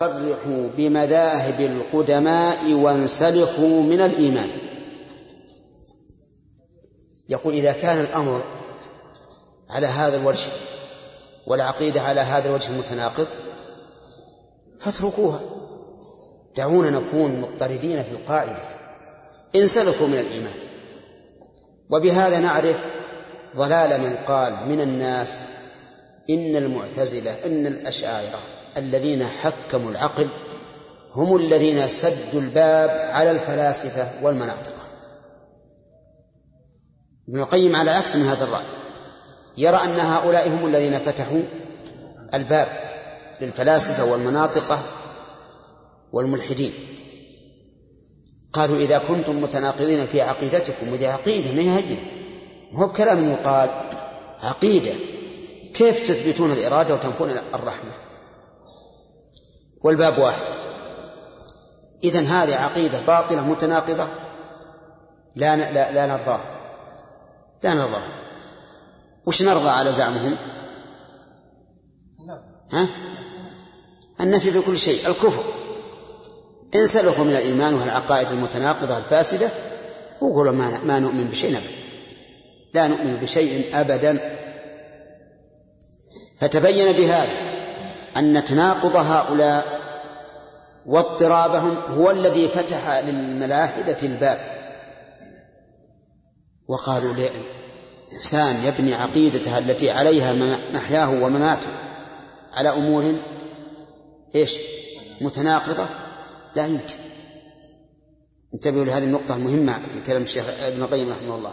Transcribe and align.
صرحوا 0.00 0.68
بمذاهب 0.76 1.60
القدماء 1.60 2.72
وانسلخوا 2.72 3.82
من 3.82 4.00
الإيمان. 4.00 4.48
يقول 7.28 7.54
إذا 7.54 7.72
كان 7.72 8.00
الأمر 8.00 8.44
على 9.70 9.86
هذا 9.86 10.16
الوجه 10.16 10.46
والعقيدة 11.46 12.00
على 12.00 12.20
هذا 12.20 12.48
الوجه 12.48 12.70
المتناقض 12.70 13.26
فاتركوها. 14.80 15.40
دعونا 16.56 16.90
نكون 16.90 17.40
مضطردين 17.40 18.02
في 18.02 18.10
القاعدة. 18.10 18.62
انسلخوا 19.54 20.06
من 20.06 20.18
الإيمان. 20.18 20.54
وبهذا 21.90 22.38
نعرف 22.38 22.84
ضلال 23.56 24.00
من 24.00 24.16
قال 24.16 24.68
من 24.68 24.80
الناس 24.80 25.40
إن 26.30 26.56
المعتزلة 26.56 27.46
إن 27.46 27.66
الأشاعرة 27.66 28.38
الذين 28.76 29.24
حكموا 29.24 29.90
العقل 29.90 30.28
هم 31.14 31.36
الذين 31.36 31.88
سدوا 31.88 32.40
الباب 32.40 32.90
على 32.90 33.30
الفلاسفة 33.30 34.08
والمناطق. 34.22 34.74
ابن 37.28 37.40
القيم 37.40 37.76
على 37.76 37.90
عكس 37.90 38.16
من 38.16 38.22
هذا 38.22 38.44
الرأي 38.44 38.64
يرى 39.58 39.76
أن 39.76 40.00
هؤلاء 40.00 40.48
هم 40.48 40.66
الذين 40.66 40.98
فتحوا 40.98 41.42
الباب 42.34 42.68
للفلاسفة 43.40 44.04
والمناطقة 44.04 44.82
والملحدين. 46.12 46.72
قالوا 48.52 48.76
إذا 48.76 48.98
كنتم 49.08 49.42
متناقضين 49.42 50.06
في 50.06 50.20
عقيدتكم 50.20 50.92
وذي 50.92 51.06
عقيدة 51.06 51.52
ما 51.52 51.76
هي 51.76 51.96
هو 52.72 52.86
بكلام 52.86 53.30
يقال 53.30 53.70
عقيدة. 54.42 54.92
كيف 55.74 56.08
تثبتون 56.08 56.52
الإرادة 56.52 56.94
وتنفون 56.94 57.30
الرحمة؟ 57.54 58.09
والباب 59.82 60.18
واحد. 60.18 60.60
إذن 62.04 62.26
هذه 62.26 62.54
عقيدة 62.54 63.00
باطلة 63.00 63.46
متناقضة. 63.46 64.08
لا 65.36 65.56
لا, 65.56 65.92
لا 65.92 66.06
نرضاه 66.06 66.40
لا 67.62 67.74
نرضاه 67.74 68.02
وش 69.26 69.42
نرضى 69.42 69.68
على 69.68 69.92
زعمهم؟ 69.92 70.36
ها؟ 72.72 72.88
النفي 74.20 74.50
في 74.52 74.60
كل 74.60 74.78
شيء 74.78 75.08
الكفر. 75.08 75.44
انسلخوا 76.74 77.24
من 77.24 77.30
الإيمان 77.30 77.74
والعقائد 77.74 78.30
المتناقضة 78.30 78.98
الفاسدة 78.98 79.48
وقولوا 80.20 80.52
ما, 80.52 80.80
ما 80.84 80.98
نؤمن 80.98 81.24
بشيء 81.24 81.56
أبدا. 81.56 81.70
لا 82.74 82.88
نؤمن 82.88 83.16
بشيء 83.16 83.80
أبدا. 83.80 84.36
فتبين 86.40 86.96
بهذا 86.96 87.49
أن 88.16 88.44
تناقض 88.44 88.96
هؤلاء 88.96 89.80
واضطرابهم 90.86 91.76
هو 91.96 92.10
الذي 92.10 92.48
فتح 92.48 92.98
للملاحدة 92.98 93.96
الباب. 94.02 94.40
وقالوا 96.68 97.14
إنسان 98.12 98.64
يبني 98.64 98.94
عقيدته 98.94 99.58
التي 99.58 99.90
عليها 99.90 100.60
محياه 100.72 101.10
ومماته 101.22 101.68
على 102.52 102.68
أمور 102.68 103.14
إيش؟ 104.34 104.58
متناقضة؟ 105.20 105.86
لا 106.56 106.66
يمكن. 106.66 106.94
انتبهوا 108.54 108.84
لهذه 108.84 109.04
النقطة 109.04 109.36
المهمة 109.36 109.72
في 109.72 110.00
كلام 110.06 110.22
الشيخ 110.22 110.44
ابن 110.62 110.82
القيم 110.82 111.10
رحمه 111.12 111.34
الله. 111.34 111.52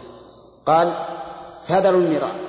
قال 0.66 1.06
فذروا 1.66 2.00
المراء. 2.00 2.47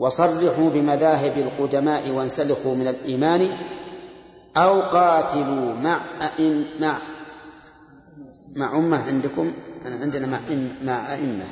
وصرحوا 0.00 0.70
بمذاهب 0.70 1.38
القدماء 1.38 2.10
وانسلخوا 2.10 2.74
من 2.74 2.88
الإيمان 2.88 3.58
أو 4.56 4.80
قاتلوا 4.80 5.74
مع 5.74 6.00
أئم 6.22 6.64
مع 6.80 7.02
مع 8.56 8.76
أمة 8.76 8.96
عندكم؟ 8.96 9.52
أنا 9.86 9.96
عندنا 9.96 10.26
مع 10.26 10.40
مع 10.82 11.14
أئمة. 11.14 11.44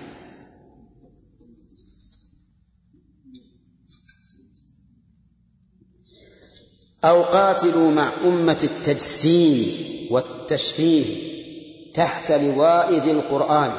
أو 7.04 7.22
قاتلوا 7.22 7.90
مع 7.90 8.12
أمة 8.24 8.58
التجسيم 8.64 9.76
والتشبيه 10.10 11.28
تحت 11.94 12.32
لواء 12.32 12.94
ذي 12.94 13.10
القرآن. 13.10 13.72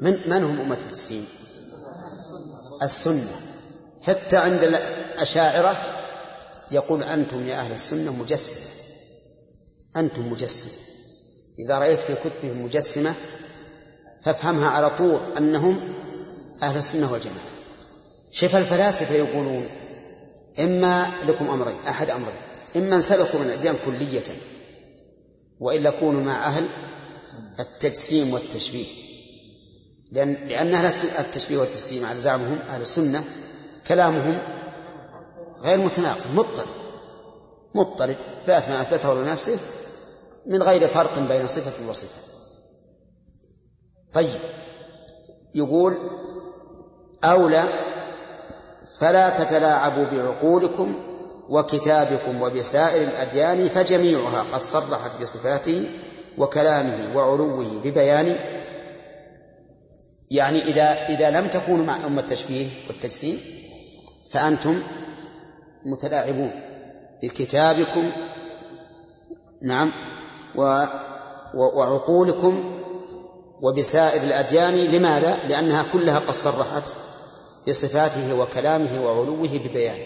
من 0.00 0.20
من 0.26 0.44
هم 0.44 0.60
أمة 0.60 0.74
التجسيم؟ 0.74 1.41
السنة. 2.84 3.40
حتى 4.02 4.36
عند 4.36 4.62
الأشاعرة 4.64 5.76
يقول 6.70 7.02
أنتم 7.02 7.48
يا 7.48 7.60
أهل 7.60 7.72
السنة 7.72 8.12
مجسمة. 8.12 8.60
أنتم 9.96 10.32
مجسمة. 10.32 10.72
إذا 11.66 11.78
رأيت 11.78 12.00
في 12.00 12.14
كتبهم 12.14 12.64
مجسمة 12.64 13.14
فافهمها 14.22 14.68
على 14.68 14.96
طول 14.96 15.20
أنهم 15.36 15.94
أهل 16.62 16.78
السنة 16.78 17.12
والجماعة. 17.12 17.52
شوف 18.32 18.56
الفلاسفة 18.56 19.14
يقولون 19.14 19.66
إما 20.58 21.10
لكم 21.26 21.50
أمرين 21.50 21.76
أحد 21.88 22.10
أمرين. 22.10 22.36
إما 22.76 22.96
انسلخوا 22.96 23.40
من 23.40 23.46
الأديان 23.46 23.76
كلية 23.86 24.24
وإلا 25.60 25.90
كونوا 25.90 26.22
مع 26.22 26.46
أهل 26.46 26.68
التجسيم 27.60 28.32
والتشبيه. 28.32 29.01
لأن 30.12 30.32
لأن 30.32 30.74
أهل 30.74 30.92
التشبيه 31.18 31.58
والتجسيم 31.58 32.06
على 32.06 32.20
زعمهم 32.20 32.58
أهل 32.68 32.80
السنة 32.80 33.24
كلامهم 33.86 34.38
غير 35.62 35.78
متناقض 35.78 36.34
مضطرد 36.34 36.66
مضطرد 37.74 38.16
إثبات 38.40 38.68
ما 38.68 38.82
أثبته 38.82 39.14
لنفسه 39.14 39.58
من 40.46 40.62
غير 40.62 40.88
فرق 40.88 41.18
بين 41.18 41.46
صفة 41.48 41.88
وصفة. 41.90 42.20
طيب. 44.12 44.40
يقول 45.54 45.96
أولى 47.24 47.64
فلا 48.98 49.44
تتلاعبوا 49.44 50.04
بعقولكم 50.04 50.94
وكتابكم 51.48 52.42
وبسائر 52.42 53.02
الأديان 53.08 53.68
فجميعها 53.68 54.44
قد 54.52 54.60
صرحت 54.60 55.22
بصفاته 55.22 55.90
وكلامه 56.38 57.16
وعلوه 57.16 57.80
ببيان 57.84 58.36
يعني 60.32 60.62
إذا 60.62 61.08
إذا 61.08 61.30
لم 61.30 61.48
تكونوا 61.48 61.84
مع 61.84 62.06
أمة 62.06 62.20
التشبيه 62.20 62.66
والتجسيم 62.88 63.40
فأنتم 64.30 64.82
متلاعبون 65.84 66.50
بكتابكم 67.22 68.10
نعم 69.62 69.92
و 70.54 70.84
وعقولكم 71.54 72.82
وبسائر 73.62 74.22
الأديان 74.22 74.74
لماذا؟ 74.74 75.36
لأنها 75.48 75.84
كلها 75.92 76.18
قد 76.18 76.30
صرحت 76.30 76.92
بصفاته 77.68 78.34
وكلامه 78.34 79.04
وعلوه 79.04 79.58
ببيان 79.58 79.98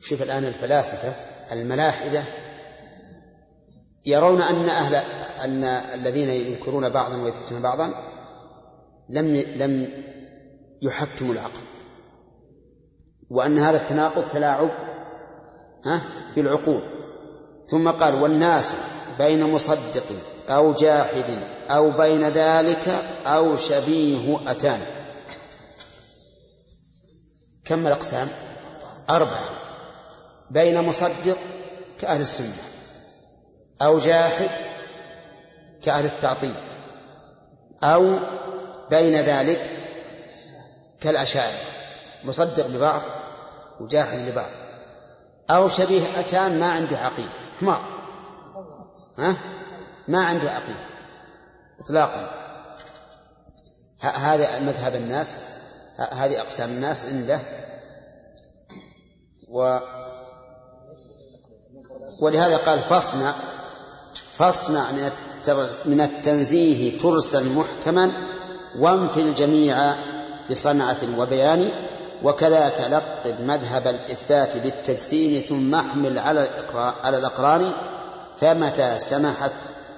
شوف 0.00 0.22
الآن 0.22 0.44
الفلاسفة 0.44 1.12
الملاحدة 1.52 2.24
يرون 4.08 4.42
أن 4.42 4.68
أهل 4.68 4.94
أن 5.44 5.64
الذين 5.64 6.28
ينكرون 6.28 6.88
بعضا 6.88 7.16
ويثبتون 7.16 7.62
بعضا 7.62 7.92
لم 9.08 9.36
لم 9.36 10.04
يحكموا 10.82 11.32
العقل. 11.34 11.60
وأن 13.30 13.58
هذا 13.58 13.76
التناقض 13.76 14.24
تلاعب 14.32 14.70
ها 15.84 16.02
بالعقول. 16.36 16.82
ثم 17.66 17.90
قال 17.90 18.14
والناس 18.14 18.72
بين 19.18 19.52
مصدق 19.52 20.04
أو 20.48 20.72
جاحد 20.72 21.42
أو 21.70 21.90
بين 21.90 22.28
ذلك 22.28 22.88
أو 23.26 23.56
شبيه 23.56 24.50
أتان. 24.50 24.80
كم 27.64 27.86
الأقسام؟ 27.86 28.28
أربعة. 29.10 29.50
بين 30.50 30.80
مصدق 30.80 31.36
كأهل 32.00 32.20
السنة. 32.20 32.67
أو 33.82 33.98
جاحد 33.98 34.50
كأهل 35.82 36.04
التعطيل 36.04 36.54
أو 37.82 38.18
بين 38.90 39.20
ذلك 39.20 39.70
كالأشاعرة 41.00 41.58
مصدق 42.24 42.66
ببعض 42.66 43.02
وجاحد 43.80 44.18
لبعض 44.18 44.50
أو 45.50 45.68
شبيه 45.68 46.20
أتان 46.20 46.60
ما 46.60 46.72
عنده 46.72 46.98
عقيدة 46.98 47.30
حمار. 47.60 47.80
ها؟ 49.18 49.36
ما 50.08 50.24
عنده 50.24 50.50
عقيدة 50.50 50.88
إطلاقا. 51.80 52.30
هذا 54.00 54.58
مذهب 54.58 54.94
الناس 54.94 55.38
هذه 56.12 56.40
أقسام 56.40 56.70
الناس 56.70 57.04
عنده. 57.06 57.40
و 59.48 59.78
ولهذا 62.20 62.56
قال 62.56 62.80
فاصنع 62.80 63.34
فاصنع 64.38 64.90
من 65.84 66.00
التنزيه 66.00 66.98
ترسا 66.98 67.40
محكما 67.40 68.12
وانفي 68.78 69.20
الجميع 69.20 69.94
بصنعة 70.50 71.18
وبيان 71.18 71.70
وكذاك 72.22 72.80
لقب 72.80 73.40
مذهب 73.40 73.86
الإثبات 73.86 74.56
بالتجسيم 74.56 75.40
ثم 75.40 75.74
احمل 75.74 76.18
على 76.18 76.48
على 76.74 77.18
الأقران 77.18 77.72
فمتى 78.36 78.98
سمحت 78.98 79.52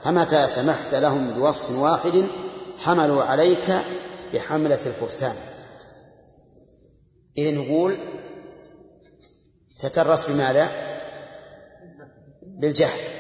فمتى 0.04 0.46
سمحت 0.46 0.94
لهم 0.94 1.30
بوصف 1.30 1.70
واحد 1.70 2.24
حملوا 2.78 3.22
عليك 3.22 3.78
بحملة 4.34 4.78
الفرسان 4.86 5.34
إذا 7.38 7.50
نقول 7.50 7.96
تترس 9.80 10.26
بماذا؟ 10.26 10.68
بالجهل 12.42 13.19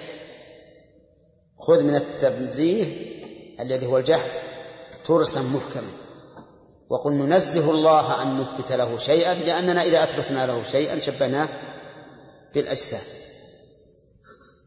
خذ 1.60 1.82
من 1.82 1.94
التنزيه 1.94 2.86
الذي 3.60 3.86
هو 3.86 3.98
الجهل 3.98 4.30
ترسا 5.04 5.40
محكما. 5.40 5.90
وقل 6.90 7.12
ننزه 7.12 7.70
الله 7.70 8.22
أن 8.22 8.38
نثبت 8.40 8.72
له 8.72 8.98
شيئا 8.98 9.34
لأننا 9.34 9.82
إذا 9.82 10.04
أثبتنا 10.04 10.46
له 10.46 10.62
شيئا 10.62 10.98
شبهناه 10.98 11.48
بالأجسام. 12.54 13.00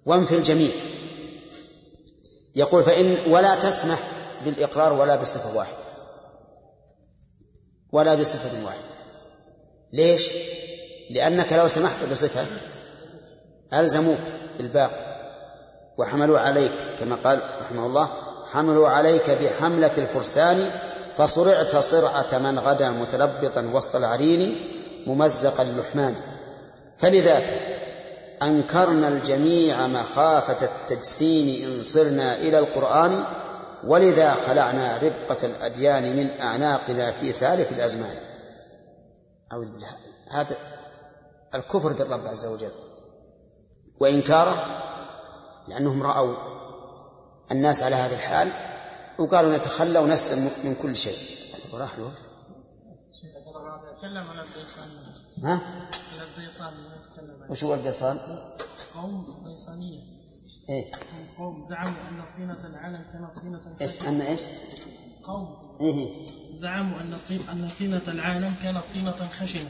وانفي 0.05 0.35
الجميع. 0.35 0.71
يقول 2.55 2.83
فإن 2.83 3.31
ولا 3.31 3.55
تسمح 3.55 3.99
بالإقرار 4.45 4.93
ولا 4.93 5.15
بصفة 5.15 5.55
واحدة. 5.55 5.77
ولا 7.91 8.15
بصفة 8.15 8.65
واحدة. 8.65 8.93
ليش؟ 9.93 10.29
لأنك 11.09 11.53
لو 11.53 11.67
سمحت 11.67 12.05
بصفة 12.11 12.45
ألزموك 13.73 14.19
بالباقي. 14.57 15.02
وحملوا 15.97 16.39
عليك 16.39 16.73
كما 16.99 17.15
قال 17.15 17.41
رحمه 17.61 17.85
الله 17.85 18.09
حملوا 18.51 18.89
عليك 18.89 19.29
بحملة 19.29 19.91
الفرسان 19.97 20.71
فصرعت 21.17 21.75
صرعة 21.75 22.37
من 22.37 22.59
غدا 22.59 22.89
متلبطا 22.89 23.71
وسط 23.73 23.95
العرين 23.95 24.67
ممزق 25.07 25.61
اللحمان 25.61 26.15
فلذاك 26.97 27.77
أنكرنا 28.43 29.07
الجميع 29.07 29.87
مخافة 29.87 30.65
التجسيم 30.65 31.67
إن 31.67 31.83
صرنا 31.83 32.35
إلى 32.35 32.59
القرآن 32.59 33.23
ولذا 33.87 34.33
خلعنا 34.47 34.97
ربقة 34.97 35.45
الأديان 35.45 36.15
من 36.15 36.29
أعناقنا 36.41 37.11
في 37.11 37.31
سالف 37.31 37.71
الأزمان. 37.71 38.15
أعوذ 39.51 39.65
بالله 39.65 39.87
هذا 40.31 40.55
الكفر 41.55 41.93
بالرب 41.93 42.27
عز 42.27 42.45
وجل 42.45 42.71
وإنكاره 43.99 44.65
لأنهم 45.67 46.03
رأوا 46.03 46.35
الناس 47.51 47.83
على 47.83 47.95
هذا 47.95 48.15
الحال 48.15 48.49
وقالوا 49.19 49.57
نتخلى 49.57 49.99
ونسلم 49.99 50.51
من 50.63 50.75
كل 50.81 50.95
شيء. 50.95 51.17
راح 51.73 51.97
له 51.99 52.11
تكلم 53.97 54.27
عن 54.27 54.45
ها؟ 55.43 55.61
الديصان 56.37 56.73
وش 57.49 57.63
هو 57.63 57.73
الديصان؟ 57.73 58.17
قوم 58.95 59.43
ديصانية 59.45 60.01
إيه. 60.69 60.91
قوم 61.37 61.63
زعموا 61.69 62.01
أن 62.09 62.23
طينة 62.37 62.67
العالم 62.67 63.03
كانت 63.13 63.39
طينة 63.39 63.77
إيش؟ 63.81 64.07
ان 64.07 64.21
إيش؟ 64.21 64.41
قوم؟ 65.23 65.47
زعموا 66.53 66.99
أن 67.01 67.17
أن 67.51 67.69
طينة 67.79 68.01
العالم 68.07 68.53
كانت 68.63 68.81
طينة 68.93 69.29
خشنة؟ 69.39 69.69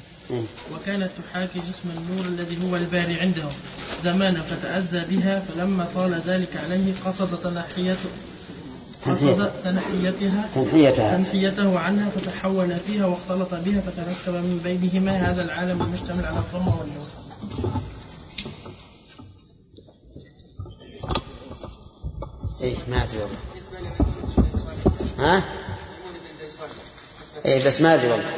وكانت 0.74 1.10
تحاكي 1.24 1.60
جسم 1.60 1.90
النور 1.98 2.26
الذي 2.26 2.70
هو 2.70 2.76
الباري 2.76 3.20
عندهم. 3.20 3.52
زمانا 4.04 4.42
فتأذى 4.42 5.16
بها 5.16 5.40
فلما 5.40 5.88
طال 5.96 6.14
ذلك 6.14 6.58
عليه 6.58 6.94
قصد 7.06 7.38
تنحيته 7.44 8.10
قصد 9.06 9.52
تنحيتها 9.64 10.50
تنحيتها. 10.56 11.18
تنحيته 11.18 11.80
عنها 11.80 12.10
فتحول 12.10 12.76
فيها 12.76 13.06
واختلط 13.06 13.54
بها 13.54 13.82
فتركب 13.82 14.34
من 14.34 14.62
بينهما 14.64 15.12
هذا 15.12 15.44
العالم 15.44 15.82
المشتمل 15.82 16.26
على 16.26 16.38
الظلمة 16.38 16.80
والنور. 16.80 17.08
إيه 22.62 22.76
ما 22.90 23.04
أدري 23.04 23.18
والله. 23.18 24.13
ها؟ 25.24 25.44
إيه 27.46 27.66
بس 27.66 27.82
ما 27.82 27.94
أدري 27.94 28.12
والله. 28.12 28.32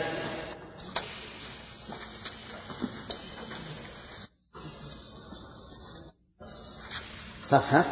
صفحة؟ 7.46 7.86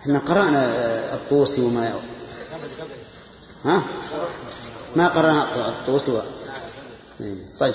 إحنا 0.00 0.18
قرأنا 0.18 0.64
الطوسي 1.14 1.60
وما 1.60 2.00
ها؟ 3.64 3.82
ما 4.96 5.08
قرأنا 5.08 5.68
الطوسي 5.68 6.10
و... 6.10 6.22
إيه، 7.20 7.36
طيب. 7.60 7.74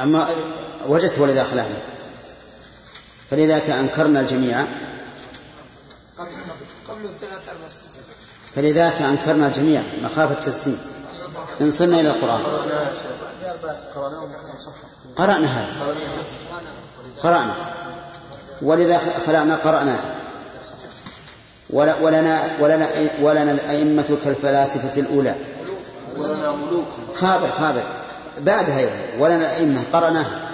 أما 0.00 0.28
وجدت 0.86 1.18
ولذا 1.18 1.44
خلعنا 1.44 1.78
فلذاك 3.30 3.70
أنكرنا 3.70 4.20
الجميع. 4.20 4.64
فلذاك 8.56 9.02
أنكرنا 9.02 9.46
الجميع 9.46 9.82
مخافة 10.02 10.48
التسليم 10.48 10.78
إن 11.60 11.70
صرنا 11.70 12.00
إلى 12.00 12.10
القرآن. 12.10 12.40
قرأنا 15.16 15.46
هذا. 15.46 15.94
قرأنا. 17.22 17.54
ولذا 18.62 18.98
خلعنا 19.26 19.56
قرأناه 19.56 19.98
ولنا 21.70 22.50
ولنا 22.60 22.88
ولنا 23.20 23.52
الأئمة 23.52 24.18
كالفلاسفة 24.24 25.00
الأولى. 25.00 25.34
خابر 27.14 27.50
خابر. 27.50 27.82
بعدها 28.38 28.78
أيضا. 28.78 28.92
ولنا 29.18 29.36
الأئمة 29.36 29.80
قرأناها. 29.92 30.50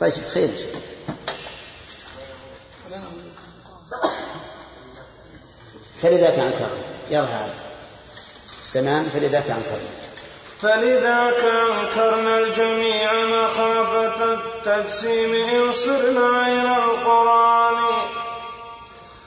طيب 0.00 0.12
خير. 0.34 0.50
فلذاك 6.04 6.38
أنكر 6.38 6.68
يلا 7.10 7.22
هذا. 7.22 7.54
سمان 8.62 9.04
فلذاك 9.04 9.50
أنكر 9.50 9.80
فلذاك 10.62 11.44
أنكرنا 11.44 12.38
الجميع 12.38 13.12
مخافة 13.12 14.34
التجسيم 14.34 15.34
إن 15.34 15.72
صرنا 15.72 16.46
إلى 16.46 16.76
القرآن. 16.84 17.74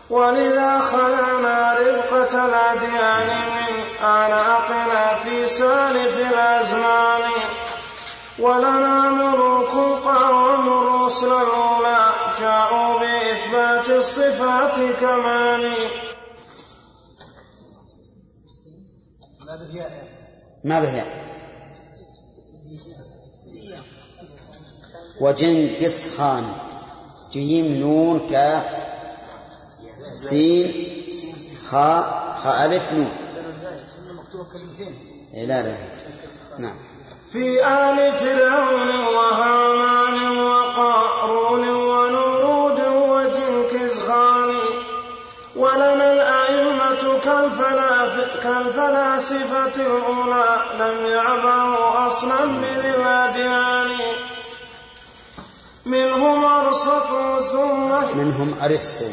ولذا 0.10 0.80
خلعنا 0.80 1.78
ربقة 1.80 2.46
الأديان 2.46 3.28
من 3.28 4.06
أعناقنا 4.06 5.18
في 5.24 5.48
سالف 5.48 6.18
الأزمان. 6.34 7.22
ولنا 8.40 9.10
ملوك 9.10 9.72
قوم 10.06 10.68
الرسل 10.68 11.28
الأولى 11.28 12.14
جاءوا 12.40 13.00
بإثبات 13.00 13.90
الصفات 13.90 14.76
كمان. 15.02 15.74
ما 20.64 20.80
به 20.80 21.04
وجنكز 25.22 26.18
خان. 26.18 26.44
جيم 27.32 27.66
نون 27.66 28.28
كاف 28.30 28.78
سين 30.12 30.74
خاء 31.70 32.36
خاء 32.44 32.66
ألف 32.66 32.92
نون. 32.92 33.12
إيه 35.34 35.46
لا 35.46 35.62
لا. 35.62 35.76
نعم. 36.60 36.76
في 37.32 37.66
آل 37.66 38.14
فرعون 38.14 38.90
وهامان 39.16 40.38
وقارون 40.38 41.70
ونمرود 41.70 42.80
وجنكز 42.80 44.00
خان. 44.00 44.38
الأئمة 45.58 45.97
كالفلاسفة 48.44 49.76
الأولى 49.76 50.62
لم 50.80 51.06
يعبأوا 51.06 52.08
أصلا 52.08 52.46
بذي 52.46 52.96
الأديان. 52.96 53.92
منهم 55.86 56.46
أرسطو 56.46 57.42
ثم 57.42 58.18
منهم 58.18 58.56
أرسطو. 58.64 59.12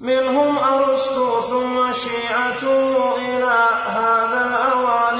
منهم 0.00 0.58
أرسطو 0.58 1.40
ثم 1.40 1.92
شيعته 1.92 3.16
إلى 3.16 3.68
هذا 3.86 4.40
الأوان 4.44 5.18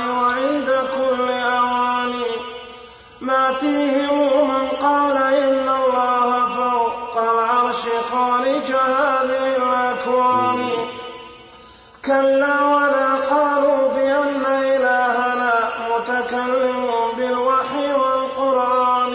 كلا 12.07 12.65
ولا 12.65 13.15
قالوا 13.15 13.89
بأن 13.89 14.45
إلهنا 14.47 15.55
متكلم 15.91 16.87
بالوحي 17.17 17.93
والقرآن. 17.93 19.15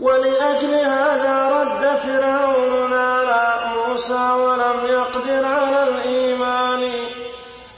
ولأجل 0.00 0.74
هذا 0.74 1.48
رد 1.48 1.82
فرعون 2.04 2.90
نار 2.90 3.30
موسى 3.76 4.32
ولم 4.32 4.78
يقدر 4.86 5.44
على 5.44 5.82
الإيمان. 5.82 6.82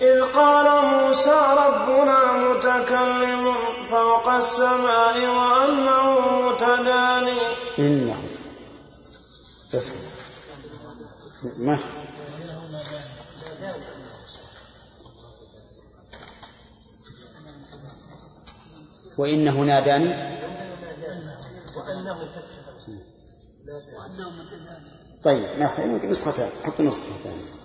إذ 0.01 0.23
قال 0.23 0.85
موسى 0.85 1.41
ربنا 1.67 2.33
متكلم 2.33 3.55
فوق 3.91 4.29
السماء 4.29 5.17
وأنه 5.37 6.21
متداني 6.43 7.41
إنه. 7.79 8.23
ما؟ 11.59 11.79
وإنه 19.19 19.61
ناداني. 19.61 20.09
وأنه 21.77 22.19
وأنه 23.99 24.31
متداني. 24.31 24.91
طيب 25.25 25.59
ما 25.59 25.69
نسختان 26.05 26.49
حط 26.65 26.81
نسخة 26.81 27.13
ثانية. 27.25 27.61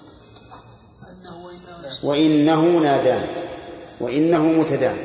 وإنه 2.03 2.61
نادان 2.61 3.27
وإنه 3.99 4.43
متدان 4.43 4.97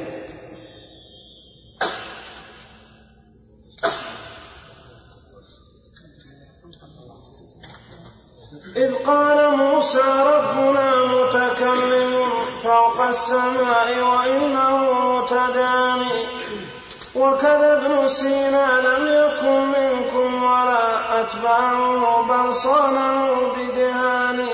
إذ 8.76 8.94
قال 8.94 9.56
موسى 9.56 9.98
ربنا 9.98 11.06
متكلم 11.06 12.39
فوق 12.64 13.00
السماء 13.00 13.88
وإنه 14.02 14.92
متداني 14.92 16.26
وكذا 17.14 17.72
ابن 17.76 18.08
سينا 18.08 18.66
لم 18.80 19.06
يكن 19.06 19.60
منكم 19.60 20.42
ولا 20.44 21.20
أتباعه 21.20 22.22
بل 22.22 22.54
صانه 22.54 23.36
بدهان 23.56 24.46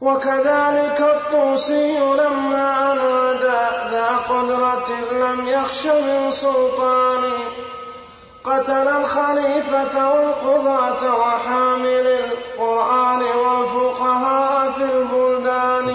وكذلك 0.00 1.00
الطوسي 1.00 1.98
لما 1.98 2.92
أنادى 2.92 3.90
ذا 3.90 4.08
قدرة 4.28 4.88
لم 5.12 5.48
يخش 5.48 5.86
من 5.86 6.30
سلطان 6.30 7.24
قتل 8.44 8.88
الخليفة 8.88 10.14
والقضاة 10.14 11.16
وحامل 11.16 12.06
القرآن 12.06 13.22
والفقهاء 13.22 14.72
في 14.72 14.84
البلدان. 14.84 15.94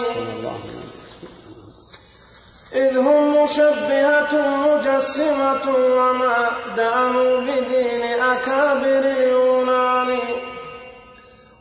إذ 2.74 2.98
هم 2.98 3.44
مشبهة 3.44 4.34
مجسمة 4.68 5.76
وما 5.76 6.50
دانوا 6.76 7.40
بدين 7.40 8.04
أكابر 8.22 9.00
اليونان. 9.00 10.20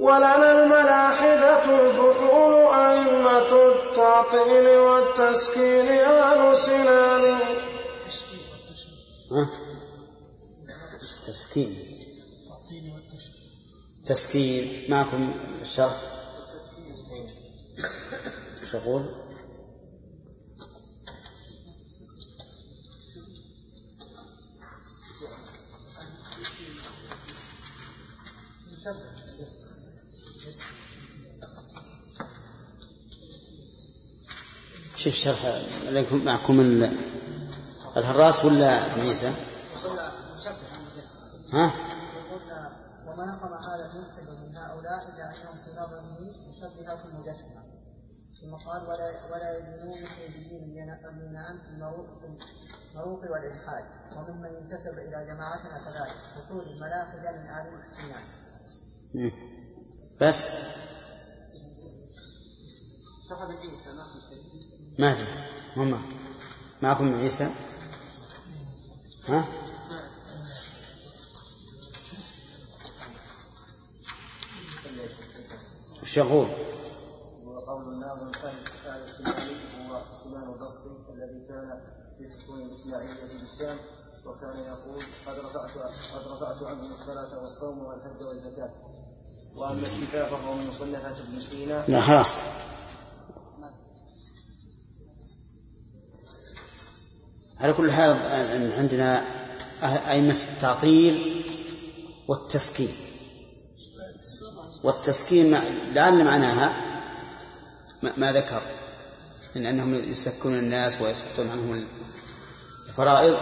ولنا 0.01 0.63
الملاحدة 0.63 1.65
الفحول 1.65 2.55
أئمة 2.75 3.53
التعطيل 3.69 4.69
والتسكين 4.69 5.89
أهل 6.01 6.57
سنان. 6.57 7.39
تسكين. 11.27 11.77
تسكين. 14.07 14.91
معكم 14.91 15.33
الشرح. 15.63 16.03
شغول. 18.73 19.05
شوف 34.97 35.15
شرح 35.15 35.63
معكم 36.13 36.61
الهراس 37.97 38.45
ولا 38.45 38.87
ابن 38.87 39.07
عيسى؟ 39.07 39.33
ها؟ 41.53 41.73
وما 43.07 43.25
نقم 43.27 43.53
هذا 43.55 43.91
الملحد 43.91 44.43
من 44.43 44.57
هؤلاء 44.57 45.09
الا 45.09 45.25
انهم 45.31 45.57
في 45.65 45.71
نظره 45.71 46.05
مشبهه 46.49 46.99
مجسمه 47.15 47.63
ثم 48.41 48.55
قال 48.55 48.83
ولا 48.83 49.25
ولا 49.33 49.59
يدينون 49.59 50.03
مثل 50.03 50.49
دين 50.49 50.63
اليونان 50.63 51.59
المروق 51.69 53.31
والالحاد 53.31 53.85
وممن 54.17 54.51
ينتسب 54.55 54.99
إلى 54.99 55.27
جماعتنا 55.31 55.79
كذلك 55.79 56.17
وصول 56.37 56.69
الملاحده 56.69 57.31
من 57.31 57.47
ال 57.49 57.81
سنان. 57.97 58.25
بس. 60.21 60.45
شرح 63.29 63.43
عيسى 63.43 63.93
ما 63.93 64.05
في 64.05 64.21
شيء 64.29 64.43
ما 64.99 65.15
في 65.15 65.27
معكم 66.83 67.15
عيسى. 67.15 67.51
ها؟ 69.29 69.45
يقول؟ 76.17 76.47
وقول 77.47 77.83
الناظم 77.89 78.31
كان 78.33 78.55
الشمالي 79.09 79.57
هو 79.89 80.01
سنان 80.25 80.49
البصري 80.53 80.97
الذي 81.15 81.47
كان 81.49 81.81
في 82.19 82.25
تكوين 82.29 82.67
الاسماعيليه 82.67 83.39
بالشام 83.41 83.77
وكان 84.27 84.57
يقول 84.59 85.03
قد 85.27 85.39
رفعت 85.39 85.71
قد 86.15 86.33
رفعت 86.33 86.63
عنهم 86.63 86.93
الصلاة 86.93 87.43
والصوم 87.43 87.85
والحج 87.85 88.23
والزكاة. 88.27 88.71
وأما 89.57 89.83
الشفاء 89.83 90.29
فهو 90.29 90.55
من 90.55 90.67
مصنفات 90.67 91.17
ابن 91.29 91.43
سينا. 91.51 91.85
لا 91.89 92.01
خلاص. 92.01 92.37
على 97.61 97.73
كل 97.73 97.93
حال 97.93 98.17
عندنا 98.73 99.25
أئمة 99.83 100.37
التعطيل 100.53 101.45
والتسكين. 102.29 102.89
والتسكين 104.87 105.59
لعل 105.95 106.25
معناها 106.25 106.77
ما 108.17 108.33
ذكر. 108.33 108.63
من 109.55 109.67
أنهم 109.67 110.11
يسكون 110.11 110.59
الناس 110.59 111.01
ويسقطون 111.01 111.51
عنهم 111.51 111.87
الفرائض. 112.89 113.39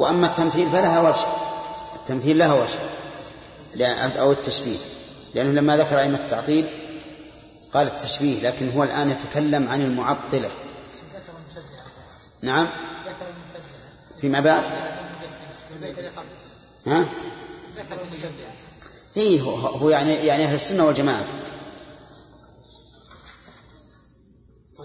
وأما 0.00 0.26
التمثيل 0.26 0.70
فلها 0.70 1.00
وجه. 1.00 1.26
التمثيل 1.96 2.38
لها 2.38 2.54
وجه. 2.54 2.78
أو 4.20 4.32
التشبيه. 4.32 4.78
لأنه 5.34 5.50
لما 5.50 5.76
ذكر 5.76 6.00
أئمة 6.00 6.18
التعطيل 6.18 6.68
قال 7.74 7.86
التشبيه 7.86 8.40
لكن 8.40 8.72
هو 8.72 8.84
الآن 8.84 9.10
يتكلم 9.10 9.68
عن 9.68 9.80
المعطلة. 9.80 10.50
نعم. 12.42 12.70
فيما 14.20 14.40
بعد. 14.40 14.62
ها؟ 16.86 17.08
إيه 19.16 19.40
هو, 19.42 19.90
يعني 19.90 20.14
يعني 20.14 20.44
أهل 20.44 20.54
السنة 20.54 20.86
والجماعة. 20.86 21.24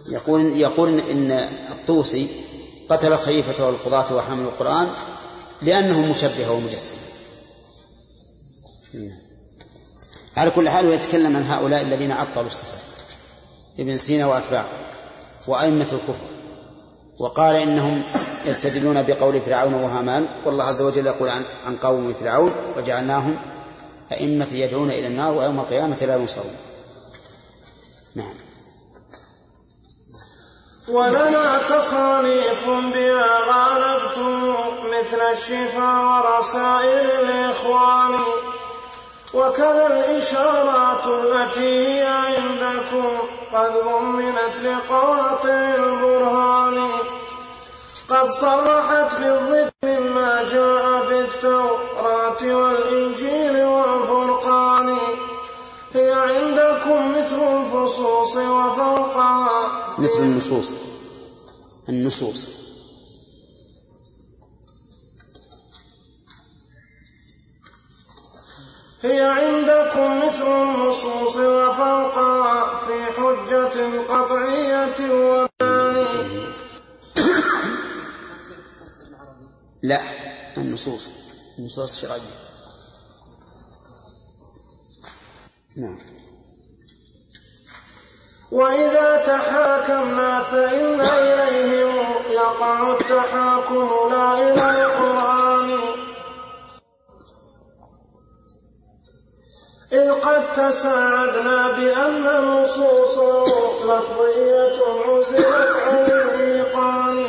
يقول 0.09 0.59
يقول 0.59 0.99
إن 0.99 1.31
الطوسي 1.71 2.27
قتل 2.89 3.13
الخليفة 3.13 3.65
والقضاة 3.65 4.15
وحامل 4.15 4.43
القرآن 4.43 4.89
لأنه 5.61 6.01
مشبه 6.01 6.51
ومجسم. 6.51 6.95
على 10.37 10.51
كل 10.51 10.69
حال 10.69 10.85
يتكلم 10.85 11.35
عن 11.35 11.43
هؤلاء 11.43 11.81
الذين 11.81 12.11
عطلوا 12.11 12.47
الصفات 12.47 12.81
ابن 13.79 13.97
سينا 13.97 14.25
وأتباعه 14.25 14.69
وأئمة 15.47 15.87
الكفر. 15.91 16.27
وقال 17.19 17.55
إنهم 17.55 18.03
يستدلون 18.45 19.03
بقول 19.03 19.41
فرعون 19.41 19.73
وهامان 19.73 20.27
والله 20.45 20.63
عز 20.63 20.81
وجل 20.81 21.07
يقول 21.07 21.29
عن, 21.29 21.43
عن 21.65 21.77
قوم 21.77 22.13
فرعون 22.13 22.51
وجعلناهم 22.77 23.37
أئمة 24.11 24.47
يدعون 24.51 24.89
إلى 24.89 25.07
النار 25.07 25.33
ويوم 25.33 25.59
القيامة 25.59 25.97
لا 26.01 26.15
ينصرون 26.15 26.55
نعم. 28.15 28.33
ولنا 30.87 31.59
تصانيف 31.69 32.69
بها 32.69 33.39
غالبتم 33.39 34.55
مثل 34.85 35.21
الشفاء 35.21 35.99
ورسائل 36.03 37.05
الإخوان. 37.11 38.19
وكذا 39.33 39.87
الإشارات 39.87 41.07
التي 41.07 41.87
هي 41.87 42.05
عندكم 42.05 43.17
قد 43.53 43.71
ضمنت 43.85 44.57
لقواطع 44.63 45.75
البرهان. 45.75 46.89
قد 48.09 48.29
صرحت 48.29 49.19
بالضد 49.19 49.71
مما 49.83 50.43
جاء 50.51 51.05
في 51.07 51.19
التوراة 51.19 52.55
والإنجيل. 52.55 53.46
عندكم 56.87 57.11
مثل 57.11 57.39
الفصوص 57.41 58.35
وفوقها. 58.35 59.99
مثل 59.99 60.19
النصوص. 60.19 60.73
النصوص. 61.89 62.49
هي 69.03 69.19
عندكم 69.19 70.27
مثل 70.27 70.47
النصوص 70.47 71.35
وفوقها 71.35 72.79
في 72.87 73.05
حجة 73.17 74.01
قطعية 74.07 75.13
وبيان 75.13 76.07
لا 79.81 80.01
النصوص. 80.57 81.09
النصوص 81.59 81.93
الشرعية 81.93 82.21
نعم. 85.75 86.16
وإذا 88.51 89.23
تحاكمنا 89.27 90.41
فإن 90.41 91.01
إليهم 91.01 92.05
يقع 92.29 92.91
التحاكم 92.91 93.89
لا 94.11 94.33
إلى 94.33 94.85
القرآن. 94.85 95.77
إذ 99.93 100.11
قد 100.11 100.53
تساعدنا 100.53 101.67
بأن 101.67 102.27
النصوص 102.27 103.17
لفظية 103.85 104.77
عزلت 105.07 105.75
عن 105.87 106.05
الإيقان. 106.05 107.25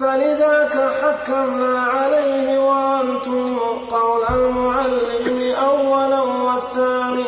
فلذاك 0.00 0.92
حكمنا 1.02 1.80
عليه 1.80 2.58
وأنتم 2.58 3.58
قول 3.90 4.24
المعلم 4.30 5.54
أولا 5.62 6.20
والثاني. 6.20 7.24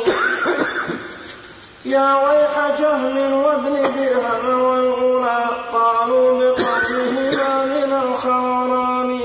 يا 1.85 2.14
ويح 2.14 2.81
جهم 2.81 3.33
وابن 3.33 3.73
درهم 3.73 4.64
والغلا 4.64 5.47
قالوا 5.73 6.38
بقولهما 6.41 7.64
من 7.64 7.93
الخوران 7.93 9.21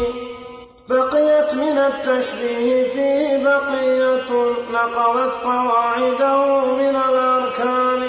بقيت 0.90 1.54
من 1.54 1.78
التشبيه 1.78 2.84
فيه 2.94 3.44
بقية 3.44 4.54
نقضت 4.74 5.36
قواعده 5.44 6.66
من 6.66 6.96
الأركان. 7.10 8.08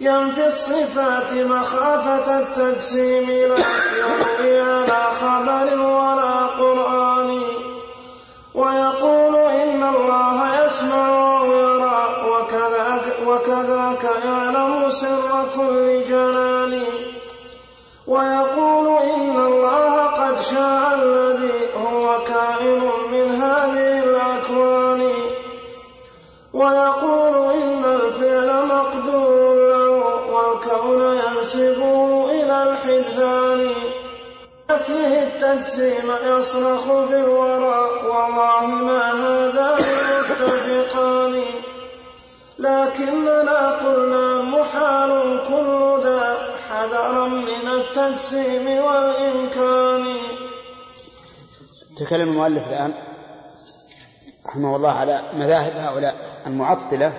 ينفي 0.00 0.46
الصفات 0.46 1.32
مخافة 1.32 2.38
التجسيم 2.40 3.30
لا 3.30 3.56
يروي 3.98 4.60
على 4.60 5.02
خبر 5.20 5.80
ولا 5.80 6.46
قرآن. 6.46 7.40
ويقول 8.54 9.36
إن 9.36 9.82
الله 9.94 10.64
يسمع 10.64 11.38
أو 11.38 11.52
يرى 11.52 11.75
وكذاك, 13.26 14.04
يعلم 14.24 14.90
سر 14.90 15.44
كل 15.56 16.04
جنان 16.08 16.82
ويقول 18.06 18.88
إن 19.02 19.36
الله 19.36 20.04
قد 20.04 20.40
شاء 20.40 20.98
الذي 21.02 21.60
هو 21.84 22.18
كائن 22.24 22.82
من 23.12 23.30
هذه 23.30 24.04
الأكوان. 24.04 25.10
ويقول 26.52 27.52
إن 27.52 27.84
الفعل 27.84 28.66
مقدور 28.66 29.54
له 29.68 29.90
والكون 30.32 31.18
ينسبه 31.18 32.30
إلى 32.30 32.62
الحدثان. 32.62 33.70
فيه 34.86 35.22
التجسيم 35.22 36.12
يصرخ 36.24 36.86
بالورى 36.86 37.90
والله 38.08 38.66
ما 38.66 39.12
هذان 39.12 40.06
متفقان 40.30 41.42
لكننا 42.58 43.70
قلنا 43.70 44.42
محال 44.42 45.40
كل 45.48 46.00
ذا 46.02 46.36
حذرا 46.68 47.28
من 47.28 47.68
التجسيم 47.68 48.66
والإمكان. 48.66 50.04
تكلم 51.96 52.28
المؤلف 52.28 52.68
الآن 52.68 52.92
رحمه 54.46 54.76
الله 54.76 54.90
على 54.92 55.22
مذاهب 55.34 55.76
هؤلاء 55.76 56.14
المعطلة 56.46 57.12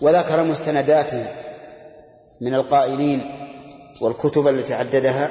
وذكر 0.00 0.42
مستنداته 0.42 1.26
من 2.40 2.54
القائلين 2.54 3.34
والكتب 4.00 4.48
التي 4.48 4.74
عددها 4.74 5.30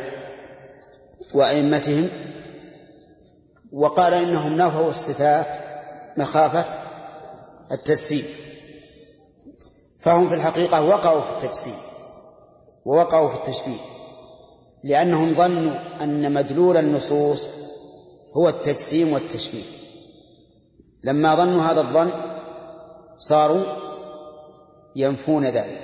وأئمتهم 1.34 2.10
وقال 3.74 4.14
إنهم 4.14 4.58
نفوا 4.58 4.90
الصفات 4.90 5.48
مخافة 6.18 6.66
التجسيم. 7.72 8.26
فهم 10.00 10.30
في 10.30 10.36
الحقيقة 10.36 10.82
وقعوا 10.82 11.22
في 11.22 11.30
التجسيم 11.30 11.76
ووقعوا 12.86 13.30
في 13.30 13.36
التشبيه 13.36 13.80
لأنهم 14.84 15.34
ظنوا 15.36 15.74
أن 16.02 16.34
مدلول 16.34 16.78
النصوص 16.78 17.50
هو 18.38 18.50
التجسيم 18.50 19.14
والتشبيه. 19.14 19.64
لما 21.04 21.36
ظنوا 21.36 21.62
هذا 21.62 21.82
الظن 21.82 22.12
صاروا 23.18 23.64
ينفون 24.96 25.46
ذلك. 25.46 25.82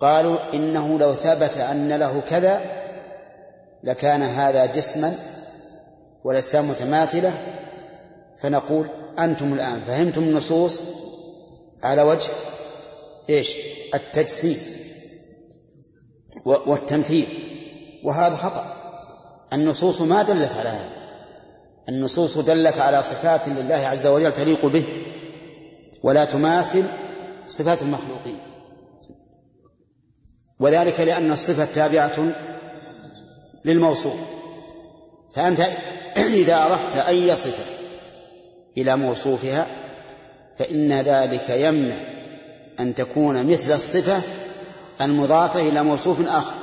قالوا 0.00 0.54
إنه 0.54 0.98
لو 0.98 1.14
ثبت 1.14 1.56
أن 1.56 1.92
له 1.92 2.22
كذا 2.28 2.60
لكان 3.84 4.22
هذا 4.22 4.66
جسما 4.66 5.14
والأجسام 6.24 6.70
متماثلة 6.70 7.32
فنقول 8.38 8.88
أنتم 9.18 9.52
الآن 9.54 9.80
فهمتم 9.80 10.22
النصوص 10.22 10.82
على 11.82 12.02
وجه 12.02 12.30
إيش؟ 13.30 13.56
التجسيم 13.94 14.58
والتمثيل. 16.44 17.28
وهذا 18.04 18.36
خطأ. 18.36 18.76
النصوص 19.52 20.00
ما 20.00 20.22
دلت 20.22 20.52
على 20.58 20.68
هذا. 20.68 20.90
النصوص 21.88 22.38
دلت 22.38 22.78
على 22.78 23.02
صفات 23.02 23.48
لله 23.48 23.74
عز 23.74 24.06
وجل 24.06 24.32
تليق 24.32 24.66
به 24.66 24.86
ولا 26.02 26.24
تماثل 26.24 26.84
صفات 27.46 27.82
المخلوقين. 27.82 28.38
وذلك 30.60 31.00
لأن 31.00 31.32
الصفة 31.32 31.64
تابعة 31.64 32.32
للموصوف. 33.64 34.14
فأنت 35.34 35.60
إذا 36.16 36.62
أردت 36.62 36.96
أي 36.96 37.36
صفة 37.36 37.71
إلى 38.78 38.96
موصوفها 38.96 39.66
فإن 40.56 40.92
ذلك 40.92 41.50
يمنع 41.50 41.96
أن 42.80 42.94
تكون 42.94 43.46
مثل 43.46 43.72
الصفة 43.72 44.22
المضافة 45.00 45.60
إلى 45.60 45.82
موصوف 45.82 46.28
آخر 46.28 46.54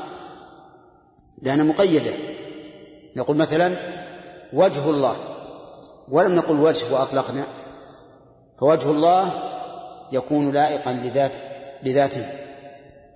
لأنها 1.41 1.65
مقيدة. 1.65 2.12
نقول 3.15 3.38
مثلا 3.38 3.76
وجه 4.54 4.89
الله 4.89 5.15
ولم 6.10 6.36
نقل 6.36 6.60
وجه 6.60 6.93
وأطلقنا 6.93 7.43
فوجه 8.58 8.91
الله 8.91 9.32
يكون 10.12 10.52
لائقا 10.52 10.93
لذات 10.93 11.36
لذاته 11.84 12.26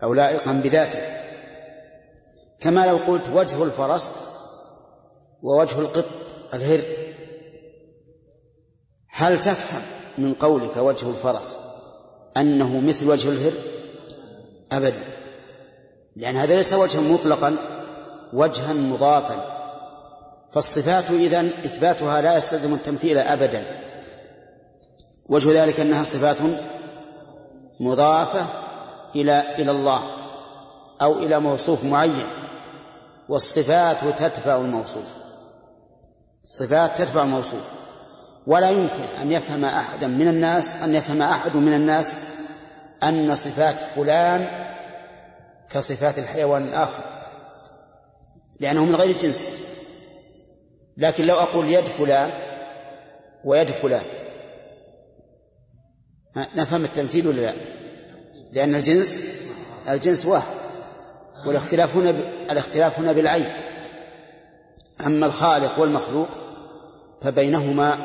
أو 0.04 0.14
لائقا 0.14 0.52
بذاته. 0.52 1.00
كما 2.60 2.86
لو 2.86 2.98
قلت 2.98 3.30
وجه 3.30 3.64
الفرس 3.64 4.16
ووجه 5.44 5.80
القط 5.80 6.06
الهر 6.54 6.82
هل 9.15 9.39
تفهم 9.39 9.82
من 10.17 10.34
قولك 10.34 10.78
وجه 10.78 11.10
الفرس 11.10 11.58
أنه 12.38 12.80
مثل 12.80 13.10
وجه 13.10 13.30
الهر؟ 13.30 13.52
أبدا. 14.71 15.04
لأن 16.15 16.36
هذا 16.36 16.56
ليس 16.56 16.73
وجها 16.73 17.02
مطلقا 17.02 17.56
وجها 18.34 18.73
مضافا. 18.73 19.60
فالصفات 20.52 21.12
إذن 21.12 21.52
إثباتها 21.65 22.21
لا 22.21 22.38
يستلزم 22.38 22.73
التمثيل 22.73 23.17
أبدا. 23.17 23.63
وجه 25.30 25.63
ذلك 25.63 25.80
أنها 25.80 26.04
صفات 26.04 26.38
مضافة 27.80 28.45
إلى 29.15 29.56
إلى 29.60 29.71
الله 29.71 30.04
أو 31.02 31.17
إلى 31.17 31.39
موصوف 31.39 31.84
معين. 31.84 32.28
والصفات 33.30 33.97
تتبع 34.19 34.56
الموصوف. 34.56 35.08
الصفات 36.43 37.02
تتبع 37.02 37.23
الموصوف. 37.23 37.83
ولا 38.48 38.70
يمكن 38.70 39.04
أن 39.22 39.32
يفهم 39.32 39.66
أحدا 39.66 40.08
من 40.08 40.28
الناس 40.28 40.76
أن 40.76 40.96
يفهم 40.96 41.22
أحد 41.22 41.56
من 41.56 41.74
الناس 41.74 42.16
أن 43.04 43.36
صفات 43.36 43.80
فلان 43.80 44.48
كصفات 45.70 46.20
الحيوان 46.20 46.64
الآخر 46.64 47.04
لأنه 48.60 48.86
من 48.86 48.96
غير 48.96 49.18
جنسه 49.18 49.48
لكن 50.98 51.26
لو 51.26 51.36
أقول 51.36 51.70
يد 51.70 51.86
فلان 51.86 52.32
ويد 53.44 53.72
فلان 53.72 54.04
نفهم 56.56 56.84
التمثيل 56.84 57.28
ولا 57.28 57.42
لا؟ 57.42 57.54
لأن 58.52 58.76
الجنس 58.76 59.24
الجنس 59.90 60.26
واحد 60.26 60.54
والاختلاف 61.46 61.96
هنا 61.98 62.12
ب... 62.12 62.16
الاختلاف 62.52 63.00
هنا 63.00 63.12
بالعين 63.12 63.54
أما 65.06 65.26
الخالق 65.26 65.80
والمخلوق 65.80 66.28
فبينهما 67.22 67.98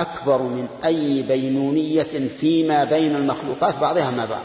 أكبر 0.00 0.42
من 0.42 0.68
أي 0.84 1.22
بينونية 1.22 2.28
فيما 2.28 2.84
بين 2.84 3.16
المخلوقات 3.16 3.78
بعضها 3.78 4.10
مع 4.10 4.24
بعض. 4.24 4.44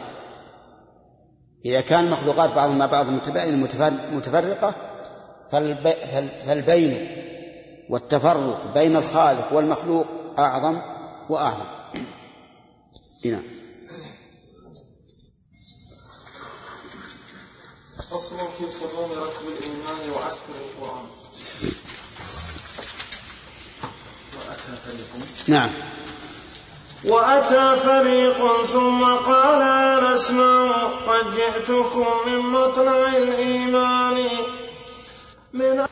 إذا 1.65 1.81
كان 1.81 2.05
المخلوقات 2.05 2.49
بعضها 2.49 2.75
مع 2.75 2.85
بعض 2.85 3.07
متفرقة 4.13 4.75
فالبين 6.45 7.07
والتفرق 7.89 8.73
بين 8.73 8.95
الخالق 8.95 9.53
والمخلوق 9.53 10.05
أعظم 10.39 10.81
وأعظم. 11.29 11.65
نعم 13.25 13.43
فصل 18.11 18.37
في 18.37 18.65
صدوم 18.71 19.11
ركب 19.11 19.47
الإيمان 19.47 20.09
وعسكر 20.09 20.53
القرآن. 20.61 21.05
نعم. 25.47 25.69
وأتى 27.05 27.75
فريق 27.83 28.65
ثم 28.65 29.03
قال 29.03 29.61
أنا 29.61 30.15
أسمع 30.15 30.71
قد 31.07 31.35
جئتكم 31.35 32.07
من 32.25 32.37
مطلع 32.37 33.07
الإيمان. 33.17 34.27
من 35.53 35.85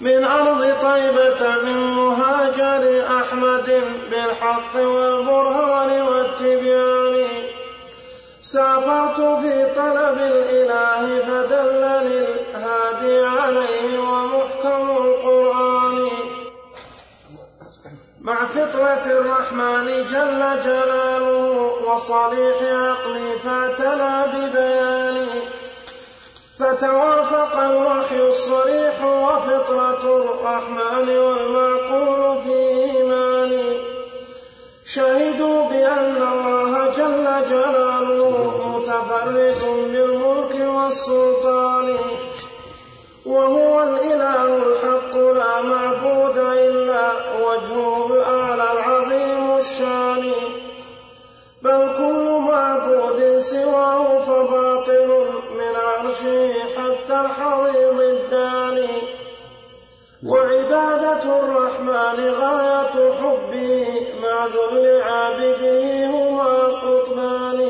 من 0.00 0.24
أرض 0.24 0.60
طيبة 0.82 1.62
من 1.62 1.76
مهاجر 1.96 3.06
أحمد 3.20 3.82
بالحق 4.10 4.76
والبرهان 4.76 6.02
والتبيان. 6.02 7.47
سافرت 8.52 9.20
في 9.20 9.74
طلب 9.76 10.18
الإله 10.18 11.02
فدلني 11.26 12.18
الهادي 12.20 13.26
عليه 13.26 13.98
ومحكم 13.98 14.90
القرآن. 15.04 16.08
مع 18.20 18.36
فطرة 18.46 19.04
الرحمن 19.06 19.86
جل 19.86 20.40
جلاله 20.64 21.72
وصريح 21.86 22.56
عقلي 22.62 23.28
فاتنا 23.44 24.26
ببياني 24.26 25.26
فتوافق 26.58 27.56
الوحي 27.60 28.20
الصريح 28.28 29.04
وفطرة 29.04 30.04
الرحمن 30.20 31.08
والمعقول 31.08 32.42
في 32.42 32.58
إيماني 32.84 33.70
شهدوا 34.84 35.68
بأن 35.68 36.16
الله 36.32 36.67
جل 37.08 37.48
جلاله 37.50 38.36
متفرد 38.66 39.62
بالملك 39.92 40.54
والسلطان 40.76 41.96
وهو 43.26 43.82
الإله 43.82 44.56
الحق 44.56 45.14
لا 45.16 45.62
معبود 45.62 46.38
إلا 46.38 47.10
وجهه 47.46 48.06
الأعلى 48.06 48.66
العظيم 48.72 49.58
الشان. 49.58 50.32
بل 51.62 51.90
كل 51.96 52.26
معبود 52.50 53.38
سواه 53.38 54.04
فباطل 54.26 55.08
من 55.58 55.72
عرشه 55.76 56.52
حتى 56.76 57.20
الحضيض 57.20 58.00
الداني. 58.00 59.17
وعبادة 60.26 61.38
الرحمن 61.38 62.18
غاية 62.30 63.12
حبه 63.12 64.06
مع 64.22 64.46
ذل 64.46 65.02
عابده 65.02 66.06
هما 66.06 66.54
قطبان 66.82 67.68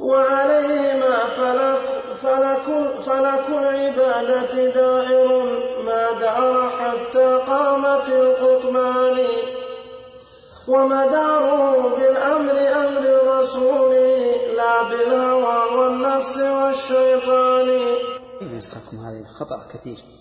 وعليهما 0.00 1.16
فلك 1.36 1.80
فلك 2.22 2.66
فلك 3.06 3.46
العبادة 3.48 4.66
دائر 4.66 5.28
ما 5.84 6.10
دار 6.20 6.70
حتى 6.70 7.40
قامت 7.46 8.08
القطبان. 8.08 9.26
ومداره 10.68 11.88
بالأمر 11.96 12.56
أمر 12.84 13.00
الرسول 13.00 13.94
لا 14.56 14.82
بالهوى 14.82 15.78
والنفس 15.78 16.36
والشيطان. 16.36 17.68
يسخركم 18.40 18.96
هذه 18.96 19.24
خطأ 19.38 19.58
كثير. 19.74 20.15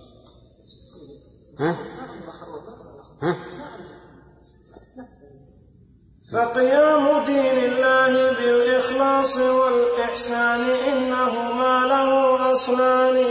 ها؟ 1.59 1.77
ها؟ 3.21 3.35
فقيام 6.31 7.25
دين 7.25 7.57
الله 7.63 8.31
بالإخلاص 8.31 9.37
والإحسان 9.37 10.61
إنهما 10.61 11.85
له 11.85 12.51
أصلان 12.53 13.25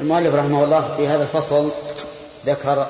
المؤلف 0.00 0.34
رحمه 0.34 0.64
الله 0.64 0.96
في 0.96 1.06
هذا 1.06 1.22
الفصل 1.22 1.70
ذكر 2.46 2.86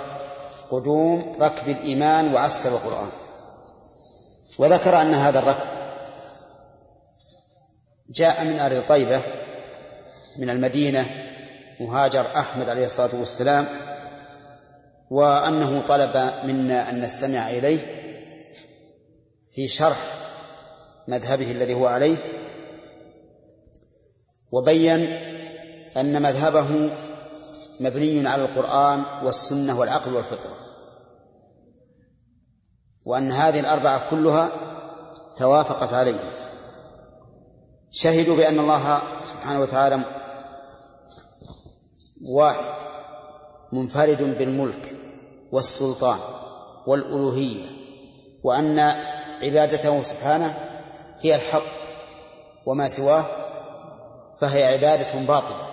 قدوم 0.71 1.37
ركب 1.41 1.69
الإيمان 1.69 2.35
وعسكر 2.35 2.69
القرآن 2.69 3.09
وذكر 4.59 5.01
أن 5.01 5.15
هذا 5.15 5.39
الركب 5.39 5.67
جاء 8.11 8.45
من 8.45 8.59
أرض 8.59 8.83
طيبة 8.89 9.21
من 10.39 10.51
المدينة 10.51 11.07
مهاجر 11.81 12.27
أحمد 12.37 12.69
عليه 12.69 12.87
الصلاة 12.87 13.11
والسلام 13.15 13.67
وأنه 15.13 15.87
طلب 15.89 16.33
منا 16.45 16.91
أن 16.91 17.01
نستمع 17.01 17.51
إليه 17.51 17.79
في 19.55 19.69
شرح 19.69 19.99
مذهبه 21.09 21.51
الذي 21.51 21.75
هو 21.75 21.87
عليه 21.87 22.17
وبين 24.53 25.01
أن 25.97 26.23
مذهبه 26.23 26.91
مبني 27.81 28.29
على 28.29 28.45
القرآن 28.45 29.05
والسنة 29.25 29.81
والعقل 29.81 30.15
والفطرة 30.15 30.57
وأن 33.05 33.33
هذه 33.33 33.61
الأربعة 33.61 34.11
كلها 34.11 34.49
توافقت 35.37 35.93
عليه. 35.93 36.21
شهدوا 37.91 38.37
بأن 38.37 38.59
الله 38.59 39.03
سبحانه 39.25 39.61
وتعالى 39.61 40.05
واحد. 42.29 42.82
منفرد 43.73 44.39
بالملك 44.39 44.97
والسلطان 45.53 46.19
والألوهية 46.87 47.67
وأن 48.43 48.79
عبادته 49.43 50.03
سبحانه 50.03 50.55
هي 51.21 51.35
الحق 51.35 51.63
وما 52.67 52.89
سواه 52.89 53.25
فهي 54.39 54.65
عبادة 54.65 55.27
باطلة. 55.27 55.69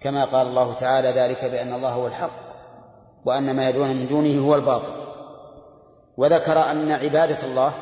كما 0.00 0.24
قال 0.24 0.46
الله 0.46 0.72
تعالى 0.72 1.08
ذلك 1.08 1.44
بأن 1.44 1.72
الله 1.72 1.90
هو 1.90 2.06
الحق 2.06 2.42
وأن 3.24 3.56
ما 3.56 3.68
يدعون 3.68 3.88
من 3.88 4.08
دونه 4.08 4.46
هو 4.46 4.54
الباطل. 4.54 4.92
وذكر 6.16 6.70
أن 6.70 6.92
عبادة 6.92 7.42
الله 7.44 7.72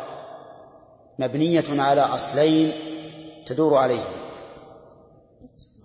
مبنية 1.18 1.64
على 1.82 2.00
أصلين 2.00 2.72
تدور 3.46 3.76
عليهم 3.76 4.12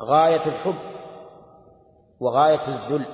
غاية 0.01 0.41
الحب 0.45 0.94
وغاية 2.19 2.62
الذل 2.67 3.06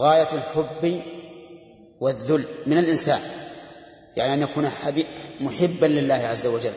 غاية 0.00 0.28
الحب 0.32 1.02
والذل 2.00 2.44
من 2.66 2.78
الإنسان 2.78 3.20
يعني 4.16 4.34
أن 4.34 4.42
يكون 4.42 4.66
محبا 5.40 5.86
لله 5.86 6.14
عز 6.14 6.46
وجل 6.46 6.72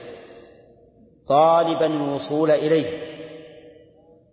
طالبا 1.28 1.86
الوصول 1.86 2.52
إليه 2.52 2.88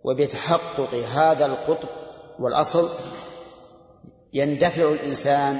وبتحقق 0.03 0.93
هذا 0.95 1.45
القطب 1.45 1.89
والأصل 2.39 2.89
يندفع 4.33 4.91
الإنسان 4.91 5.59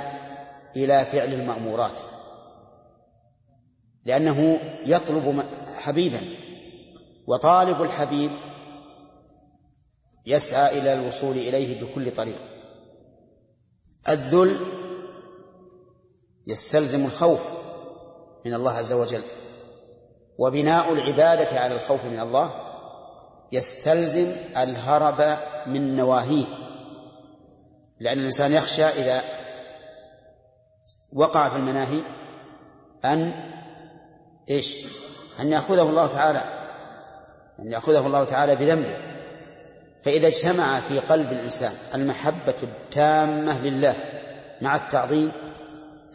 إلى 0.76 1.06
فعل 1.06 1.34
المأمورات 1.34 2.02
لأنه 4.06 4.60
يطلب 4.86 5.43
حبيبا 5.78 6.21
وطالب 7.28 7.82
الحبيب 7.82 8.32
يسعى 10.25 10.79
إلى 10.79 10.93
الوصول 10.93 11.38
إليه 11.38 11.81
بكل 11.81 12.12
طريق. 12.12 12.41
الذل 14.10 14.60
يستلزم 16.47 17.05
الخوف 17.05 17.39
من 18.45 18.53
الله 18.53 18.71
عز 18.71 18.93
وجل 18.93 19.21
وبناء 20.38 20.93
العبادة 20.93 21.60
على 21.60 21.75
الخوف 21.75 22.05
من 22.05 22.19
الله 22.19 22.51
يستلزم 23.51 24.31
الهرب 24.57 25.38
من 25.67 25.95
نواهيه 25.95 26.45
لأن 27.99 28.17
الإنسان 28.17 28.51
يخشى 28.51 28.86
إذا 28.86 29.21
وقع 31.13 31.49
في 31.49 31.55
المناهي 31.55 32.01
أن 33.05 33.34
إيش؟ 34.49 34.77
أن 35.39 35.51
يأخذه 35.51 35.89
الله 35.89 36.07
تعالى 36.07 36.43
أن 37.60 37.71
يأخذه 37.71 38.07
الله 38.07 38.23
تعالى 38.23 38.55
بذنبه. 38.55 39.11
فإذا 40.04 40.28
اجتمع 40.28 40.80
في 40.80 41.00
قلب 41.00 41.32
الإنسان 41.32 41.72
المحبة 41.96 42.56
التامة 42.64 43.62
لله 43.62 43.96
مع 44.62 44.76
التعظيم 44.76 45.32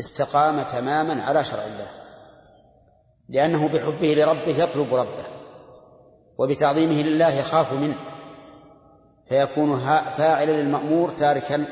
استقام 0.00 0.62
تماما 0.62 1.22
على 1.22 1.44
شرع 1.44 1.64
الله. 1.64 1.88
لأنه 3.28 3.68
بحبه 3.68 4.14
لربه 4.14 4.62
يطلب 4.62 4.94
ربه 4.94 5.24
وبتعظيمه 6.38 7.02
لله 7.02 7.28
يخاف 7.28 7.72
منه. 7.72 7.96
فيكون 9.26 9.76
فاعلا 10.16 10.52
للمأمور 10.52 11.10
تاركا 11.10 11.64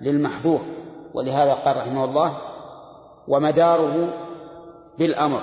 للمحظور. 0.00 0.60
ولهذا 1.14 1.54
قال 1.54 1.76
رحمه 1.76 2.04
الله 2.04 2.38
ومداره 3.28 4.12
بالأمر 4.98 5.42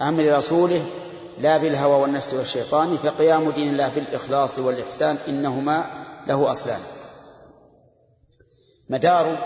أمر 0.00 0.36
رسوله 0.36 0.86
لا 1.38 1.56
بالهوى 1.56 2.00
والنفس 2.00 2.34
والشيطان 2.34 2.96
فقيام 2.96 3.50
دين 3.50 3.68
الله 3.68 3.88
بالإخلاص 3.88 4.58
والإحسان 4.58 5.18
إنهما 5.28 5.84
له 6.26 6.52
أصلان. 6.52 6.80
مدار 8.88 9.38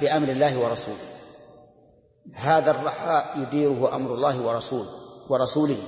بأمر 0.00 0.28
الله 0.28 0.58
ورسوله. 0.58 0.96
هذا 2.34 2.70
الرحاء 2.70 3.38
يديره 3.38 3.96
أمر 3.96 4.14
الله 4.14 4.40
ورسوله. 4.46 4.90
ورسوله 5.28 5.78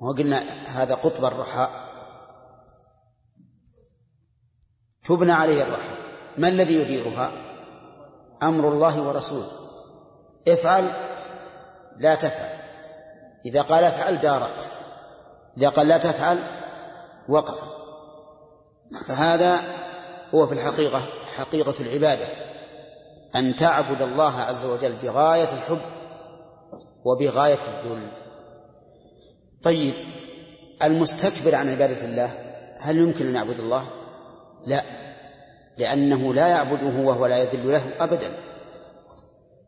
وقلنا 0.00 0.38
هذا 0.66 0.94
قطب 0.94 1.24
الرحاء. 1.24 1.70
تبنى 5.04 5.32
عليه 5.32 5.62
الرحاء. 5.62 5.98
ما 6.38 6.48
الذي 6.48 6.74
يديرها؟ 6.74 7.32
أمر 8.42 8.68
الله 8.68 9.02
ورسوله. 9.02 9.50
افعل 10.48 10.90
لا 11.96 12.14
تفعل. 12.14 12.63
إذا 13.46 13.62
قال 13.62 13.84
افعل 13.84 14.16
دارت. 14.16 14.68
إذا 15.56 15.68
قال 15.68 15.88
لا 15.88 15.98
تفعل 15.98 16.38
وقفت 17.28 17.84
فهذا 19.06 19.60
هو 20.34 20.46
في 20.46 20.52
الحقيقة 20.52 21.00
حقيقة 21.36 21.74
العبادة 21.80 22.26
أن 23.36 23.56
تعبد 23.56 24.02
الله 24.02 24.40
عز 24.40 24.64
وجل 24.64 24.92
بغاية 25.02 25.52
الحب 25.52 25.80
وبغاية 27.04 27.58
الذل. 27.68 28.08
طيب 29.62 29.94
المستكبر 30.82 31.54
عن 31.54 31.68
عبادة 31.68 32.04
الله 32.04 32.30
هل 32.80 32.98
يمكن 32.98 33.26
أن 33.26 33.34
يعبد 33.34 33.60
الله؟ 33.60 33.86
لا 34.66 34.82
لأنه 35.78 36.34
لا 36.34 36.48
يعبده 36.48 37.00
وهو 37.00 37.26
لا 37.26 37.38
يذل 37.38 37.72
له 37.72 37.84
أبدا. 38.00 38.30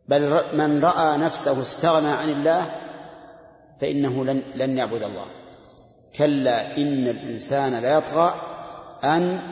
بل 0.09 0.43
من 0.53 0.85
رأى 0.85 1.19
نفسه 1.19 1.62
استغنى 1.62 2.09
عن 2.09 2.29
الله 2.29 2.71
فإنه 3.81 4.25
لن, 4.25 4.43
لن 4.57 4.79
يعبد 4.79 5.03
الله. 5.03 5.27
كلا 6.17 6.77
إن 6.77 7.09
الإنسان 7.09 7.75
ليطغى 7.75 8.35
أن 9.05 9.43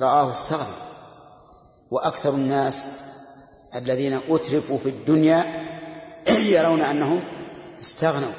رآه 0.00 0.32
استغنى 0.32 0.82
وأكثر 1.90 2.34
الناس 2.34 2.88
الذين 3.76 4.20
أترفوا 4.28 4.78
في 4.78 4.88
الدنيا 4.88 5.64
يرون 6.54 6.80
أنهم 6.80 7.20
استغنوا 7.80 8.32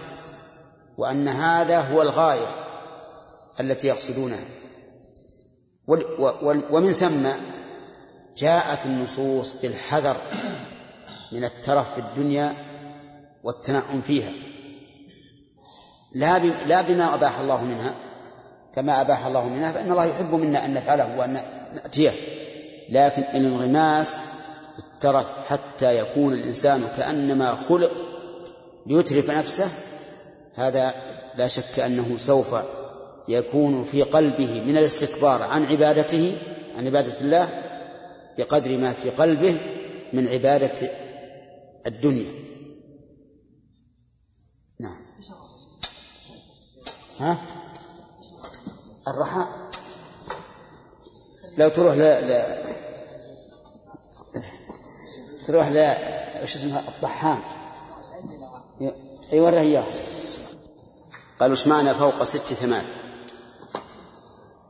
وأن 0.97 1.27
هذا 1.27 1.79
هو 1.79 2.01
الغاية 2.01 2.47
التي 3.59 3.87
يقصدونها. 3.87 4.45
ومن 6.71 6.93
ثم 6.93 7.27
جاءت 8.37 8.85
النصوص 8.85 9.53
بالحذر 9.61 10.15
من 11.31 11.43
الترف 11.43 11.93
في 11.93 11.99
الدنيا 11.99 12.55
والتنعم 13.43 14.01
فيها. 14.01 14.31
لا 16.13 16.39
لا 16.39 16.81
بما 16.81 17.13
أباح 17.13 17.39
الله 17.39 17.63
منها 17.63 17.93
كما 18.75 19.01
أباح 19.01 19.25
الله 19.25 19.49
منها 19.49 19.71
فإن 19.71 19.91
الله 19.91 20.05
يحب 20.05 20.33
منا 20.33 20.65
أن 20.65 20.73
نفعله 20.73 21.17
وأن 21.17 21.37
نأتيه. 21.75 22.11
لكن 22.89 23.21
الانغماس 23.21 24.19
الترف 24.79 25.27
حتى 25.49 25.97
يكون 25.97 26.33
الإنسان 26.33 26.83
كأنما 26.97 27.55
خلق 27.55 27.91
ليترف 28.85 29.29
نفسه 29.29 29.67
هذا 30.55 30.93
لا 31.35 31.47
شك 31.47 31.79
أنه 31.79 32.17
سوف 32.17 32.55
يكون 33.27 33.83
في 33.83 34.03
قلبه 34.03 34.61
من 34.67 34.77
الاستكبار 34.77 35.41
عن 35.41 35.65
عبادته 35.65 36.35
عن 36.77 36.85
عبادة 36.85 37.21
الله 37.21 37.49
بقدر 38.37 38.77
ما 38.77 38.93
في 38.93 39.09
قلبه 39.09 39.57
من 40.13 40.27
عبادة 40.27 40.91
الدنيا. 41.87 42.31
ها؟ 47.19 47.37
الرحاء 49.07 49.47
لو 51.57 51.69
تروح 51.69 51.93
ل... 51.95 52.01
ل... 52.01 52.43
تروح 55.47 55.67
ل 55.67 55.95
وش 56.43 56.55
اسمها؟ 56.55 56.79
الطحان. 56.79 57.39
اي 59.33 59.39
وراه 59.39 59.59
اياه 59.59 59.83
قال 61.39 61.51
وش 61.51 61.67
معنى 61.67 61.93
فوق 61.93 62.23
ست 62.23 62.53
ثمان 62.53 62.83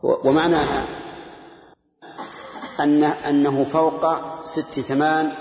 ومعناها 0.03 0.85
أن 2.79 3.03
أنه 3.03 3.63
فوق 3.63 4.05
ست 4.45 4.79
ثمان 4.79 5.31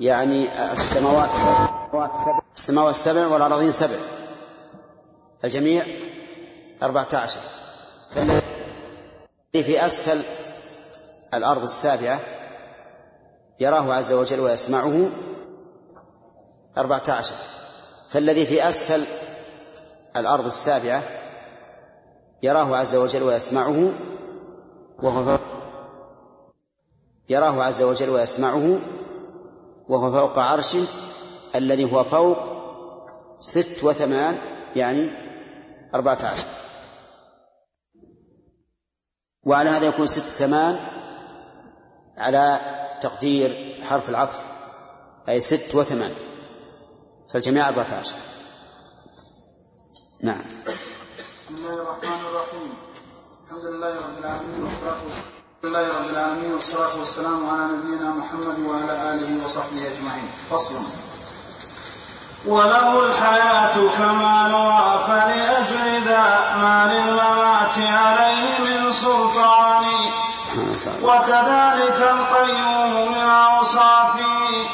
يعني 0.00 0.72
السماوات 0.72 1.30
السماوات 2.56 2.94
السبع 2.94 3.26
والأراضين 3.26 3.72
سبع. 3.72 4.21
الجميع 5.44 5.86
أربعة 6.82 7.08
عشر 7.12 7.40
في 9.52 9.86
أسفل 9.86 10.20
الأرض 11.34 11.62
السابعة 11.62 12.20
يراه 13.60 13.94
عز 13.94 14.12
وجل 14.12 14.40
ويسمعه 14.40 15.08
أربعة 16.78 17.02
عشر 17.08 17.34
فالذي 18.08 18.46
في 18.46 18.68
أسفل 18.68 19.04
الأرض 20.16 20.46
السابعة 20.46 21.02
يراه 22.42 22.76
عز 22.76 22.96
وجل 22.96 23.22
ويسمعه 23.22 23.90
وهو 25.02 25.38
يراه 27.28 27.62
عز 27.62 27.82
وجل 27.82 28.10
ويسمعه 28.10 28.78
وهو 29.88 30.12
فوق 30.12 30.38
عرشه 30.38 30.84
الذي 31.54 31.92
هو 31.92 32.04
فوق 32.04 32.38
ست 33.38 33.84
وثمان 33.84 34.38
يعني 34.76 35.10
أربعة 35.94 36.18
عشر. 36.22 36.48
وعلى 39.46 39.70
هذا 39.70 39.86
يكون 39.86 40.06
ست 40.06 40.20
ثمان 40.20 40.78
على 42.16 42.60
تقدير 43.02 43.80
حرف 43.84 44.08
العطف 44.08 44.40
أي 45.28 45.40
ست 45.40 45.74
وثمان. 45.74 46.14
فالجميع 47.30 47.68
أربعة 47.68 47.94
عشر. 47.94 48.16
نعم. 50.20 50.42
بسم 51.18 51.54
الله 51.54 51.74
الرحمن 51.74 52.20
الرحيم. 52.26 52.74
الحمد 53.44 53.64
لله 53.64 53.96
رب 53.96 54.18
العالمين 54.18 54.62
والصلاة 54.62 54.96
لله 55.64 56.00
رب 56.00 56.10
العالمين 56.10 56.52
والصلاة 56.52 56.98
والسلام 56.98 57.50
على 57.50 57.72
نبينا 57.72 58.10
محمد 58.10 58.58
وعلى 58.58 59.14
آله 59.14 59.44
وصحبه 59.44 59.92
أجمعين. 59.92 60.28
فصل. 60.50 60.74
وله 62.46 63.06
الحياة 63.06 63.74
كمالها 63.98 64.98
فلأجل 65.06 66.04
ذا 66.04 66.56
ما 66.56 66.90
للممات 66.92 67.76
عليه 67.78 68.58
من 68.58 68.92
سلطان. 68.92 69.84
وكذلك 71.02 71.98
القيوم 72.10 73.12
من 73.12 73.30
أوصاف 73.30 74.14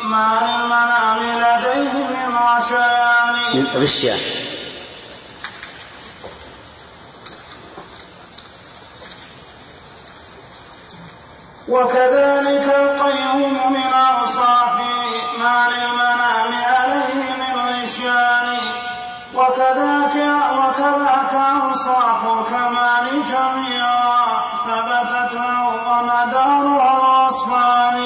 ما 0.05 0.41
للمنام 0.43 1.19
لديه 1.23 1.93
من 1.93 2.37
رشان. 2.37 3.37
من 3.55 3.83
رشان 3.83 4.19
وكذلك 11.69 12.65
القيوم 12.65 13.73
من 13.73 13.93
أوصاف 13.93 14.75
ما 15.39 15.69
للمنام 15.69 16.28
وكذاك 19.39 20.17
وكذاك 20.59 21.35
أوصاف 21.35 22.21
الكمال 22.39 23.07
جميعا 23.33 24.27
ثبتت 24.67 25.33
له 25.35 25.65
ومدارها 25.87 26.93
الوصفان 26.97 27.99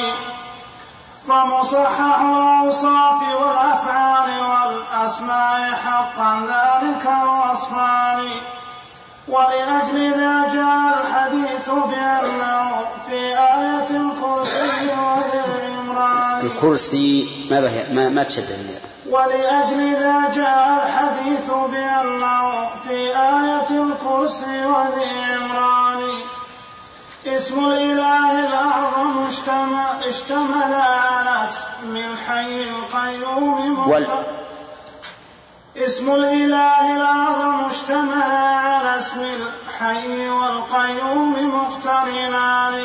فمصحح 1.28 2.20
الأوصاف 2.20 3.20
والأفعال 3.40 4.28
والأسماء 4.50 5.72
حقا 5.84 6.32
ذلك 6.52 7.04
الوصفان. 7.22 8.28
ولأجل 9.28 10.10
ذا 10.10 10.48
جاء 10.54 11.00
الحديث 11.00 11.68
بأنه 11.68 12.70
في 13.08 13.20
آية 13.38 13.90
الكرسي 13.90 14.86
وهي 14.86 15.44
العمران 15.44 16.46
الكرسي 16.46 17.28
ما 17.50 17.60
ما 17.92 18.08
ما 18.08 18.22
تشدد 18.22 18.91
ولأجل 19.12 19.80
ذا 20.02 20.18
جاء 20.34 20.64
الحديث 20.80 21.48
بأنه 21.72 22.70
في 22.84 22.98
آية 23.16 23.70
الكرسي 23.70 24.66
وذي 24.66 25.10
عمران. 25.32 26.02
اسم 27.26 27.64
الإله 27.64 28.30
الأعظم 28.46 29.26
اشتمل, 29.28 30.08
اشتمل 30.08 30.72
على 30.74 31.44
اسم 31.44 31.96
الحي 31.96 32.70
القيوم 32.70 33.88
وال 33.88 34.06
اسم 35.76 36.10
الإله 36.10 36.96
الأعظم 36.96 37.64
اشتمل 37.64 38.32
على 38.32 38.96
اسم 38.96 39.20
الحي 39.20 40.28
والقيوم 40.28 41.32
مقترنان. 41.56 42.76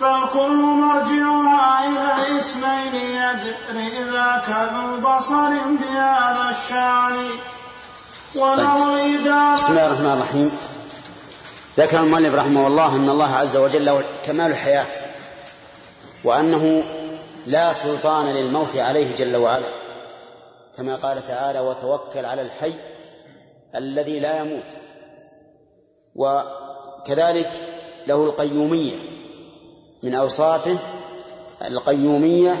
فالكل 0.00 0.56
مرجعها 0.56 1.86
إلى 1.86 2.14
الاسمين 2.22 2.94
الذكر 2.94 3.76
ذاك 4.12 4.48
ذو 4.74 4.96
بصر 4.96 5.50
بهذا 5.50 6.50
الشأن. 6.50 7.28
وله 8.34 8.84
طيب. 8.84 9.20
بسم 9.54 9.70
الله 9.70 9.86
الرحمن 9.86 10.12
الرحيم. 10.12 10.58
ذكر 11.78 12.00
المؤلف 12.00 12.34
رحمه 12.34 12.66
الله 12.66 12.96
أن 12.96 13.08
الله 13.08 13.34
عز 13.36 13.56
وجل 13.56 13.84
له 13.84 14.02
كمال 14.26 14.50
الحياة 14.50 14.86
وأنه 16.24 16.84
لا 17.46 17.72
سلطان 17.72 18.26
للموت 18.26 18.76
عليه 18.76 19.16
جل 19.16 19.36
وعلا 19.36 19.68
كما 20.76 20.96
قال 20.96 21.26
تعالى 21.26 21.60
وتوكل 21.60 22.24
على 22.24 22.42
الحي 22.42 22.74
الذي 23.74 24.20
لا 24.20 24.38
يموت 24.38 24.66
وكذلك 26.16 27.50
له 28.06 28.24
القيومية 28.24 29.17
من 30.02 30.14
أوصافه 30.14 30.78
القيومية 31.66 32.58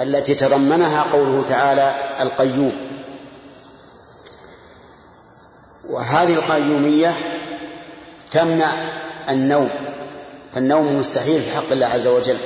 التي 0.00 0.34
تضمنها 0.34 1.02
قوله 1.12 1.44
تعالى 1.48 1.94
القيوم. 2.20 2.72
وهذه 5.90 6.34
القيومية 6.34 7.14
تمنع 8.30 8.72
النوم 9.28 9.70
فالنوم 10.52 10.98
مستحيل 10.98 11.40
في 11.42 11.56
حق 11.56 11.72
الله 11.72 11.86
عز 11.86 12.06
وجل 12.06 12.36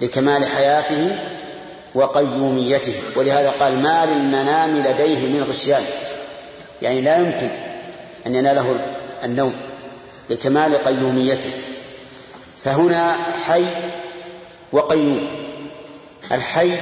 لكمال 0.00 0.44
حياته 0.44 1.18
وقيوميته. 1.94 2.94
ولهذا 3.16 3.50
قال 3.50 3.82
ما 3.82 4.06
للمنام 4.06 4.78
لديه 4.78 5.26
من 5.26 5.42
غشيان. 5.48 5.82
يعني 6.82 7.00
لا 7.00 7.16
يمكن 7.16 7.50
أن 8.26 8.34
يناله 8.34 8.80
النوم 9.24 9.54
لكمال 10.30 10.84
قيوميته. 10.84 11.50
فهنا 12.64 13.16
حي 13.46 13.66
وقيوم. 14.72 15.28
الحي 16.32 16.78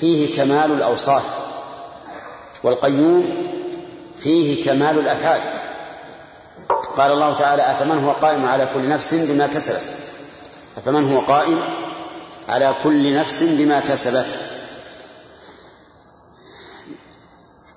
فيه 0.00 0.36
كمال 0.36 0.72
الأوصاف 0.72 1.24
والقيوم 2.62 3.46
فيه 4.20 4.64
كمال 4.64 4.98
الأفعال. 4.98 5.40
قال 6.96 7.12
الله 7.12 7.38
تعالى 7.38 7.70
أفمن 7.70 8.04
هو 8.04 8.12
قائم 8.12 8.46
على 8.46 8.68
كل 8.74 8.88
نفس 8.88 9.14
بما 9.14 9.46
كسبت؟ 9.46 9.82
أفمن 10.76 11.12
هو 11.12 11.20
قائم 11.20 11.60
على 12.48 12.74
كل 12.82 13.14
نفس 13.14 13.42
بما 13.42 13.80
كسبت؟ 13.80 14.26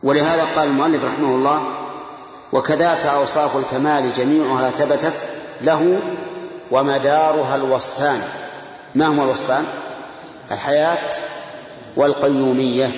ولهذا 0.04 0.44
قال 0.56 0.68
المؤلف 0.68 1.04
رحمه 1.04 1.36
الله 1.36 1.64
وكذاك 2.54 3.06
أوصاف 3.06 3.58
الكمال 3.58 4.14
جميعها 4.14 4.70
ثبتت 4.70 5.14
له 5.62 6.00
ومدارها 6.72 7.56
الوصفان. 7.56 8.22
ما 8.96 9.08
هما 9.08 9.24
الوصفان؟ 9.24 9.66
الحياة 10.52 11.10
والقيومية. 11.96 12.92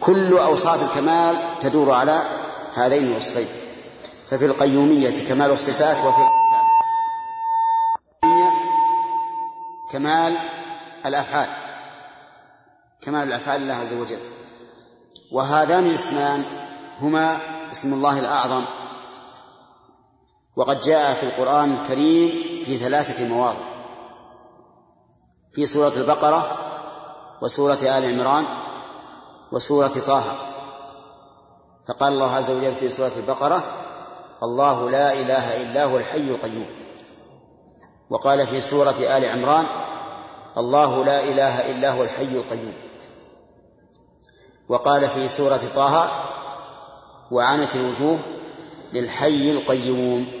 كل 0.00 0.38
أوصاف 0.38 0.82
الكمال 0.82 1.36
تدور 1.60 1.92
على 1.92 2.22
هذين 2.74 3.12
الوصفين. 3.12 3.46
ففي 4.30 4.46
القيومية 4.46 5.28
كمال 5.28 5.50
الصفات 5.50 5.96
وفي 5.96 6.28
كمال 9.92 10.36
الأفعال. 11.06 11.48
كمال 13.00 13.28
الأفعال 13.28 13.60
لله 13.60 13.74
عز 13.74 13.92
وجل. 13.92 14.18
وهذان 15.32 15.86
الاسمان 15.86 16.44
هما 17.00 17.38
اسم 17.72 17.92
الله 17.92 18.18
الأعظم. 18.18 18.64
وقد 20.58 20.80
جاء 20.80 21.14
في 21.14 21.22
القرآن 21.22 21.74
الكريم 21.74 22.30
في 22.64 22.76
ثلاثة 22.76 23.24
مواضع. 23.24 23.68
في 25.52 25.66
سورة 25.66 25.92
البقرة 25.96 26.58
وسورة 27.42 27.74
آل 27.74 28.14
عمران 28.14 28.44
وسورة 29.52 29.88
طه. 30.06 30.22
فقال 31.88 32.12
الله 32.12 32.34
عز 32.34 32.50
وجل 32.50 32.74
في 32.74 32.90
سورة 32.90 33.12
البقرة 33.16 33.62
الله 34.42 34.90
لا 34.90 35.12
إله 35.12 35.62
إلا 35.62 35.84
هو 35.84 35.96
الحي 35.98 36.18
القيوم 36.18 36.66
وقال 38.10 38.46
في 38.46 38.60
سورة 38.60 38.90
آل 39.00 39.24
عمران 39.24 39.64
الله 40.56 41.04
لا 41.04 41.24
إله 41.24 41.70
إلا 41.70 41.90
هو 41.90 42.02
الحي 42.02 42.22
القيوم 42.22 42.72
وقال 44.68 45.10
في 45.10 45.28
سورة 45.28 45.60
طه 45.76 46.08
وعنت 47.30 47.76
الوجوه 47.76 48.18
للحي 48.92 49.50
القيوم 49.50 50.37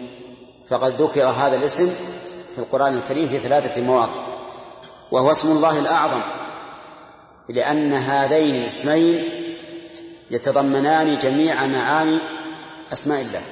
فقد 0.70 1.02
ذكر 1.02 1.26
هذا 1.26 1.56
الاسم 1.56 1.90
في 2.54 2.58
القرآن 2.58 2.96
الكريم 2.96 3.28
في 3.28 3.38
ثلاثة 3.38 3.80
مواضع 3.80 4.12
وهو 5.10 5.30
اسم 5.30 5.50
الله 5.50 5.78
الأعظم 5.78 6.20
لأن 7.48 7.92
هذين 7.92 8.54
الاسمين 8.54 9.24
يتضمنان 10.30 11.18
جميع 11.18 11.66
معاني 11.66 12.18
أسماء 12.92 13.20
الله. 13.20 13.42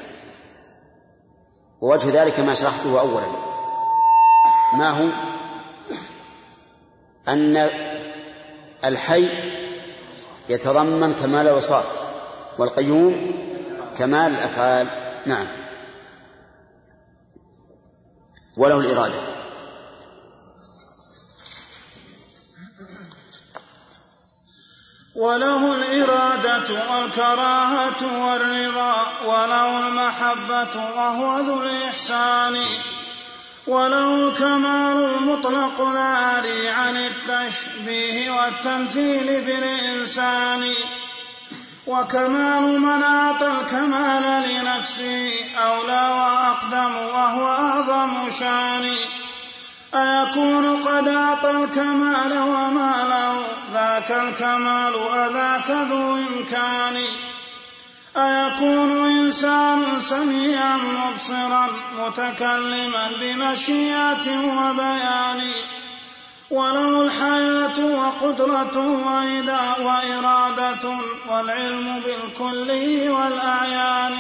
ووجه 1.81 2.23
ذلك 2.23 2.41
ما 2.41 2.55
شرحته 2.55 3.01
أولا 3.01 3.27
ما 4.79 4.91
هو؟ 4.91 5.09
أن 7.29 7.71
الحي 8.85 9.29
يتضمن 10.49 11.15
كمال 11.15 11.49
الوصاف 11.49 11.85
والقيوم 12.59 13.33
كمال 13.99 14.33
الأفعال. 14.33 14.87
نعم. 15.27 15.47
وله 18.57 18.81
الإرادة. 18.81 19.21
وله 25.15 25.73
الإرادة 25.75 26.93
والكراهة 26.93 28.27
والرضا 28.27 29.13
وله 29.25 29.89
المحبة 29.89 30.77
وهو 30.97 31.39
ذو 31.39 31.63
الإحسان. 31.63 32.65
وله 33.67 34.29
الكمال 34.29 35.15
المطلق 35.15 35.81
العاري 35.81 36.69
عن 36.69 36.97
التشبيه 36.97 38.31
والتمثيل 38.31 39.45
بالإنسان. 39.45 40.75
وكمال 41.87 42.81
من 42.81 43.03
أعطى 43.03 43.47
الكمال 43.47 44.49
لنفسه 44.49 45.31
أولى 45.59 46.09
وأقدم 46.11 46.97
وهو 46.97 47.49
أعظم 47.49 48.31
شان 48.31 48.95
أيكون 49.95 50.83
قد 50.83 51.09
أعطى 51.09 51.51
الكمال 51.51 52.39
وما 52.39 52.93
له 53.09 53.43
ذاك 53.73 54.11
الكمال 54.11 54.95
أذاك 55.15 55.71
ذو 55.71 56.15
إمكان 56.15 56.97
أيكون 58.17 59.11
إنسان 59.11 60.01
سميعا 60.01 60.77
مبصرا 60.77 61.67
متكلما 61.99 63.11
بمشيئة 63.21 64.27
وبيان 64.29 65.41
وله 66.51 67.03
الحياة 67.03 67.79
وقدرة 68.01 68.77
وإرادة 69.85 70.91
والعلم 71.31 72.03
بالكل 72.05 72.71
والأعيان. 73.11 74.17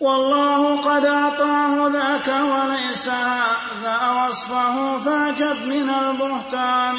والله 0.00 0.76
قد 0.80 1.04
أعطاه 1.04 1.88
ذاك 1.88 2.28
وليس 2.28 3.08
هذا 3.08 4.26
وصفه 4.28 4.98
فاعجب 4.98 5.66
من 5.66 5.90
البهتان. 5.90 6.96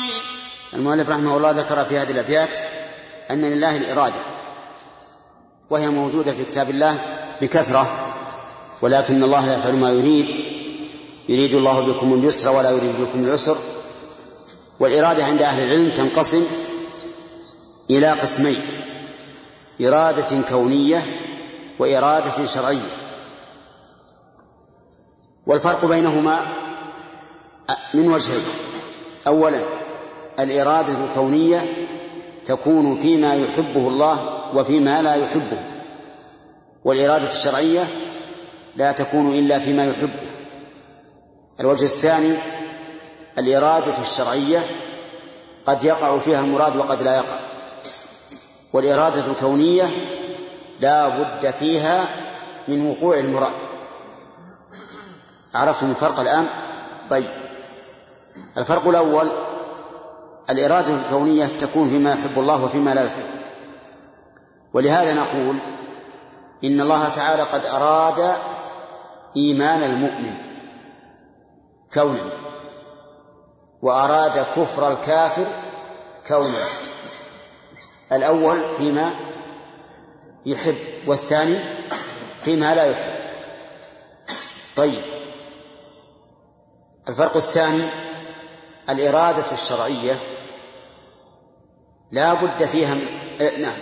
المؤلف 0.74 1.10
رحمه 1.10 1.38
الله 1.38 1.52
ذكر 1.52 1.86
في 1.86 2.00
هذه 2.00 2.12
الأبيات 2.12 2.58
أن 3.32 3.42
لله 3.42 3.78
الإرادة 3.78 4.22
وهي 5.70 5.90
موجودة 5.90 6.34
في 6.34 6.44
كتاب 6.46 6.70
الله 6.70 7.00
بكثرة 7.42 7.92
ولكن 8.82 9.24
الله 9.24 9.54
يفعل 9.54 9.76
ما 9.76 9.90
يريد 9.90 10.28
يريد 11.30 11.54
الله 11.54 11.80
بكم 11.80 12.14
اليسر 12.14 12.50
ولا 12.50 12.72
يريد 12.72 12.96
بكم 13.00 13.26
العسر. 13.26 13.58
والإرادة 14.82 15.26
عند 15.26 15.42
أهل 15.42 15.64
العلم 15.64 15.92
تنقسم 15.92 16.44
إلى 17.90 18.12
قسمين 18.12 18.62
إرادة 19.82 20.42
كونية 20.50 21.06
وإرادة 21.80 22.46
شرعية. 22.46 22.90
والفرق 25.48 25.86
بينهما 25.86 26.40
من 27.94 28.14
وجهين 28.14 28.44
أولا 29.28 29.62
الإرادة 30.40 30.94
الكونية 31.06 31.74
تكون 32.46 32.96
فيما 32.96 33.36
يحبه 33.36 33.88
الله 33.88 34.42
وفيما 34.56 35.02
لا 35.02 35.16
يحبه. 35.16 35.64
والإرادة 36.86 37.28
الشرعية 37.28 37.88
لا 38.76 38.92
تكون 38.92 39.34
إلا 39.34 39.60
فيما 39.60 39.86
يحبه. 39.86 40.32
الوجه 41.60 41.84
الثاني 41.84 42.38
الإرادة 43.38 44.00
الشرعية 44.00 44.60
قد 45.66 45.84
يقع 45.84 46.20
فيها 46.20 46.40
المراد 46.40 46.76
وقد 46.76 47.02
لا 47.02 47.16
يقع. 47.16 47.40
والإرادة 48.74 49.26
الكونية 49.26 49.90
لا 50.80 51.08
بد 51.08 51.52
فيها 51.52 52.06
من 52.68 52.90
وقوع 52.90 53.20
المراد. 53.20 53.54
عرفتم 55.56 55.90
الفرق 55.90 56.20
الآن؟ 56.20 56.48
طيب. 57.10 57.30
الفرق 58.58 58.88
الأول 58.88 59.32
الإرادة 60.50 60.94
الكونية 60.94 61.46
تكون 61.46 61.90
فيما 61.90 62.12
يحب 62.12 62.40
الله 62.40 62.64
وفيما 62.64 62.94
لا 62.94 63.04
يحب. 63.06 63.26
ولهذا 64.74 65.14
نقول 65.14 65.56
إن 66.64 66.82
الله 66.82 67.10
تعالى 67.10 67.44
قد 67.44 67.66
أراد 67.66 68.36
إيمان 69.38 69.84
المؤمن 69.84 70.34
كونا. 71.94 72.51
وأراد 73.82 74.46
كفر 74.56 74.92
الكافر 74.92 75.46
كونا 76.28 76.66
الأول 78.12 78.64
فيما 78.78 79.12
يحب 80.46 80.76
والثاني 81.08 81.60
فيما 82.42 82.76
لا 82.76 82.84
يحب. 82.84 83.22
طيب. 84.76 85.02
الفرق 87.10 87.36
الثاني 87.36 87.84
الإرادة 88.90 89.52
الشرعية. 89.52 90.20
لا 92.12 92.34
بد 92.34 92.66
فيها 92.66 92.94
من 92.94 93.06
آه، 93.42 93.58
نعم. 93.58 93.78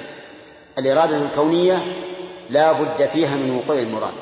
الإرادة 0.77 1.17
الكونية 1.17 1.93
لا 2.49 2.71
بد 2.71 3.05
فيها 3.05 3.35
من 3.35 3.55
وقوع 3.55 3.79
المراد. 3.79 4.13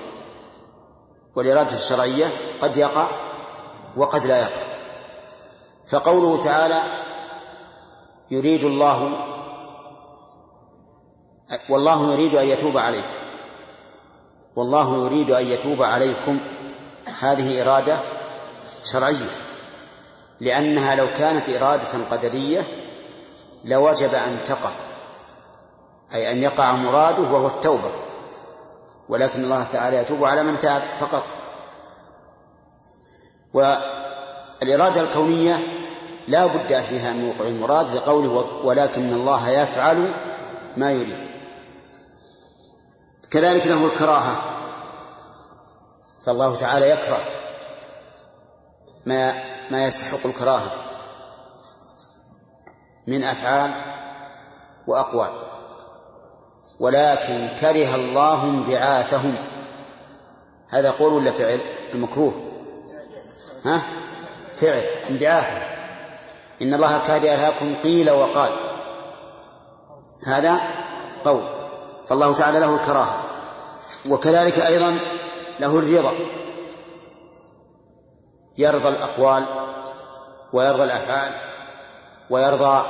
والإرادة 1.35 1.75
الشرعية 1.75 2.25
قد 2.61 2.77
يقع 2.77 3.07
وقد 3.95 4.25
لا 4.25 4.41
يقع. 4.41 4.76
فقوله 5.87 6.43
تعالى 6.43 6.81
يريد 8.31 8.63
الله 8.63 9.27
والله 11.69 12.13
يريد 12.13 12.35
أن 12.35 12.47
يتوب 12.47 12.77
عليكم. 12.77 13.07
والله 14.55 15.05
يريد 15.05 15.31
أن 15.31 15.47
يتوب 15.47 15.83
عليكم. 15.83 16.39
هذه 17.19 17.61
إرادة 17.61 17.99
شرعية 18.83 19.29
لأنها 20.39 20.95
لو 20.95 21.07
كانت 21.17 21.49
إرادة 21.49 22.05
قدرية 22.11 22.67
لوجب 23.65 24.13
أن 24.13 24.37
تقع 24.45 24.69
أي 26.13 26.31
أن 26.31 26.43
يقع 26.43 26.71
مراده 26.71 27.23
وهو 27.23 27.47
التوبة. 27.47 27.91
ولكن 29.09 29.43
الله 29.43 29.63
تعالى 29.63 29.97
يتوب 29.97 30.23
على 30.23 30.43
من 30.43 30.59
تاب 30.59 30.81
فقط. 30.81 31.23
والإرادة 34.61 35.01
الكونية 35.01 35.59
لا 36.27 36.45
بد 36.45 36.81
فيها 36.81 37.13
من 37.13 37.29
وقوع 37.29 37.47
المراد 37.47 37.95
لقوله 37.95 38.45
ولكن 38.63 39.13
الله 39.13 39.49
يفعل 39.49 40.13
ما 40.77 40.91
يريد 40.91 41.27
كذلك 43.31 43.67
له 43.67 43.85
الكراهة. 43.85 44.35
فالله 46.25 46.55
تعالى 46.55 46.89
يكره 46.89 47.19
ما 49.05 49.43
ما 49.71 49.85
يستحق 49.85 50.25
الكراهة 50.25 50.71
من 53.07 53.23
أفعال 53.23 53.71
وأقوال. 54.87 55.29
ولكن 56.79 57.49
كره 57.61 57.95
الله 57.95 58.43
انبعاثهم. 58.43 59.35
هذا 60.69 60.91
قول 60.91 61.13
ولا 61.13 61.31
فعل؟ 61.31 61.59
المكروه. 61.93 62.33
ها؟ 63.65 63.81
فعل 64.61 64.83
انبعاثهم 65.09 65.61
إن 66.61 66.73
الله 66.73 66.99
كره 67.07 67.47
لكم 67.47 67.75
قيل 67.83 68.11
وقال. 68.11 68.51
هذا 70.27 70.61
قول. 71.25 71.41
فالله 72.07 72.33
تعالى 72.33 72.59
له 72.59 72.75
الكراهة. 72.75 73.23
وكذلك 74.09 74.59
أيضا 74.59 74.97
له 75.59 75.79
الرضا. 75.79 76.13
يرضى 78.57 78.89
الأقوال 78.89 79.45
ويرضى 80.53 80.83
الأفعال 80.83 81.31
ويرضى 82.29 82.85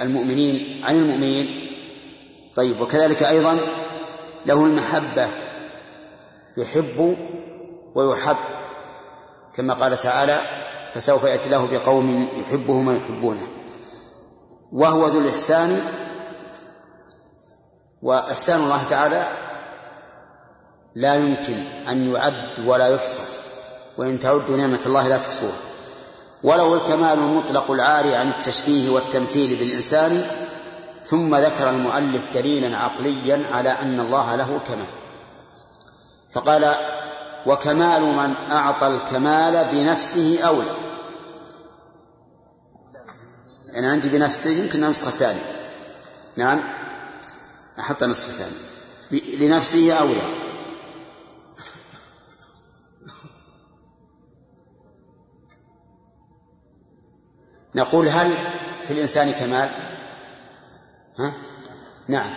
المؤمنين 0.00 0.84
عن 0.84 0.96
المؤمنين. 0.96 1.70
طيب 2.56 2.80
وكذلك 2.80 3.22
أيضا 3.22 3.58
له 4.46 4.64
المحبة. 4.64 5.28
يحب 6.56 7.16
ويحب. 7.94 8.36
كما 9.54 9.74
قال 9.74 9.98
تعالى 9.98 10.40
فسوف 10.94 11.24
يأتي 11.24 11.48
له 11.48 11.68
بقوم 11.72 12.28
يحبهم 12.40 12.88
ويحبونه. 12.88 13.46
وهو 14.72 15.06
ذو 15.06 15.20
الإحسان 15.20 15.80
وإحسان 18.02 18.60
الله 18.60 18.84
تعالى 18.90 19.26
لا 20.94 21.14
يمكن 21.14 21.64
أن 21.88 22.12
يعد 22.12 22.66
ولا 22.66 22.88
يحصى 22.88 23.22
وإن 23.98 24.18
تعدوا 24.18 24.56
نعمة 24.56 24.80
الله 24.86 25.08
لا 25.08 25.18
تحصوها. 25.18 25.56
وله 26.42 26.74
الكمال 26.74 27.18
المطلق 27.18 27.70
العاري 27.70 28.14
عن 28.14 28.28
التشبيه 28.28 28.90
والتمثيل 28.90 29.56
بالإنسان 29.56 30.26
ثم 31.04 31.36
ذكر 31.36 31.70
المؤلف 31.70 32.22
دليلا 32.34 32.76
عقليا 32.76 33.44
على 33.52 33.68
أن 33.68 34.00
الله 34.00 34.36
له 34.36 34.60
كمال. 34.66 34.86
فقال 36.32 36.74
وكمال 37.46 38.02
من 38.02 38.34
أعطى 38.50 38.86
الكمال 38.86 39.68
بنفسه 39.72 40.40
أولى. 40.42 40.74
أنا 43.76 43.90
عندي 43.92 44.08
بنفسه 44.08 44.50
يمكن 44.50 44.84
النسخة 44.84 45.08
الثانية 45.08 45.42
نعم؟ 46.36 46.62
أحط 47.78 48.02
النسخة 48.02 48.28
الثانية 48.28 49.36
لنفسه 49.36 49.92
أولى. 49.92 50.20
نقول 57.74 58.08
هل 58.08 58.34
في 58.86 58.92
الإنسان 58.92 59.32
كمال؟ 59.32 59.70
ها؟ 61.18 61.32
نعم. 62.08 62.30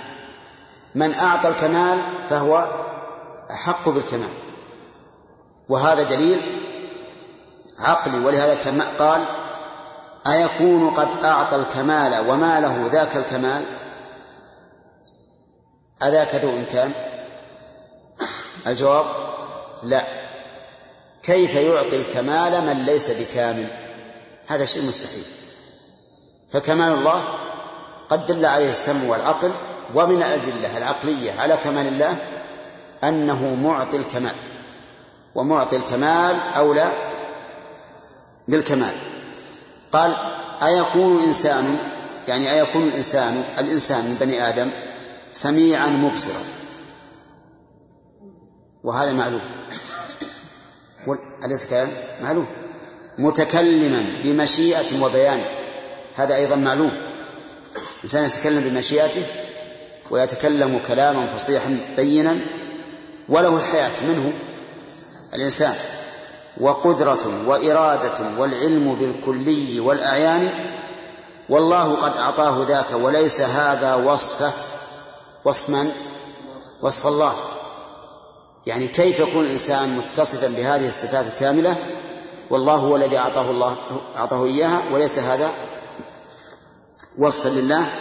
من 0.95 1.13
أعطى 1.13 1.47
الكمال 1.47 1.99
فهو 2.29 2.67
أحق 3.51 3.89
بالكمال. 3.89 4.42
وهذا 5.69 6.03
دليل 6.03 6.41
عقلي 7.79 8.19
ولهذا 8.19 8.85
قال 8.99 9.25
أيكون 10.27 10.89
قد 10.89 11.23
أعطى 11.23 11.55
الكمال 11.55 12.29
وما 12.29 12.59
له 12.59 12.89
ذاك 12.91 13.15
الكمال؟ 13.15 13.65
أذاك 16.03 16.35
ذو 16.35 16.49
إمكان؟ 16.49 16.91
الجواب 18.67 19.05
لا. 19.83 20.07
كيف 21.23 21.55
يعطي 21.55 21.95
الكمال 21.95 22.61
من 22.61 22.85
ليس 22.85 23.11
بكامل؟ 23.11 23.67
هذا 24.47 24.65
شيء 24.65 24.83
مستحيل. 24.83 25.25
فكمال 26.49 26.93
الله 26.93 27.23
قد 28.09 28.25
دل 28.25 28.45
عليه 28.45 28.71
السمع 28.71 29.09
والعقل 29.09 29.51
ومن 29.93 30.17
الأدلة 30.17 30.77
العقلية 30.77 31.31
على 31.39 31.57
كمال 31.57 31.87
الله 31.87 32.17
أنه 33.03 33.55
معطي 33.55 33.97
الكمال. 33.97 34.35
ومعطي 35.35 35.75
الكمال 35.75 36.39
أولى 36.55 36.91
بالكمال. 38.47 38.95
قال 39.91 40.15
أيكون 40.63 41.23
إنسان 41.23 41.77
يعني 42.27 42.53
أيكون 42.53 42.83
الإنسان 42.83 43.43
الإنسان 43.59 44.05
من 44.05 44.17
بني 44.21 44.49
آدم 44.49 44.69
سميعا 45.31 45.87
مبصرا؟ 45.87 46.43
وهذا 48.83 49.11
معلوم. 49.13 49.41
أليس 51.45 51.65
كلام 51.65 51.89
معلوم. 52.23 52.47
متكلما 53.17 54.03
بمشيئة 54.23 55.03
وبيان. 55.03 55.41
هذا 56.15 56.35
أيضا 56.35 56.55
معلوم. 56.55 56.91
إنسان 58.03 58.23
يتكلم 58.23 58.69
بمشيئته 58.69 59.23
ويتكلم 60.11 60.79
كلاما 60.87 61.27
فصيحا 61.27 61.77
بينا 61.97 62.37
وله 63.29 63.57
الحياة. 63.57 63.91
منه 64.01 64.33
الإنسان 65.35 65.75
وقدرة 66.57 67.47
وإرادة 67.47 68.39
والعلم 68.39 68.95
بالكلي 68.95 69.79
والأعيان 69.79 70.49
والله 71.49 71.95
قد 71.95 72.17
أعطاه 72.17 72.65
ذاك 72.67 72.91
وليس 72.93 73.41
هذا 73.41 73.95
وصفه 73.95 74.51
وصف 75.45 75.69
من؟ 75.69 75.91
وصف 76.81 77.07
الله. 77.07 77.35
يعني 78.65 78.87
كيف 78.87 79.19
يكون 79.19 79.45
الإنسان 79.45 79.97
متصفا 79.97 80.47
بهذه 80.47 80.89
الصفات 80.89 81.25
الكاملة؟ 81.33 81.75
والله 82.49 82.75
هو 82.75 82.95
الذي 82.95 83.17
أعطاه 83.17 83.51
الله 83.51 83.77
أعطاه 84.15 84.45
إياها 84.45 84.81
وليس 84.91 85.19
هذا 85.19 85.51
وصفا 87.17 87.49
لله. 87.49 87.91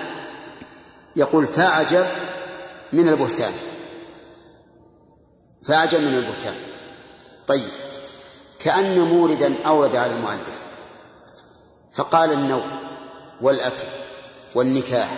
يقول 1.17 1.47
فأعجب 1.47 2.07
من 2.93 3.09
البهتان 3.09 3.53
فأعجب 5.67 6.01
من 6.01 6.15
البهتان. 6.15 6.72
طيب 7.49 7.69
كأن 8.59 8.99
موردا 9.01 9.55
أورد 9.67 9.97
على 9.97 10.13
المؤلف 10.13 10.65
فقال 11.95 12.33
النوم 12.33 12.71
والأكل 13.41 13.89
والنكاح 14.55 15.09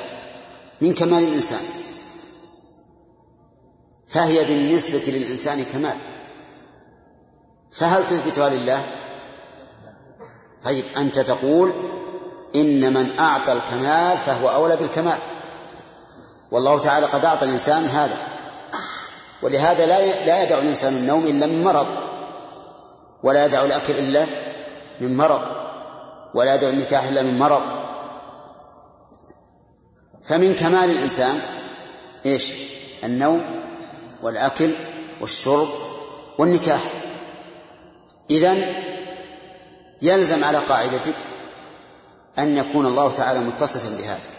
من 0.81 0.95
كمال 0.95 1.22
الإنسان 1.22 1.61
فهي 4.09 4.45
بالنسبة 4.45 5.03
للإنسان 5.07 5.64
كمال. 5.64 5.97
فهل 7.72 8.07
تثبتها 8.07 8.49
لله؟ 8.49 8.85
طيب 10.62 10.85
أنت 10.97 11.18
تقول 11.18 11.72
إن 12.55 12.93
من 12.93 13.18
أعطى 13.18 13.53
الكمال 13.53 14.18
فهو 14.18 14.49
أولى 14.51 14.77
بالكمال. 14.77 15.18
والله 16.51 16.81
تعالى 16.81 17.07
قد 17.07 17.25
أعطى 17.25 17.45
الإنسان 17.45 17.85
هذا 17.85 18.16
ولهذا 19.43 19.87
لا 19.87 20.25
لا 20.27 20.43
يدع 20.43 20.59
الإنسان 20.59 20.93
النوم 20.93 21.27
إلا 21.27 21.47
من 21.47 21.64
مرض. 21.64 21.87
ولا 23.25 23.47
يدع 23.47 23.64
الأكل 23.64 23.99
إلا 23.99 24.27
من 25.01 25.16
مرض 25.16 25.43
ولا 26.35 26.55
يدع 26.55 26.68
النكاح 26.68 27.05
إلا 27.05 27.22
من 27.22 27.39
مرض. 27.39 27.62
فمن 30.25 30.55
كمال 30.55 30.91
الإنسان 30.91 31.41
إيش؟ 32.27 32.53
النوم 33.05 33.45
والأكل 34.22 34.75
والشرب 35.20 35.68
والنكاح. 36.39 36.81
إذن 38.31 38.75
يلزم 40.03 40.45
على 40.45 40.59
قاعدتك 40.59 41.14
أن 42.39 42.57
يكون 42.57 42.87
الله 42.87 43.12
تعالى 43.12 43.41
متصفا 43.41 43.97
بهذا. 44.03 44.31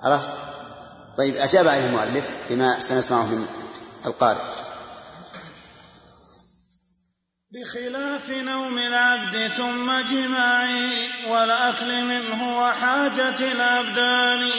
عرفت؟ 0.00 0.40
طيب 1.18 1.36
أجاب 1.36 1.68
عليه 1.68 1.86
المؤلف 1.86 2.36
بما 2.50 2.80
سنسمعه 2.80 3.26
من 3.26 3.46
القارئ. 4.06 4.40
بخلاف 7.72 8.30
نوم 8.30 8.78
العبد 8.78 9.46
ثم 9.46 9.92
جماعة 10.00 10.68
والأكل 11.26 12.04
منه 12.04 12.58
وحاجة 12.58 13.52
الأبدان. 13.52 14.50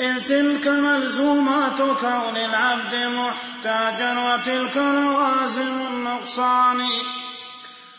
إذ 0.00 0.24
تلك 0.24 0.66
ملزومات 0.66 1.78
كون 1.78 2.36
العبد 2.36 2.94
محتاجا 2.94 4.18
وتلك 4.18 4.76
لوازم 4.76 5.86
النقصان. 5.90 6.88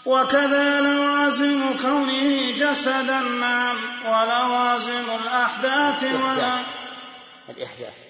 وكذا 0.06 0.82
لوازم 0.82 1.78
كونه 1.82 2.52
جسدا 2.52 3.20
نعم 3.20 3.76
ولوازم 4.06 5.04
الأحداث 5.24 6.04
الإحداث. 7.50 8.03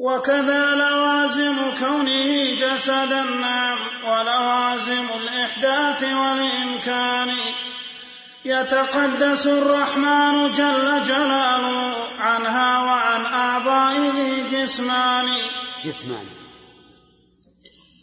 وكذا 0.00 0.74
لوازم 0.74 1.56
كونه 1.78 2.54
جسدا 2.54 3.22
نعم 3.22 3.78
ولوازم 4.04 5.06
الإحداث 5.22 6.02
والإمكان. 6.02 7.36
يتقدس 8.44 9.46
الرحمن 9.46 10.52
جل 10.52 11.04
جلاله 11.04 12.08
عنها 12.18 12.82
وعن 12.82 13.24
أعضاء 13.26 14.10
ذي 14.10 14.62
جسمان. 14.62 15.26
جسمان. 15.84 16.26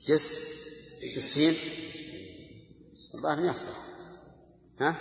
جسم. 0.08 0.38
بالسين. 1.16 1.56
الظاهر 3.16 3.40
يصلح 3.40 3.78
ها؟ 4.82 4.96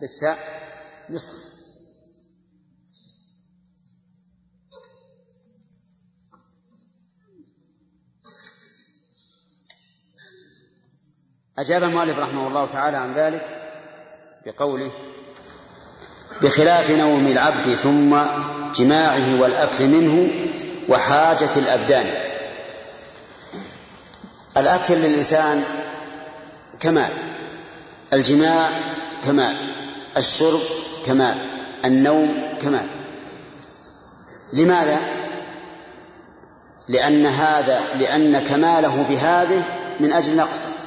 بالثاء. 0.00 0.38
يصلح 1.10 1.53
أجاب 11.58 11.84
المؤلف 11.84 12.18
رحمه 12.18 12.48
الله 12.48 12.66
تعالى 12.72 12.96
عن 12.96 13.14
ذلك 13.14 13.46
بقوله 14.46 14.90
بخلاف 16.42 16.90
نوم 16.90 17.26
العبد 17.26 17.74
ثم 17.74 18.16
جماعة 18.74 19.40
والأكل 19.40 19.88
منه 19.88 20.28
وحاجة 20.88 21.50
الأبدان. 21.56 22.06
الأكل 24.56 24.94
للإنسان 24.94 25.64
كمال 26.80 27.12
الجماع 28.12 28.70
كمال 29.24 29.56
الشرب 30.16 30.60
كمال 31.06 31.36
النوم 31.84 32.42
كمال. 32.62 32.86
لماذا؟ 34.52 35.00
لأن 36.88 37.26
هذا 37.26 37.80
لأن 37.98 38.38
كماله 38.38 39.06
بهذه 39.08 39.64
من 40.00 40.12
أجل 40.12 40.36
نقصه. 40.36 40.83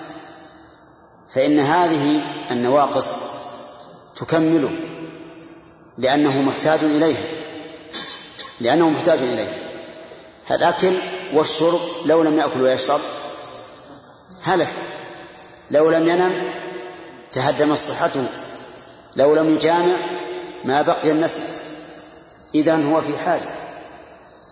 فإن 1.33 1.59
هذه 1.59 2.21
النواقص 2.51 3.13
تكمله 4.15 4.71
لأنه 5.97 6.41
محتاج 6.41 6.83
إليها 6.83 7.25
لأنه 8.59 8.89
محتاج 8.89 9.19
إليها. 9.19 9.57
الأكل 10.51 10.93
والشرب 11.33 11.79
لو 12.05 12.23
لم 12.23 12.39
يأكل 12.39 12.61
ويشرب 12.61 12.99
هلك 14.43 14.73
لو 15.71 15.89
لم 15.89 16.09
ينم 16.09 16.51
تهدمت 17.31 17.77
صحته 17.77 18.25
لو 19.15 19.35
لم 19.35 19.55
يجامع 19.55 19.95
ما 20.65 20.81
بقي 20.81 21.11
النسل. 21.11 21.41
إذا 22.55 22.75
هو 22.75 23.01
في 23.01 23.17
حاجة 23.17 23.49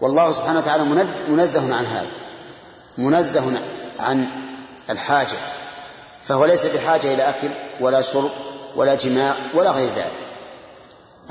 والله 0.02 0.32
سبحانه 0.32 0.60
وتعالى 0.60 0.84
منزه 1.28 1.76
عن 1.76 1.86
هذا 1.86 2.08
منزه 2.98 3.62
عن 4.00 4.28
الحاجة. 4.90 5.38
فهو 6.28 6.46
ليس 6.46 6.66
بحاجة 6.66 7.14
إلى 7.14 7.30
أكل 7.30 7.50
ولا 7.80 8.02
شرب 8.02 8.32
ولا 8.76 8.96
جماع 8.96 9.36
ولا 9.54 9.72
غير 9.72 9.90
ذلك. 9.90 10.12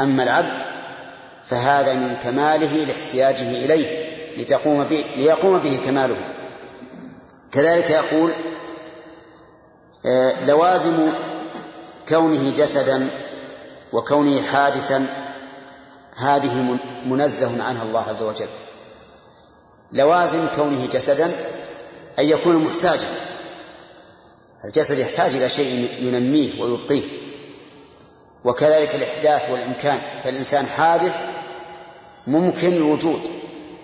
أما 0.01 0.23
العبد 0.23 0.63
فهذا 1.45 1.95
من 1.95 2.17
كماله 2.23 2.85
لاحتياجه 2.85 3.51
إليه 3.51 4.05
لتقوم 4.37 4.85
به 4.85 5.05
ليقوم 5.17 5.59
به 5.59 5.81
كماله. 5.85 6.17
كذلك 7.53 7.91
يقول 7.91 8.33
آه، 10.07 10.45
لوازم 10.45 11.09
كونه 12.09 12.53
جسدا 12.57 13.09
وكونه 13.93 14.43
حادثا 14.43 15.07
هذه 16.17 16.79
منزه 17.07 17.65
عنها 17.65 17.83
الله 17.83 18.09
عز 18.09 18.23
وجل. 18.23 18.49
لوازم 19.93 20.47
كونه 20.57 20.89
جسدا 20.93 21.33
أن 22.19 22.25
يكون 22.25 22.57
محتاجا 22.57 23.07
الجسد 24.65 24.99
يحتاج 24.99 25.35
إلى 25.35 25.49
شيء 25.49 25.89
ينميه 26.01 26.63
ويبقيه 26.63 27.03
وكذلك 28.45 28.95
الإحداث 28.95 29.51
والإمكان 29.51 30.01
فالإنسان 30.25 30.67
حادث 30.67 31.27
ممكن 32.27 32.73
الوجود 32.73 33.21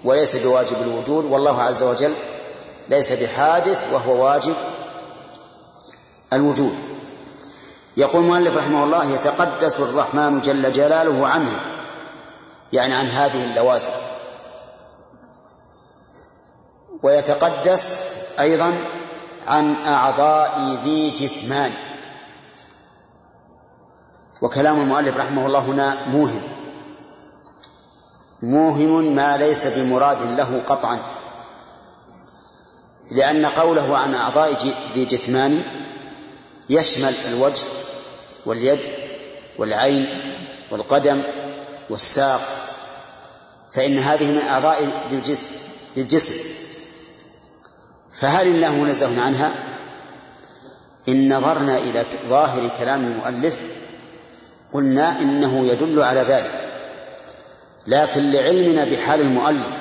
وليس 0.04 0.36
بواجب 0.36 0.82
الوجود 0.82 1.24
والله 1.24 1.62
عز 1.62 1.82
وجل 1.82 2.14
ليس 2.88 3.12
بحادث 3.12 3.86
وهو 3.92 4.24
واجب 4.24 4.54
الوجود. 6.32 6.74
يقول 7.96 8.22
المؤلف 8.22 8.56
رحمه 8.56 8.84
الله 8.84 9.14
يتقدس 9.14 9.80
الرحمن 9.80 10.40
جل 10.40 10.72
جلاله 10.72 11.26
عنه 11.26 11.60
يعني 12.72 12.94
عن 12.94 13.06
هذه 13.06 13.44
اللوازم. 13.44 13.90
ويتقدس 17.02 17.96
أيضا 18.40 18.74
عن 19.46 19.74
أعضاء 19.86 20.78
ذي 20.84 21.10
جثمان. 21.10 21.72
وكلام 24.42 24.80
المؤلف 24.80 25.16
رحمه 25.16 25.46
الله 25.46 25.58
هنا 25.58 26.06
موهم. 26.06 26.42
موهم 28.42 29.14
ما 29.14 29.36
ليس 29.36 29.66
بمراد 29.66 30.22
له 30.22 30.62
قطعا. 30.66 30.98
لأن 33.10 33.46
قوله 33.46 33.98
عن 33.98 34.14
أعضاء 34.14 34.74
ذي 34.94 35.04
جثمان 35.04 35.62
يشمل 36.70 37.14
الوجه 37.28 37.62
واليد 38.46 38.80
والعين 39.58 40.08
والقدم 40.70 41.22
والساق. 41.90 42.40
فإن 43.72 43.98
هذه 43.98 44.30
من 44.30 44.42
أعضاء 44.48 45.06
ذي 45.10 45.36
الجسم. 45.96 46.59
فهل 48.12 48.46
الله 48.46 48.72
منزه 48.72 49.22
عنها؟ 49.22 49.52
إن 51.08 51.34
نظرنا 51.36 51.78
إلى 51.78 52.04
ظاهر 52.28 52.70
كلام 52.78 53.04
المؤلف 53.04 53.62
قلنا 54.72 55.20
إنه 55.20 55.66
يدل 55.66 56.02
على 56.02 56.20
ذلك. 56.20 56.70
لكن 57.86 58.30
لعلمنا 58.30 58.84
بحال 58.84 59.20
المؤلف 59.20 59.80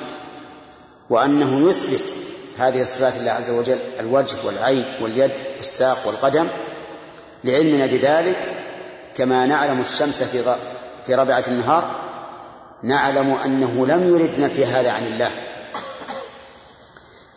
وأنه 1.10 1.70
يثبت 1.70 2.16
هذه 2.58 2.82
الصفات 2.82 3.16
الله 3.16 3.30
عز 3.30 3.50
وجل 3.50 3.78
الوجه 4.00 4.36
والعين 4.44 4.84
واليد 5.00 5.32
والساق 5.56 6.06
والقدم 6.06 6.46
لعلمنا 7.44 7.86
بذلك 7.86 8.54
كما 9.14 9.46
نعلم 9.46 9.80
الشمس 9.80 10.22
في 10.22 10.56
في 11.06 11.14
ربعة 11.14 11.44
النهار 11.48 11.90
نعلم 12.82 13.36
أنه 13.44 13.86
لم 13.86 14.14
يرد 14.14 14.40
نفي 14.40 14.64
هذا 14.64 14.92
عن 14.92 15.06
الله. 15.06 15.30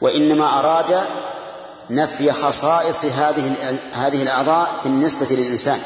وإنما 0.04 0.60
أراد 0.60 1.08
نفي 1.90 2.32
خصائص 2.32 3.06
هذه 3.06 3.56
هذه 3.94 4.22
الأعضاء 4.22 4.82
بالنسبة 4.84 5.26
للإنسان 5.30 5.80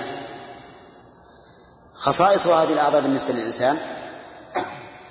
خصائص 1.94 2.48
هذه 2.48 2.74
الأعضاء 2.74 3.02
بالنسبة 3.02 3.34
للإنسان 3.34 3.78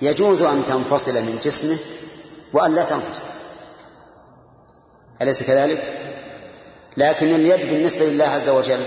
يجوز 0.02 0.42
أن 0.42 0.64
تنفصل 0.64 1.12
من 1.14 1.38
جسمه 1.42 1.76
وأن 2.52 2.74
لا 2.74 2.84
تنفصل 2.84 3.24
أليس 5.22 5.42
كذلك؟ 5.42 5.82
لكن 6.96 7.34
اليد 7.34 7.60
بالنسبة 7.70 8.04
لله 8.04 8.24
عز 8.24 8.48
وجل 8.48 8.80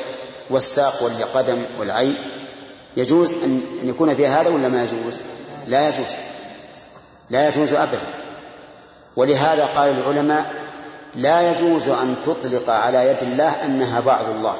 والساق 0.49 1.03
والقدم 1.03 1.63
والعين 1.79 2.17
يجوز 2.97 3.33
أن 3.33 3.61
يكون 3.83 4.15
فيها 4.15 4.41
هذا 4.41 4.49
ولا 4.49 4.67
ما 4.67 4.83
يجوز؟ 4.83 5.21
لا 5.67 5.89
يجوز 5.89 6.15
لا 7.29 7.47
يجوز 7.47 7.73
أبدا 7.73 8.28
ولهذا 9.15 9.65
قال 9.65 9.89
العلماء 9.89 10.53
لا 11.15 11.51
يجوز 11.51 11.89
أن 11.89 12.15
تطلق 12.25 12.69
على 12.69 13.05
يد 13.07 13.23
الله 13.23 13.65
أنها 13.65 13.99
بعض 13.99 14.25
الله 14.25 14.55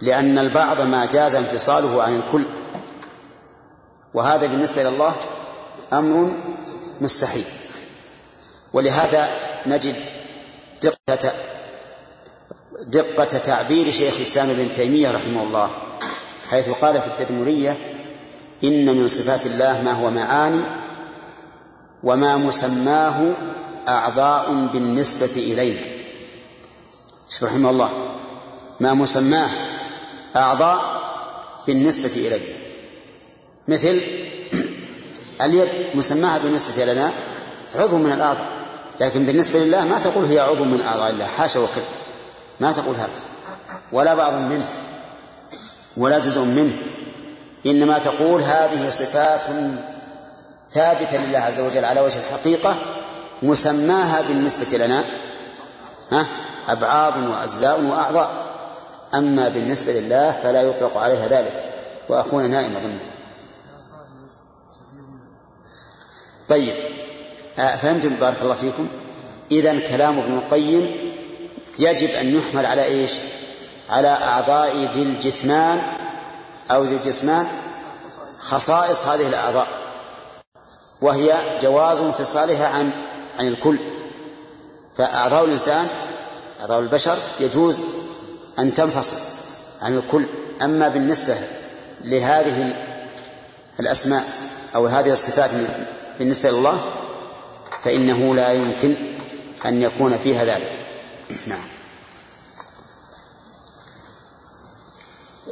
لأن 0.00 0.38
البعض 0.38 0.80
ما 0.80 1.06
جاز 1.06 1.34
انفصاله 1.34 2.02
عن 2.02 2.16
الكل 2.16 2.44
وهذا 4.14 4.46
بالنسبة 4.46 4.88
الله 4.88 5.12
أمر 5.92 6.34
مستحيل. 7.00 7.44
ولهذا 8.72 9.28
نجد 9.66 9.94
دقة 10.82 11.32
دقة 12.86 13.24
تعبير 13.24 13.90
شيخ 13.90 14.16
الإسلام 14.16 14.50
ابن 14.50 14.68
تيمية 14.76 15.10
رحمه 15.10 15.42
الله 15.42 15.70
حيث 16.50 16.68
قال 16.68 17.00
في 17.00 17.06
التدمرية 17.06 17.78
إن 18.64 18.96
من 18.96 19.08
صفات 19.08 19.46
الله 19.46 19.82
ما 19.82 19.92
هو 19.92 20.10
معاني 20.10 20.60
وما 22.04 22.36
مسماه 22.36 23.32
أعضاء 23.88 24.68
بالنسبة 24.72 25.32
إلينا 25.36 25.80
رحمه 27.42 27.70
الله. 27.70 27.90
ما 28.80 28.94
مسماه 28.94 29.48
أعضاء 30.36 31.00
بالنسبة 31.66 32.10
إلينا 32.16 32.54
مثل 33.68 34.00
اليد 35.44 35.68
مسماها 35.94 36.38
بالنسبة 36.38 36.84
لنا 36.84 37.10
عضو 37.74 37.96
من 37.96 38.12
الأعضاء. 38.12 38.46
لكن 39.00 39.26
بالنسبة 39.26 39.58
لله 39.58 39.84
ما 39.84 39.98
تقول 39.98 40.24
هي 40.24 40.38
عضو 40.38 40.64
من 40.64 40.80
أعضاء 40.80 41.10
الله. 41.10 41.26
حاشا 41.26 41.60
وكذا. 41.60 41.84
ما 42.60 42.72
تقول 42.72 42.96
هذا. 42.96 43.20
ولا 43.92 44.14
بعض 44.14 44.32
منه. 44.32 44.66
ولا 45.96 46.18
جزء 46.18 46.40
منه. 46.40 46.76
إنما 47.66 47.98
تقول 47.98 48.42
هذه 48.42 48.90
صفات 48.90 49.40
ثابتة 50.74 51.26
لله 51.26 51.38
عز 51.38 51.60
وجل 51.60 51.84
على 51.84 52.00
وجه 52.00 52.18
الحقيقة 52.18 52.76
مسماها 53.42 54.20
بالنسبة 54.20 54.78
لنا 54.78 55.04
ها 56.12 56.26
أبعاض 56.68 57.16
وأجزاء 57.16 57.80
وأعضاء. 57.80 58.30
أما 59.14 59.48
بالنسبة 59.48 59.92
لله 59.92 60.30
فلا 60.42 60.62
يطلق 60.62 60.96
عليها 60.96 61.28
ذلك. 61.28 61.72
وأخونا 62.08 62.46
نائم 62.46 62.76
أظن. 62.76 62.98
طيب 66.48 66.74
آه، 67.58 67.76
فهمتم 67.76 68.08
بارك 68.08 68.36
الله 68.42 68.54
فيكم؟ 68.54 68.88
إذا 69.50 69.78
كلام 69.78 70.18
ابن 70.18 70.34
القيم 70.34 71.12
يجب 71.78 72.10
أن 72.10 72.34
يحمل 72.34 72.66
على 72.66 72.84
إيش؟ 72.84 73.10
على 73.90 74.08
أعضاء 74.08 74.76
ذي 74.94 75.02
الجثمان 75.02 75.82
أو 76.70 76.84
ذي 76.84 76.96
الجسمان 76.96 77.46
خصائص 78.38 79.06
هذه 79.06 79.28
الأعضاء. 79.28 79.79
وهي 81.02 81.34
جواز 81.60 82.00
انفصالها 82.00 82.66
عن 82.68 82.90
عن 83.38 83.48
الكل. 83.48 83.78
فأعضاء 84.96 85.44
الإنسان 85.44 85.86
أعضاء 86.60 86.78
البشر 86.78 87.16
يجوز 87.40 87.80
أن 88.58 88.74
تنفصل 88.74 89.16
عن 89.82 89.96
الكل. 89.96 90.24
أما 90.62 90.88
بالنسبة 90.88 91.36
لهذه 92.04 92.74
الأسماء 93.80 94.24
أو 94.74 94.86
هذه 94.86 95.12
الصفات 95.12 95.50
بالنسبة 96.18 96.48
الله 96.48 96.84
فإنه 97.82 98.34
لا 98.34 98.52
يمكن 98.52 98.94
أن 99.66 99.82
يكون 99.82 100.18
فيها 100.18 100.44
ذلك. 100.44 100.72
نعم. 101.46 101.79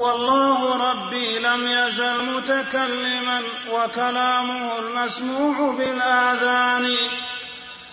والله 0.01 0.91
ربي 0.91 1.39
لم 1.39 1.67
يزل 1.67 2.25
متكلما 2.25 3.43
وكلامه 3.73 4.79
المسموع 4.79 5.73
بالآذان. 5.79 6.97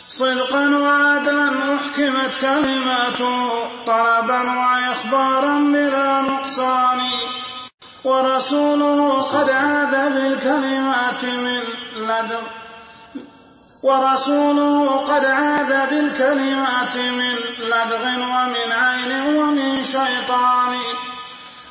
صدقا 0.07 0.77
وعدلا 0.77 1.49
أحكمت 1.75 2.35
كلماته 2.41 3.49
طلبا 3.87 4.41
وإخبارا 4.41 5.55
بلا 5.59 6.21
نقصان. 6.21 6.99
ورسوله 8.03 9.21
قد 9.21 9.49
عاد 9.49 10.13
بالكلمات 10.13 11.25
من 11.25 11.63
لدغ 11.97 12.41
ورسوله 13.83 14.87
قد 14.97 15.25
عاد 15.25 15.89
بالكلمات 15.89 16.97
من 16.97 17.35
لدغ 17.59 18.03
ومن 18.05 18.71
عين 18.71 19.37
ومن 19.37 19.83
شيطان. 19.83 20.73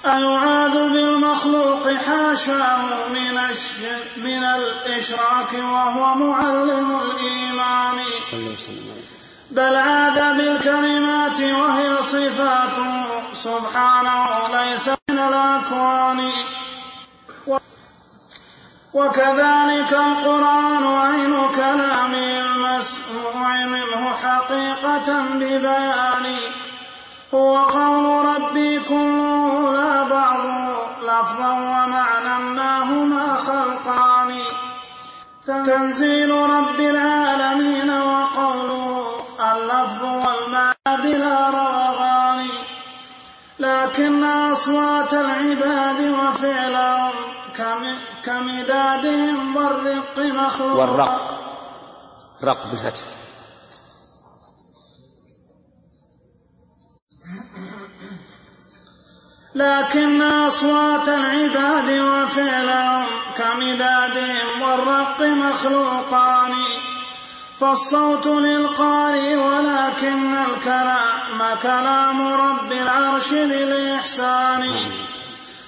أيعاذ 0.07 0.70
بالمخلوق 0.70 1.92
حاشاه 1.92 3.09
من 3.09 3.38
من 4.16 4.44
الإشراك 4.44 5.52
وهو 5.52 6.14
معلم 6.14 7.00
الإيمان. 7.00 7.98
بل 9.50 9.76
عاد 9.76 10.36
بالكلمات 10.36 11.40
وهي 11.40 12.02
صفاته 12.02 13.05
سبحانه 13.32 14.26
ليس 14.52 14.88
من 14.88 15.18
الأكوان. 15.18 16.30
وكذلك 18.94 19.92
القرآن 19.92 20.86
عين 20.86 21.34
كلام 21.57 22.14
المسموع 22.14 23.64
منه 23.64 24.14
حقيقة 24.22 25.22
ببيان. 25.34 26.26
هو 27.35 27.57
قول 27.57 28.26
ربي 28.26 28.78
كله 28.78 29.72
لا 29.72 30.03
بعض 30.03 30.41
لفظا 31.03 31.51
ومعنى 31.51 32.45
ما 32.45 32.82
هما 32.82 33.37
خلقان. 33.37 34.39
تنزيل 35.47 36.30
رب 36.30 36.80
العالمين 36.80 37.91
وقوله 37.91 39.07
اللفظ 39.53 40.03
والمعنى 40.05 41.03
بلا 41.03 41.51
روغان 41.51 42.47
لكن 43.59 44.24
أصوات 44.24 45.12
العباد 45.12 46.14
وفعلهم 46.20 47.12
كمدادهم 48.24 49.57
والرق 49.57 50.18
مخلوق. 50.18 50.80
والرق. 50.80 51.35
رق 52.45 52.66
بالفتح. 52.70 53.23
لكن 59.55 60.22
أصوات 60.22 61.09
العباد 61.09 61.98
وفعلهم 62.00 63.07
كمدادهم 63.36 64.62
والرق 64.62 65.22
مخلوقان. 65.22 66.52
فالصوت 67.61 68.26
للقارئ 68.26 69.36
ولكن 69.36 70.34
الكلام 70.34 71.59
كلام 71.62 72.32
رب 72.32 72.72
العرش 72.72 73.32
للإحسان. 73.32 74.70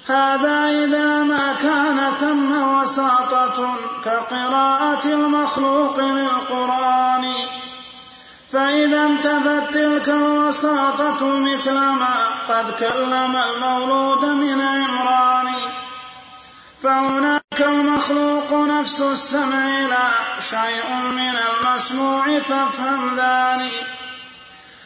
هذا 0.06 0.84
إذا 0.84 1.22
ما 1.22 1.52
كان 1.62 2.12
ثم 2.20 2.62
وساطة 2.62 3.76
كقراءة 4.04 5.06
المخلوق 5.06 6.00
للقرآن. 6.00 7.24
فإذا 8.56 9.02
انتفت 9.02 9.74
تلك 9.74 10.08
الوساطة 10.08 11.26
مثل 11.38 11.74
ما 11.74 12.14
قد 12.48 12.70
كلم 12.70 13.36
المولود 13.36 14.24
من 14.24 14.60
عمران 14.60 15.46
فهناك 16.82 17.60
المخلوق 17.60 18.52
نفس 18.52 19.00
السمع 19.00 19.78
لا 19.90 20.40
شيء 20.40 20.94
من 21.12 21.32
المسموع 21.46 22.40
فافهم 22.40 23.16
ذلك. 23.16 23.86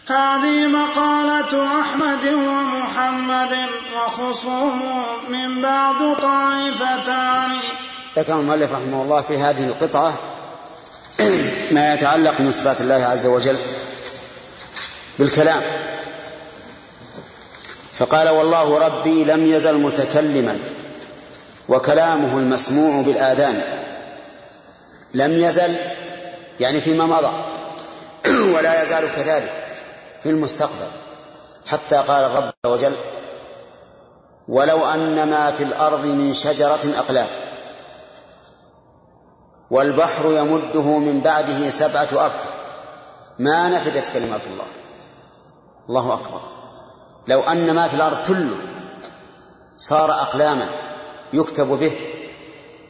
هذه 0.08 0.66
مقالة 0.66 1.80
أحمد 1.80 2.26
ومحمد 2.26 3.66
وخصوم 3.96 4.82
من 5.28 5.62
بعد 5.62 6.16
طائفتان. 6.22 7.58
ذكر 8.16 8.40
المؤلف 8.40 8.72
رحمه 8.72 9.02
الله 9.02 9.20
في 9.20 9.38
هذه 9.38 9.66
القطعة 9.66 10.12
ما 11.72 11.94
يتعلق 11.94 12.40
من 12.40 12.50
صفات 12.50 12.80
الله 12.80 13.04
عز 13.04 13.26
وجل 13.26 13.56
بالكلام. 15.18 15.62
فقال 17.92 18.28
والله 18.28 18.78
ربي 18.78 19.24
لم 19.24 19.46
يزل 19.46 19.74
متكلما 19.74 20.58
وكلامه 21.68 22.38
المسموع 22.38 23.02
بالآذان. 23.02 23.62
لم 25.14 25.32
يزل 25.32 25.76
يعني 26.60 26.80
فيما 26.80 27.06
مضى 27.06 27.44
ولا 28.56 28.82
يزال 28.82 29.08
كذلك 29.16 29.52
في 30.22 30.28
المستقبل. 30.28 30.88
حتى 31.66 31.96
قال 31.96 32.24
الرب 32.24 32.52
عز 32.64 32.72
وجل 32.72 32.94
ولو 34.48 34.86
أن 34.86 35.30
ما 35.30 35.50
في 35.50 35.64
الأرض 35.64 36.06
من 36.06 36.32
شجرة 36.32 36.80
أقلام. 36.96 37.26
والبحر 39.70 40.26
يمده 40.26 40.98
من 40.98 41.20
بعده 41.20 41.70
سبعة 41.70 42.08
أبحر 42.12 42.50
ما 43.38 43.68
نفدت 43.68 44.12
كلمات 44.12 44.40
الله. 44.46 44.64
الله 45.88 46.14
أكبر. 46.14 46.40
لو 47.28 47.40
أن 47.40 47.74
ما 47.74 47.88
في 47.88 47.94
الأرض 47.94 48.18
كله 48.28 48.56
صار 49.76 50.12
أقلاما 50.12 50.66
يكتب 51.32 51.66
به. 51.66 51.92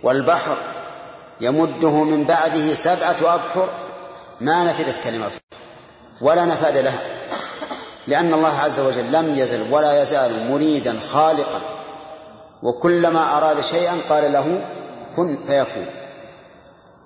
والبحر 0.03 0.57
يمده 1.41 1.91
من 1.91 2.25
بعده 2.25 2.75
سبعة 2.75 3.35
أبحر 3.35 3.69
ما 4.41 4.65
نفدت 4.65 5.05
كلماته 5.05 5.41
ولا 6.21 6.45
نفاد 6.45 6.77
لها. 6.77 7.01
لأن 8.07 8.35
الله 8.35 8.61
عز 8.61 8.81
وجل 8.81 9.13
لم 9.13 9.39
يزل 9.39 9.73
ولا 9.73 10.03
يزال 10.03 10.51
مريدا 10.51 10.99
خالقا. 11.13 11.61
وكلما 12.63 13.37
أراد 13.37 13.61
شيئا 13.61 13.99
قال 14.09 14.33
له 14.33 14.65
كن 15.17 15.39
فيكون. 15.47 15.87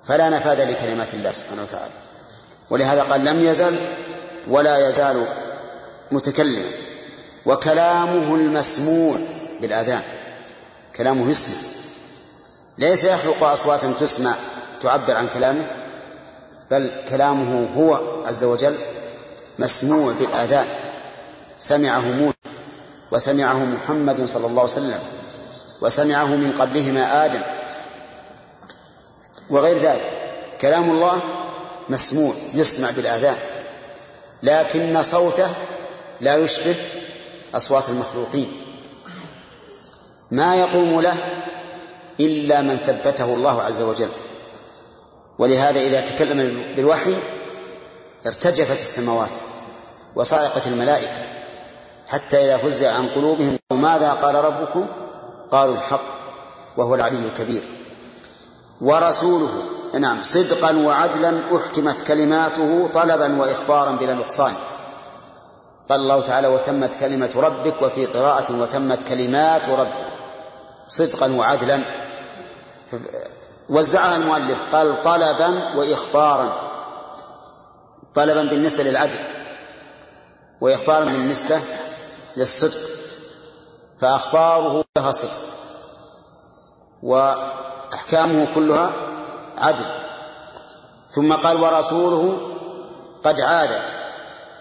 فلا 0.09 0.29
نفاد 0.31 0.61
لكلمات 0.61 1.15
الله 1.15 1.33
سبحانه 1.33 1.63
وتعالى. 1.63 1.93
ولهذا 2.71 3.03
قال 3.03 3.25
لم 3.25 3.45
يزل 3.45 3.77
ولا 4.49 4.89
يزال 4.89 5.27
متكلما 6.11 6.71
وكلامه 7.47 8.35
المسموع 8.35 9.17
بالآذان. 9.61 10.03
كلامه 10.97 11.31
يسمع. 11.31 11.55
ليس 12.79 13.05
يخلق 13.05 13.43
أصواتا 13.43 13.93
تسمع 14.01 14.35
تعبر 14.83 15.17
عن 15.17 15.29
كلامه 15.29 15.67
بل 16.71 16.91
كلامه 17.09 17.69
هو 17.77 18.01
عز 18.27 18.45
وجل 18.45 18.75
مسموع 19.59 20.13
بالآذان. 20.21 20.67
سمعه 21.59 22.01
موسى 22.01 22.37
وسمعه 23.13 23.65
محمد 23.65 24.25
صلى 24.25 24.47
الله 24.47 24.63
عليه 24.63 24.73
وسلم 24.73 25.01
وسمعه 25.81 26.27
من 26.27 26.53
قبلهما 26.59 27.25
آدم. 27.25 27.43
وغير 29.51 29.79
ذلك. 29.79 30.13
كلام 30.61 30.91
الله 30.91 31.21
مسموع 31.89 32.33
يسمع 32.55 32.91
بالآذان 32.91 33.37
لكن 34.43 35.03
صوته 35.03 35.51
لا 36.21 36.37
يشبه 36.37 36.75
أصوات 37.55 37.89
المخلوقين. 37.89 38.53
ما 40.31 40.57
يقوم 40.57 41.01
له 41.01 41.17
إلا 42.21 42.63
من 42.63 42.77
ثبته 42.77 43.25
الله 43.25 43.63
عز 43.63 43.83
وجل. 43.83 44.09
ولهذا 45.39 45.81
إذا 45.81 46.01
تكلم 46.01 46.63
بالوحي 46.77 47.15
ارتجفت 48.27 48.81
السماوات 48.81 49.31
وصعقت 50.17 50.67
الملائكة 50.67 51.23
حتى 52.09 52.45
إذا 52.45 52.57
فزع 52.57 52.93
عن 52.93 53.09
قلوبهم 53.09 53.59
ماذا 53.71 54.13
قال 54.13 54.35
ربكم؟ 54.35 54.87
قالوا 55.51 55.75
الحق 55.75 56.15
وهو 56.77 56.95
العلي 56.95 57.19
الكبير. 57.19 57.63
ورسوله. 58.81 59.63
نعم 59.95 60.23
صدقا 60.23 60.77
وعدلا 60.77 61.57
أحكمت 61.57 62.01
كلماته 62.01 62.89
طلبا 62.95 63.41
وإخبارا 63.41 63.91
بلا 63.91 64.15
نقصان. 64.15 64.55
قال 65.91 66.01
الله 66.01 66.21
تعالى 66.21 66.49
وتمت 66.49 66.95
كلمة 66.95 67.31
ربك 67.37 67.83
وفي 67.83 68.07
قراءة 68.07 68.61
وتمت 68.61 69.03
كلمات 69.03 69.69
ربك. 69.69 70.13
صدقا 70.89 71.33
وعدلا. 71.33 71.81
وزعها 73.69 74.17
المؤلف 74.17 74.59
قال 74.73 75.03
طلبا 75.03 75.75
وإخبارا. 75.77 76.71
طلبا 78.15 78.43
بالنسبة 78.43 78.83
للعدل 78.83 79.19
وإخبارا 80.61 81.05
بالنسبة 81.05 81.61
للصدق. 82.37 82.81
فأخباره 84.01 84.85
لها 84.99 85.13
صدق. 85.13 85.39
وأحكامه 87.95 88.55
كلها 88.55 88.93
عدل. 89.59 89.85
ثم 91.09 91.33
قال 91.33 91.57
ورسوله 91.57 92.39
قد 93.25 93.41
عاد 93.41 93.83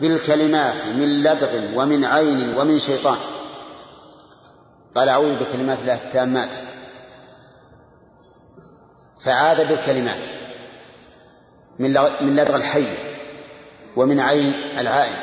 بالكلمات 0.02 0.86
من 0.86 1.24
لدغ 1.24 1.50
ومن 1.76 2.06
عين 2.06 2.58
ومن 2.58 2.80
شيطان. 2.80 3.18
قال 4.96 5.10
أعوذ 5.10 5.36
بكلمات 5.36 5.80
الله 5.80 5.94
التامات. 5.94 6.56
فعاد 9.22 9.68
بالكلمات 9.68 10.28
من 11.80 11.94
من 12.22 12.36
لدغ 12.36 12.56
الحية 12.56 12.98
ومن 13.96 14.20
عين 14.20 14.54
العائن 14.78 15.18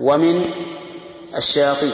ومن 0.00 0.50
الشياطين. 1.36 1.92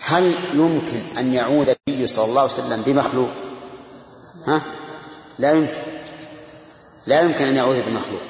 هل 0.00 0.34
يمكن 0.54 1.02
أن 1.18 1.34
يعود 1.34 1.76
النبي 1.88 2.06
صلى 2.06 2.24
الله 2.24 2.40
عليه 2.40 2.52
وسلم 2.52 2.82
بمخلوق؟ 2.86 3.30
ها؟ 4.46 4.62
لا 5.38 5.52
يمكن. 5.52 5.82
لا 7.06 7.20
يمكن 7.20 7.46
أن 7.46 7.56
يعود 7.56 7.84
بمخلوق. 7.86 8.20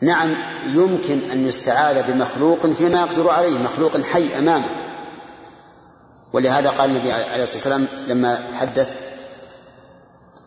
نعم 0.00 0.34
يمكن 0.66 1.20
أن 1.32 1.48
يستعاذ 1.48 2.02
بمخلوق 2.02 2.66
فيما 2.66 3.00
يقدر 3.00 3.30
عليه 3.30 3.58
مخلوق 3.58 4.00
حي 4.00 4.38
أمامك. 4.38 4.76
ولهذا 6.32 6.70
قال 6.70 6.90
النبي 6.90 7.12
عليه 7.12 7.42
الصلاة 7.42 7.54
والسلام 7.54 7.86
لما 8.08 8.48
تحدث 8.50 8.96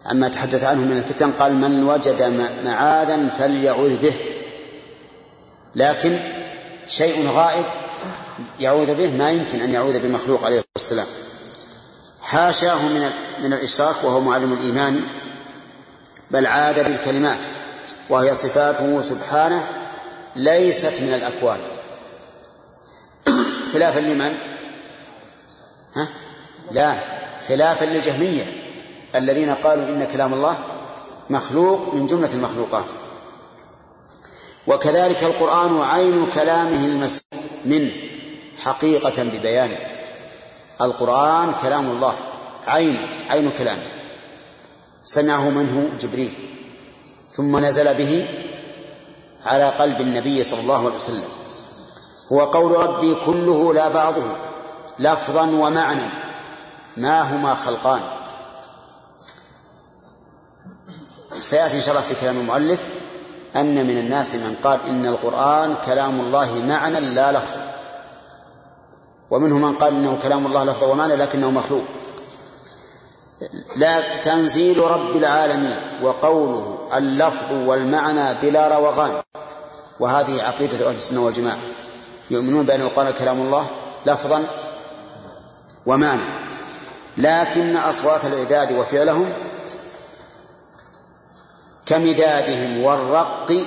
عما 0.05 0.27
تحدث 0.27 0.63
عنه 0.63 0.81
من 0.81 0.97
الفتن 0.97 1.31
قال 1.31 1.55
من 1.55 1.83
وجد 1.83 2.49
معاذا 2.65 3.27
فليعوذ 3.27 3.97
به. 3.97 4.15
لكن 5.75 6.19
شيء 6.87 7.29
غائب 7.29 7.65
يعوذ 8.59 8.95
به 8.95 9.11
ما 9.17 9.31
يمكن 9.31 9.61
أن 9.61 9.73
يعوذ 9.73 9.99
بمخلوق 9.99 10.43
عليه 10.43 10.63
الصلاة 10.75 11.05
والسلام. 11.05 11.32
حاشاه 12.33 12.87
من 12.87 13.11
من 13.43 13.53
الإشراك 13.53 13.95
وهو 14.03 14.19
معلم 14.19 14.53
الإيمان 14.53 15.01
بل 16.31 16.47
عاد 16.47 16.83
بالكلمات 16.83 17.39
وهي 18.09 18.35
صفاته 18.35 19.01
سبحانه 19.01 19.67
ليست 20.35 21.01
من 21.01 21.13
الأكوان 21.13 21.59
خلافا 23.73 23.99
لمن؟ 23.99 24.33
ها؟ 25.95 26.09
لا 26.71 26.93
خلافا 27.47 27.85
للجهمية 27.85 28.43
الذين 29.15 29.55
قالوا 29.55 29.87
إن 29.87 30.07
كلام 30.13 30.33
الله 30.33 30.57
مخلوق 31.29 31.93
من 31.93 32.05
جملة 32.05 32.33
المخلوقات 32.33 32.85
وكذلك 34.67 35.23
القرآن 35.23 35.81
عين 35.81 36.27
كلامه 36.35 36.85
المسيح 36.85 37.23
منه 37.65 37.91
حقيقة 38.63 39.23
ببيانه 39.23 39.92
القرآن 40.85 41.53
كلام 41.61 41.89
الله 41.89 42.13
عين 42.67 43.07
عين 43.29 43.51
كلامه. 43.51 43.87
سمعه 45.03 45.49
منه 45.49 45.89
جبريل. 45.99 46.33
ثم 47.31 47.57
نزل 47.57 47.93
به 47.93 48.27
على 49.45 49.69
قلب 49.69 50.01
النبي 50.01 50.43
صلى 50.43 50.59
الله 50.59 50.85
عليه 50.85 50.95
وسلم. 50.95 51.23
هو 52.31 52.41
قول 52.41 52.71
ربي 52.71 53.15
كله 53.25 53.73
لا 53.73 53.87
بعضه 53.87 54.23
لفظا 54.99 55.41
ومعنى 55.41 56.09
ما 56.97 57.21
هما 57.21 57.53
خلقان؟ 57.55 58.01
سيأتي 61.39 61.75
إن 61.75 61.81
شاء 61.81 61.89
الله 61.89 62.07
في 62.07 62.15
كلام 62.21 62.39
المؤلف 62.39 62.87
أن 63.55 63.87
من 63.87 63.97
الناس 63.97 64.35
من 64.35 64.55
قال 64.63 64.79
إن 64.87 65.05
القرآن 65.05 65.75
كلام 65.85 66.19
الله 66.19 66.55
معنى 66.67 66.99
لا 66.99 67.31
لفظ. 67.31 67.72
ومنهم 69.33 69.61
من 69.61 69.75
قال 69.75 69.93
إنه 69.93 70.19
كلام 70.23 70.45
الله 70.45 70.63
لفظ 70.63 70.83
ومعنى 70.83 71.15
لكنه 71.15 71.51
مخلوق. 71.51 71.83
لا 73.75 74.17
تنزيل 74.17 74.77
رب 74.77 75.15
العالمين 75.15 75.77
وقوله 76.01 76.89
اللفظ 76.97 77.51
والمعنى 77.51 78.33
بلا 78.41 78.67
روغان. 78.67 79.21
وهذه 79.99 80.41
عقيدة 80.41 80.89
أهل 80.89 80.95
السنة 80.95 81.25
والجماعة. 81.25 81.57
يؤمنون 82.29 82.65
بأن 82.65 82.81
القرآن 82.81 83.11
كلام 83.11 83.41
الله 83.41 83.67
لفظا 84.05 84.43
ومعنى. 85.85 86.23
لكن 87.17 87.77
أصوات 87.77 88.25
العباد 88.25 88.71
وفعلهم 88.71 89.33
كمدادهم 91.85 92.83
والرق 92.83 93.65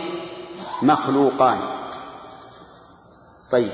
مخلوقان. 0.83 1.59
طيب 3.51 3.71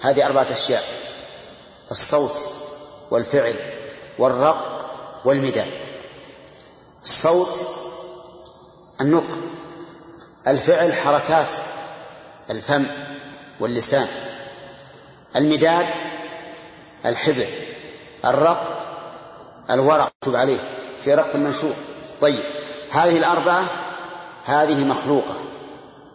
هذه 0.00 0.26
أربعة 0.26 0.46
أشياء. 0.52 1.07
الصوت 1.90 2.46
والفعل 3.10 3.54
والرق 4.18 4.90
والمداد. 5.24 5.70
الصوت 7.02 7.66
النطق 9.00 9.30
الفعل 10.46 10.92
حركات 10.92 11.52
الفم 12.50 12.86
واللسان 13.60 14.06
المداد 15.36 15.86
الحبر 17.06 17.46
الرق 18.24 18.78
الورق 19.70 20.12
مكتوب 20.16 20.36
عليه 20.36 20.58
في 21.04 21.14
رق 21.14 21.36
منشور 21.36 21.72
طيب 22.20 22.42
هذه 22.90 23.18
الأربعة 23.18 23.64
هذه 24.44 24.84
مخلوقة 24.84 25.34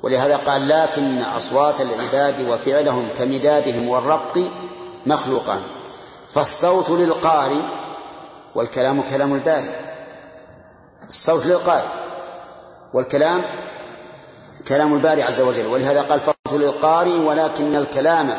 ولهذا 0.04 0.38
قال 0.38 0.68
لكن 0.68 1.22
أصوات 1.22 1.82
العباد 1.82 2.50
وفعلهم 2.50 3.08
كمدادهم 3.18 3.90
والرق 3.90 4.52
مخلوقان. 5.06 5.62
فالصوت 6.34 6.90
للقارئ 6.90 7.62
والكلام 8.56 9.02
كلام 9.02 9.34
الباري 9.34 9.76
الصوت 11.10 11.46
للقارئ 11.46 11.86
والكلام 12.94 13.42
كلام 14.68 14.94
الباري 14.94 15.24
عز 15.24 15.42
وجل. 15.42 15.66
ولهذا 15.66 16.02
قال 16.02 16.20
فصل 16.20 16.62
للقارئ 16.62 17.18
ولكن 17.18 17.76
الكلام 17.76 18.38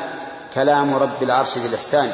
كلام 0.55 0.95
رب 0.95 1.23
العرش 1.23 1.59
ذي 1.59 1.67
الإحسان. 1.67 2.13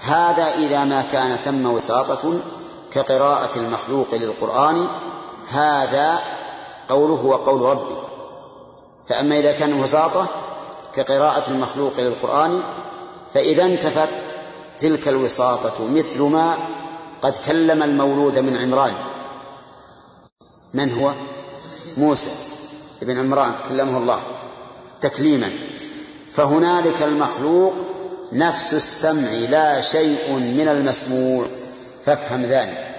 هذا 0.00 0.54
إذا 0.54 0.84
ما 0.84 1.02
كان 1.02 1.36
ثم 1.36 1.66
وساطة 1.66 2.40
كقراءة 2.92 3.58
المخلوق 3.58 4.14
للقرآن 4.14 4.88
هذا 5.48 6.18
قوله 6.88 7.24
وقول 7.24 7.62
ربي. 7.62 7.96
فأما 9.08 9.38
إذا 9.38 9.52
كان 9.52 9.80
وساطة 9.80 10.26
كقراءة 10.94 11.50
المخلوق 11.50 11.92
للقرآن 11.98 12.62
فإذا 13.34 13.64
انتفت 13.64 14.08
تلك 14.78 15.08
الوساطة 15.08 15.90
مثل 15.90 16.22
ما 16.22 16.58
قد 17.22 17.36
كلم 17.36 17.82
المولود 17.82 18.38
من 18.38 18.56
عمران. 18.56 18.94
من 20.74 20.92
هو؟ 20.92 21.12
موسى 21.96 22.30
ابن 23.02 23.18
عمران 23.18 23.54
كلمه 23.68 23.98
الله 23.98 24.22
تكليما. 25.00 25.50
فهنالك 26.32 27.02
المخلوق 27.02 27.74
نفس 28.32 28.74
السمع 28.74 29.30
لا 29.30 29.80
شيء 29.80 30.32
من 30.32 30.68
المسموع. 30.68 31.46
فافهم 32.04 32.42
ذلك. 32.42 32.94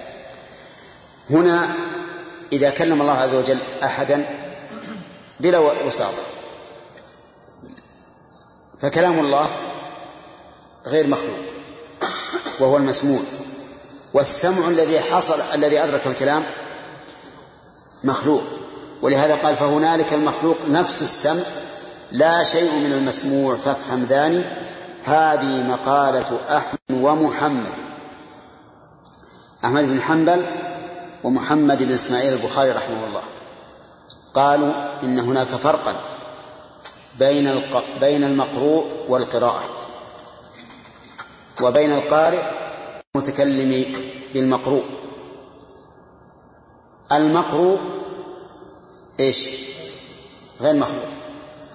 هنا 1.29 1.75
إذا 2.51 2.69
كلم 2.69 3.01
الله 3.01 3.13
عز 3.13 3.35
وجل 3.35 3.59
أحدا 3.83 4.25
بلا 5.39 5.59
وساطة. 5.59 6.23
فكلام 8.81 9.19
الله 9.19 9.49
غير 10.87 11.07
مخلوق 11.07 11.37
وهو 12.59 12.77
المسموع. 12.77 13.19
والسمع 14.13 14.67
الذي 14.67 14.99
حصل 14.99 15.41
الذي 15.53 15.83
أدرك 15.83 16.07
الكلام 16.07 16.43
مخلوق. 18.03 18.43
ولهذا 19.01 19.35
قال 19.35 19.55
فهنالك 19.55 20.13
المخلوق 20.13 20.57
نفس 20.67 21.01
السمع 21.01 21.43
لا 22.11 22.43
شيء 22.43 22.71
من 22.71 22.91
المسموع. 22.91 23.55
فافهم 23.55 24.03
ذاني 24.03 24.43
هذه 25.03 25.63
مقالة 25.63 26.39
أحمد 26.49 26.79
ومحمد. 26.91 27.73
أحمد 29.65 29.83
بن 29.83 30.01
حنبل 30.01 30.45
ومحمد 31.23 31.83
بن 31.83 31.93
إسماعيل 31.93 32.33
البخاري 32.33 32.71
رحمه 32.71 33.05
الله. 33.07 33.21
قالوا 34.33 34.73
إن 35.03 35.19
هناك 35.19 35.47
فرقا 35.47 35.95
بين. 37.19 37.61
بين 38.01 38.23
المقروء 38.23 38.85
والقراءة. 39.07 39.76
وبين 41.63 41.93
القارئ 41.93 42.43
المتكلم 43.15 43.85
بالمقروء. 44.33 44.83
المقروء 47.11 47.79
إيش؟ 49.19 49.49
غير 50.61 50.75
مخلوق. 50.75 51.05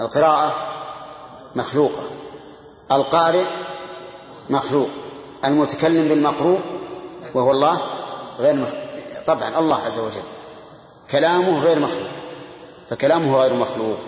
القراءة 0.01 0.55
مخلوقة. 1.55 2.03
القارئ 2.93 3.45
مخلوق. 4.51 4.89
المتكلم 5.45 6.09
بالمقروء 6.09 6.61
وهو 7.35 7.51
الله 7.51 7.83
غير 8.39 8.55
مخلوق. 8.55 8.83
طبعا 9.27 9.59
الله 9.59 9.77
عز 9.77 9.99
وجل. 9.99 10.23
كلامه 11.11 11.59
غير 11.65 11.79
مخلوق. 11.79 12.11
فكلامه 12.91 13.37
غير 13.37 13.55
مخلوق. 13.55 13.99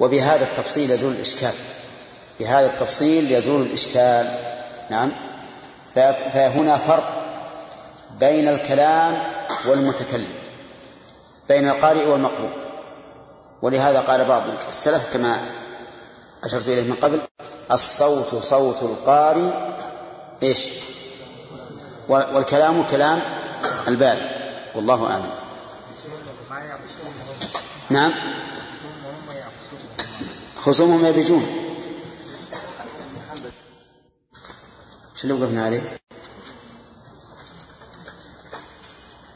وبهذا 0.00 0.44
التفصيل 0.44 0.90
يزول 0.90 1.12
الإشكال. 1.12 1.54
بهذا 2.40 2.66
التفصيل 2.66 3.32
يزول 3.32 3.62
الإشكال. 3.62 4.57
نعم. 4.90 5.12
فهنا 6.32 6.78
فرق 6.78 7.24
بين 8.20 8.48
الكلام 8.48 9.22
والمتكلم 9.66 10.28
بين 11.48 11.68
القارئ 11.68 12.06
والمقروء. 12.06 12.50
ولهذا 13.62 14.00
قال 14.00 14.24
بعض 14.24 14.42
السلف 14.68 15.12
كما 15.12 15.40
أشرت 16.44 16.68
إليه 16.68 16.82
من 16.82 16.94
قبل 16.94 17.20
الصوت 17.72 18.34
صوت 18.34 18.82
القارئ 18.82 19.50
إيش؟ 20.42 20.68
والكلام 22.08 22.82
كلام 22.82 23.22
الباري 23.88 24.30
والله 24.74 25.10
أعلم. 25.10 25.30
نعم. 27.90 28.12
خصومهم 30.56 31.06
يبجون 31.06 31.67
إيش 35.18 35.24
اللي 35.24 35.34
وقفنا 35.34 35.64
عليه؟ 35.64 35.80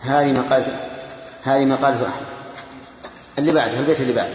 هذه 0.01 0.33
مقالة 0.33 0.81
هذه 1.43 1.65
مقالة 1.65 2.09
أحمد. 2.09 2.27
اللي 3.39 3.53
بعده 3.53 3.79
البيت 3.79 4.01
اللي 4.01 4.13
بعده. 4.13 4.35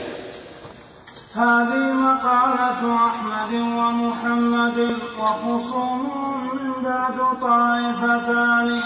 هذه 1.36 1.94
مقالة 1.94 2.96
أحمد 3.08 3.54
ومحمد 3.54 4.96
وخصومهم 5.20 6.56
من 6.56 6.84
بعد 6.84 7.18
طائفتان. 7.42 8.82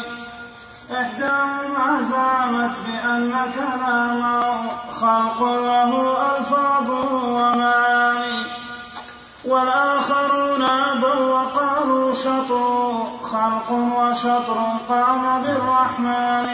إحداهما 0.91 2.01
زعمت 2.01 2.76
بأن 2.88 3.51
كلامه 3.53 4.70
خلق 4.89 5.41
له 5.41 5.91
ألفاظ 6.38 6.89
ومعاني. 6.89 8.61
والآخرون 9.46 10.62
أبوا 10.62 11.26
وقالوا 11.34 12.14
شطر 12.14 13.04
خلق 13.24 13.72
وشطر 13.72 14.58
قام 14.89 15.42
بالرحمن. 15.44 16.48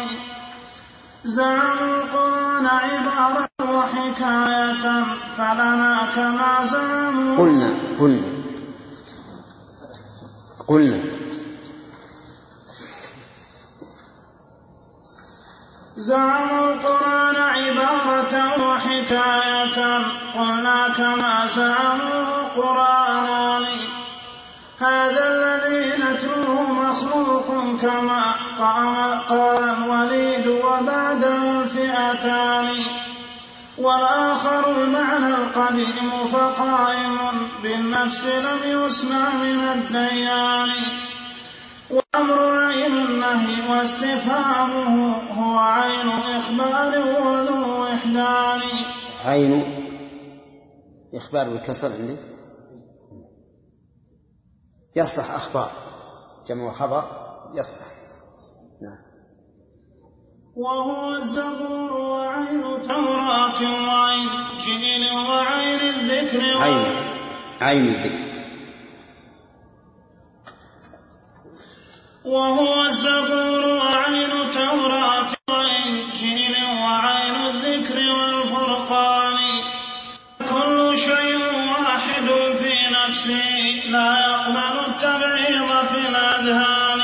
زعموا 1.23 1.95
القرآن 2.01 2.65
عبارة 2.65 3.47
وحكاية 3.75 5.03
فلنا 5.37 6.07
كما 6.15 6.63
زعموا 6.63 7.37
قلنا 7.37 7.69
قلنا 7.99 8.27
قلنا. 10.67 11.03
زعموا 15.97 16.73
القرآن 16.73 17.35
عبارة 17.35 18.33
وحكاية 18.63 19.79
قلنا 20.35 20.89
كما 20.97 21.47
زعموا 21.55 22.36
قرآنان 22.55 23.65
هذا 24.79 25.23
الذي 25.27 26.03
نتلوه 26.03 26.71
مخلوق 26.71 27.47
كما 27.81 28.23
قال 28.59 29.63
الوليد 29.63 30.47
وبعده 30.47 31.61
الفئتان 31.61 32.69
والآخر 33.77 34.63
المعنى 34.81 35.35
القديم 35.35 36.11
فقائم 36.31 37.17
بالنفس 37.63 38.25
لم 38.25 38.59
يسمع 38.65 39.33
من 39.33 39.59
الديان. 39.75 40.69
وأمر 41.89 42.39
عين 42.65 42.97
النهي 42.97 43.69
واستفهامه 43.69 45.21
هو 45.37 45.57
عين 45.57 46.09
إخبار 46.37 46.93
وذو 47.21 47.87
إحدان 47.93 48.61
عين 49.25 49.53
إخبار 51.13 51.49
بالكسر 51.49 51.91
عندي. 51.99 52.17
يصلح 54.97 55.31
أخبار. 55.31 55.71
جمع 56.47 56.71
خبر 56.71 57.03
يصلح. 57.53 57.87
نعم. 58.81 58.97
وهو 60.55 61.15
الزبور 61.15 61.91
وعين 61.93 62.81
توراة 62.87 63.61
وعين 63.87 64.29
جيل 64.59 65.13
وعين 65.13 65.79
الذكر 65.79 66.61
عين 66.61 66.85
عين 67.61 67.87
الذكر. 67.87 68.27
وهو 72.25 72.85
الزبور 72.85 73.65
وعين 73.65 74.31
توراة 74.53 75.31
وإنجيل 75.49 76.55
وعين 76.81 77.35
الذكر 77.35 77.97
والفرقان. 77.97 79.37
كل 80.39 80.97
شيء 80.97 81.37
واحد 81.69 82.27
في 82.59 82.73
نفسه 82.91 83.89
لا 83.89 84.09
يقبل 84.19 84.76
التبعيض 84.97 85.85
في 85.85 85.99
الأذهان. 86.09 87.01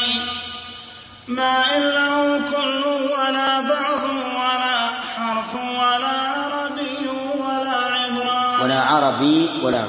ما 1.27 1.77
إلا 1.77 2.39
كل 2.51 2.83
ولا 2.87 3.59
بعض 3.61 4.03
ولا 4.35 4.77
حرف 5.15 5.55
ولا 5.55 6.17
عربي 6.35 7.07
ولا 7.39 7.77
عبران. 7.93 8.61
ولا 8.61 8.81
عربي 8.81 9.49
ولا 9.63 9.85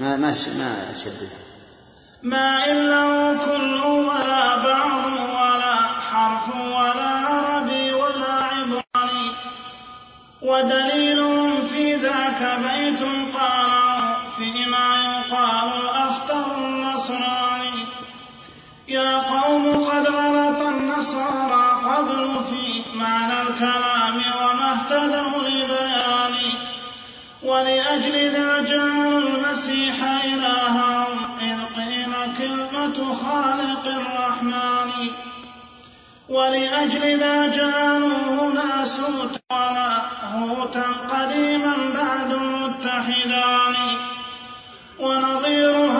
ما 0.00 0.16
ما 0.16 0.30
ما 0.58 0.94
شدد 0.94 1.30
ما 2.22 2.64
إلا 2.66 3.36
كل 3.46 3.80
ولا 3.86 4.56
بعض 4.56 5.06
ولا 5.06 5.76
حرف 6.10 6.56
ولا 6.56 7.08
عربي 7.08 7.92
ولا 7.92 8.34
عبراني 8.52 9.30
ودليلهم 10.42 11.66
في 11.72 11.94
ذاك 11.94 12.58
بيت 12.58 13.02
قال 13.36 13.70
فيما 14.38 14.86
يقال 15.02 15.68
الأخطر 15.80 15.97
النصراني 17.10 17.84
يا 18.88 19.18
قوم 19.18 19.84
قد 19.84 20.06
غلط 20.06 20.60
النصارى 20.60 21.80
قبل 21.84 22.44
في 22.50 22.82
معنى 22.98 23.42
الكلام 23.42 24.14
وما 24.14 24.72
اهتدوا 24.72 25.48
لبيان. 25.48 26.34
ولأجل 27.42 28.30
ذا 28.30 28.60
جعلوا 28.60 29.20
المسيح 29.20 29.94
إلههم 30.24 31.06
إذ 31.40 31.80
قيل 31.80 32.12
كلمة 32.38 33.14
خالق 33.14 33.86
الرحمن. 33.86 35.10
ولأجل 36.28 37.18
ذا 37.18 37.46
جعلوه 37.46 38.52
ناسوت 38.54 39.40
ولاهوتا 39.50 40.84
قديما 41.10 41.74
بعد 41.94 42.32
المتحدان 42.32 43.74
ونظير 45.00 45.76
هذا 45.76 45.88
من 45.88 45.97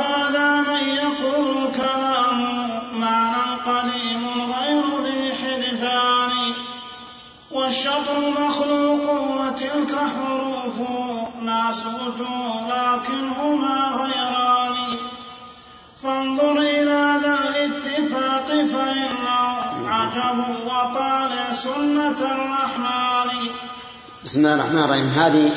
يقول 0.83 1.73
كلامه 1.77 2.83
معنى 2.93 3.61
قديم 3.67 4.53
غير 4.53 4.85
ذي 5.05 5.35
حدثان 5.35 6.33
والشطر 7.51 8.19
مخلوق 8.41 9.05
وتلك 9.11 9.93
حروفه 9.95 11.29
ناسوت 11.43 12.21
لكنهما 12.69 13.77
غيران. 14.01 14.97
فانظر 16.03 16.59
إلى 16.59 17.21
ذا 17.23 17.35
الاتفاق 17.35 18.47
فإنه 18.47 19.89
عجب 19.89 20.39
وطالع 20.67 21.53
سنة 21.53 22.19
الرحمن. 22.21 23.49
بسم 24.25 24.39
الله 24.39 24.55
الرحمن 24.55 24.85
الرحيم. 24.85 25.09
هذه 25.09 25.51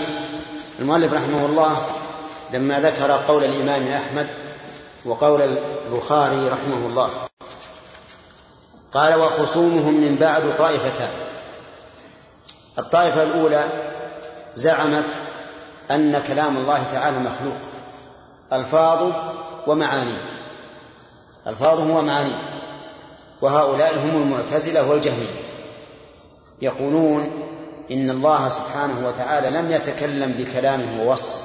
المؤلف 0.80 1.13
رحمه 1.13 1.45
الله 1.45 1.86
لما 2.53 2.80
ذكر 2.80 3.11
قول 3.11 3.43
الإمام 3.43 3.88
أحمد 3.88 4.28
وقول 5.06 5.41
البخاري 5.41 6.49
رحمه 6.49 6.86
الله 6.86 7.10
قال 8.93 9.16
وخصومهم 9.16 9.93
من 9.93 10.16
بعد 10.16 10.58
طائفتان. 10.58 11.10
الطائفة 12.80 13.24
الأولى 13.24 13.66
زعمت 14.56 15.06
أن 15.91 16.20
كلام 16.20 16.58
الله 16.58 16.84
تعالى 16.84 17.20
مخلوق. 17.20 17.58
ألفاظه 18.54 19.34
ومعانيه. 19.68 20.22
ألفاظه 21.47 21.97
ومعانيه. 21.97 22.41
وهؤلاء 23.41 23.97
هم 23.97 24.22
المعتزلة 24.22 24.89
والجهمية. 24.89 25.41
يقولون 26.62 27.32
إن 27.91 28.10
الله 28.10 28.49
سبحانه 28.49 29.08
وتعالى 29.08 29.49
لم 29.49 29.72
يتكلم 29.72 30.32
بكلامه 30.32 31.04
ووصفه 31.04 31.39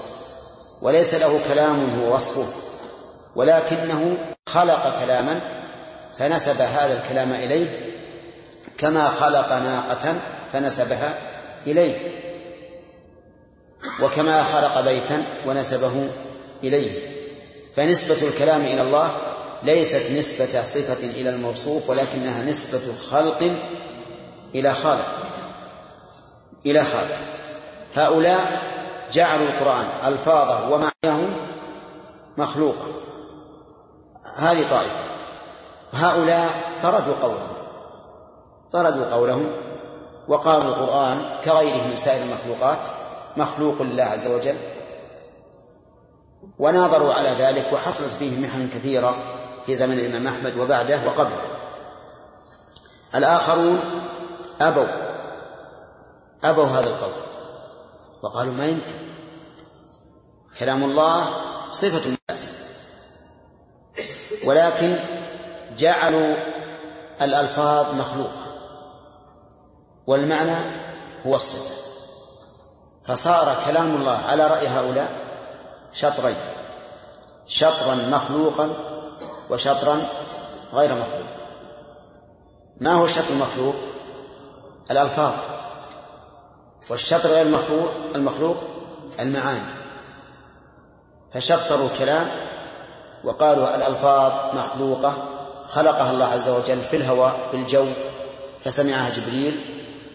وليس 0.82 1.14
له 1.14 1.40
كلام 1.48 2.00
هو 2.00 2.14
وصفه. 2.14 2.65
ولكنه 3.36 4.16
خلق 4.48 5.00
كلاما 5.04 5.40
فنسب 6.18 6.60
هذا 6.60 7.02
الكلام 7.02 7.32
إليه 7.32 7.66
كما 8.78 9.08
خلق 9.08 9.52
ناقة 9.52 10.14
فنسبها 10.52 11.14
إليه 11.66 11.98
وكما 14.02 14.42
خلق 14.42 14.80
بيتا 14.80 15.22
ونسبه 15.46 16.08
إليه. 16.64 17.16
فنسبة 17.74 18.28
الكلام 18.28 18.60
إلى 18.60 18.82
الله 18.82 19.16
ليست 19.62 20.10
نسبة 20.16 20.62
صفة 20.62 21.20
إلى 21.20 21.30
الموصوف 21.30 21.90
ولكنها 21.90 22.44
نسبة 22.44 22.94
خلق 23.10 23.50
إلى 24.54 24.74
خالق 24.74 25.08
إلى 26.66 26.84
خالق. 26.84 27.18
هؤلاء 27.94 28.62
جعلوا 29.12 29.46
القرآن 29.46 29.86
ألفاظه 30.04 30.70
ومعناه 30.70 31.28
مخلوقا. 32.38 33.05
هذه 34.36 34.70
طائفة. 34.70 34.98
هؤلاء 35.92 36.50
طردوا 36.82 37.14
قولهم. 37.22 37.56
طردوا 38.72 39.12
قولهم 39.12 39.46
وقالوا 40.28 40.64
القرآن 40.64 41.22
كغيره 41.44 41.86
من 41.86 41.96
سائر 41.96 42.22
المخلوقات 42.24 42.78
مخلوق 43.36 43.82
لله 43.82 44.02
عز 44.02 44.26
وجل 44.26 44.56
وناظروا 46.58 47.14
على 47.14 47.28
ذلك 47.28 47.72
وحصلت 47.72 48.12
فيه 48.18 48.46
محن 48.46 48.68
كثيرة 48.68 49.16
في 49.66 49.76
زمن 49.76 49.98
الإمام 49.98 50.26
أحمد 50.26 50.56
وبعده 50.56 51.06
وقبله. 51.06 51.42
الآخرون 53.14 53.80
أبوا 54.60 54.86
أبوا 56.44 56.66
هذا 56.66 56.88
القول 56.88 57.12
وقالوا 58.22 58.54
ما 58.54 58.66
يمكن. 58.66 58.96
كلام 60.58 60.84
الله 60.84 61.26
صفة 61.70 62.16
ولكن 64.46 64.96
جعلوا 65.78 66.34
الألفاظ 67.22 67.94
مخلوقة. 67.94 68.46
والمعنى 70.06 70.56
هو 71.26 71.36
الصفة. 71.36 71.86
فصار 73.04 73.56
كلام 73.66 73.96
الله 73.96 74.16
على 74.16 74.46
رأي 74.46 74.68
هؤلاء 74.68 75.08
شطرين. 75.92 76.36
شطرا 77.46 77.94
مخلوقا 77.94 78.70
وشطرا 79.50 80.02
غير 80.74 80.90
مخلوق. 80.92 81.26
ما 82.80 82.94
هو 82.94 83.04
الشطر 83.04 83.32
المخلوق؟ 83.32 83.74
الألفاظ. 84.90 85.34
والشطر 86.90 87.28
غير 87.28 87.46
المخلوق 87.46 87.90
المخلوق 88.14 88.56
المعاني. 89.20 89.60
فشطروا 91.34 91.88
الكلام 91.92 92.26
وقالوا 93.26 93.76
الألفاظ 93.76 94.56
مخلوقة 94.56 95.28
خلقها 95.68 96.10
الله 96.10 96.24
عز 96.24 96.48
وجل 96.48 96.82
في 96.82 96.96
الهواء 96.96 97.48
في 97.50 97.56
الجو 97.56 97.86
فسمعها 98.64 99.10
جبريل 99.10 99.60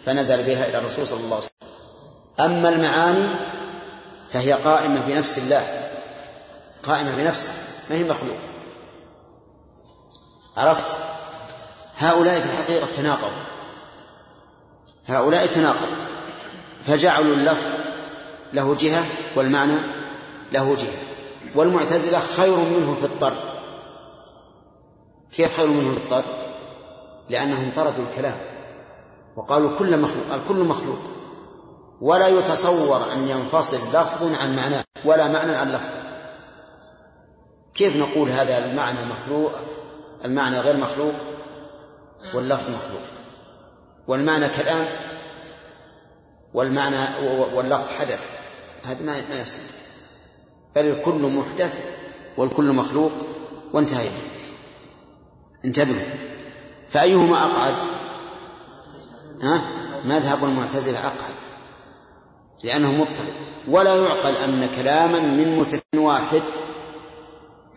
فنزل 0.06 0.44
بها 0.44 0.70
إلى 0.70 0.78
الرسول 0.78 1.08
صلى 1.08 1.20
الله 1.20 1.36
عليه 1.36 1.46
وسلم. 1.46 1.72
أما 2.40 2.70
المعاني 2.70 3.28
فهي 4.34 4.54
قائمة 4.54 5.02
بنفس 5.08 5.38
الله 5.38 5.92
قائمة 6.84 7.16
بنفسه 7.16 7.52
ما 7.90 7.96
هي 7.96 8.04
مخلوق 8.04 8.38
عرفت؟ 10.58 10.98
هؤلاء 11.98 12.40
في 12.40 12.46
الحقيقة 12.46 12.88
تناقضوا. 12.98 13.44
هؤلاء 15.08 15.46
تناقضوا. 15.46 15.96
فجعلوا 16.88 17.36
اللفظ 17.36 17.68
له 18.54 18.76
جهة 18.76 19.06
والمعنى 19.36 19.78
له 20.52 20.76
جهة. 20.76 21.21
والمعتزلة 21.56 22.20
خير 22.20 22.56
منه 22.56 22.96
في 23.00 23.06
الطرد. 23.06 23.44
كيف 25.32 25.58
خير 25.58 25.68
منه 25.68 25.92
في 25.92 25.98
الطرد؟ 25.98 26.52
لأنهم 27.30 27.72
طردوا 27.76 28.06
الكلام 28.12 28.38
وقالوا 29.36 29.78
كل 29.80 29.98
مخلوق 29.98 30.34
الكل 30.34 30.64
مخلوق. 30.64 31.00
ولا 32.02 32.28
يتصور 32.28 33.14
أن 33.14 33.28
ينفصل 33.28 33.78
لفظ 33.78 34.36
عن 34.42 34.56
معناه 34.56 34.84
ولا 35.06 35.28
معنى 35.28 35.56
عن 35.56 35.72
لفظ 35.72 35.90
كيف 37.74 37.96
نقول 37.96 38.30
هذا 38.30 38.66
المعنى 38.66 39.00
مخلوق؟ 39.06 39.52
المعنى 40.26 40.60
غير 40.60 40.78
مخلوق؟ 40.78 41.14
واللفظ 42.34 42.70
مخلوق. 42.70 43.02
والمعنى 44.08 44.50
كلام؟ 44.50 44.88
والمعنى 46.54 46.98
واللفظ 47.54 47.88
حدث. 48.00 48.30
هذا 48.86 49.02
ما 49.04 49.42
يصير. 49.42 49.81
بل 50.76 50.86
الكل 50.86 51.22
محدث 51.22 51.80
والكل 52.38 52.72
مخلوق 52.72 53.12
وانتهينا 53.74 54.18
انتبهوا. 55.66 56.04
فأيهما 56.90 57.46
أقعد؟ 57.46 57.76
ها؟ 59.42 59.62
مذهب 60.06 60.44
المعتزلة 60.44 61.00
أقعد. 61.00 61.34
لأنه 62.64 62.92
مضطرب 62.92 63.34
ولا 63.68 63.96
يعقل 63.96 64.36
أن 64.36 64.70
كلاما 64.76 65.20
من 65.20 65.58
متكن 65.58 65.98
واحد 65.98 66.42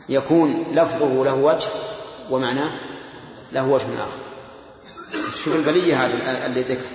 يكون 0.08 0.64
لفظه 0.72 1.24
له 1.24 1.34
وجه 1.34 1.68
ومعناه 2.30 2.70
له 3.52 3.68
وجه 3.68 3.84
آخر. 3.84 4.18
شوف 5.44 5.56
البلية 5.56 6.06
هذا 6.06 6.46
اللي 6.46 6.62
ذكر. 6.62 6.86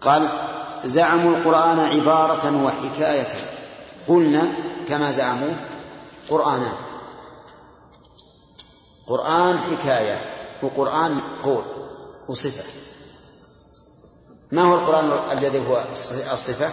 قال 0.00 0.30
زعموا 0.84 1.36
القرآن 1.36 1.78
عبارة 1.78 2.64
وحكاية. 2.64 3.28
قلنا 4.08 4.52
كما 4.92 5.12
زعموا 5.12 5.52
قرآنان. 6.28 6.76
قرآن 9.06 9.58
حكاية 9.58 10.20
وقرآن 10.62 11.20
قول 11.44 11.64
وصفة. 12.28 12.64
ما 14.52 14.62
هو 14.62 14.74
القرآن 14.74 15.38
الذي 15.38 15.68
هو 15.68 15.84
الصفة 16.32 16.70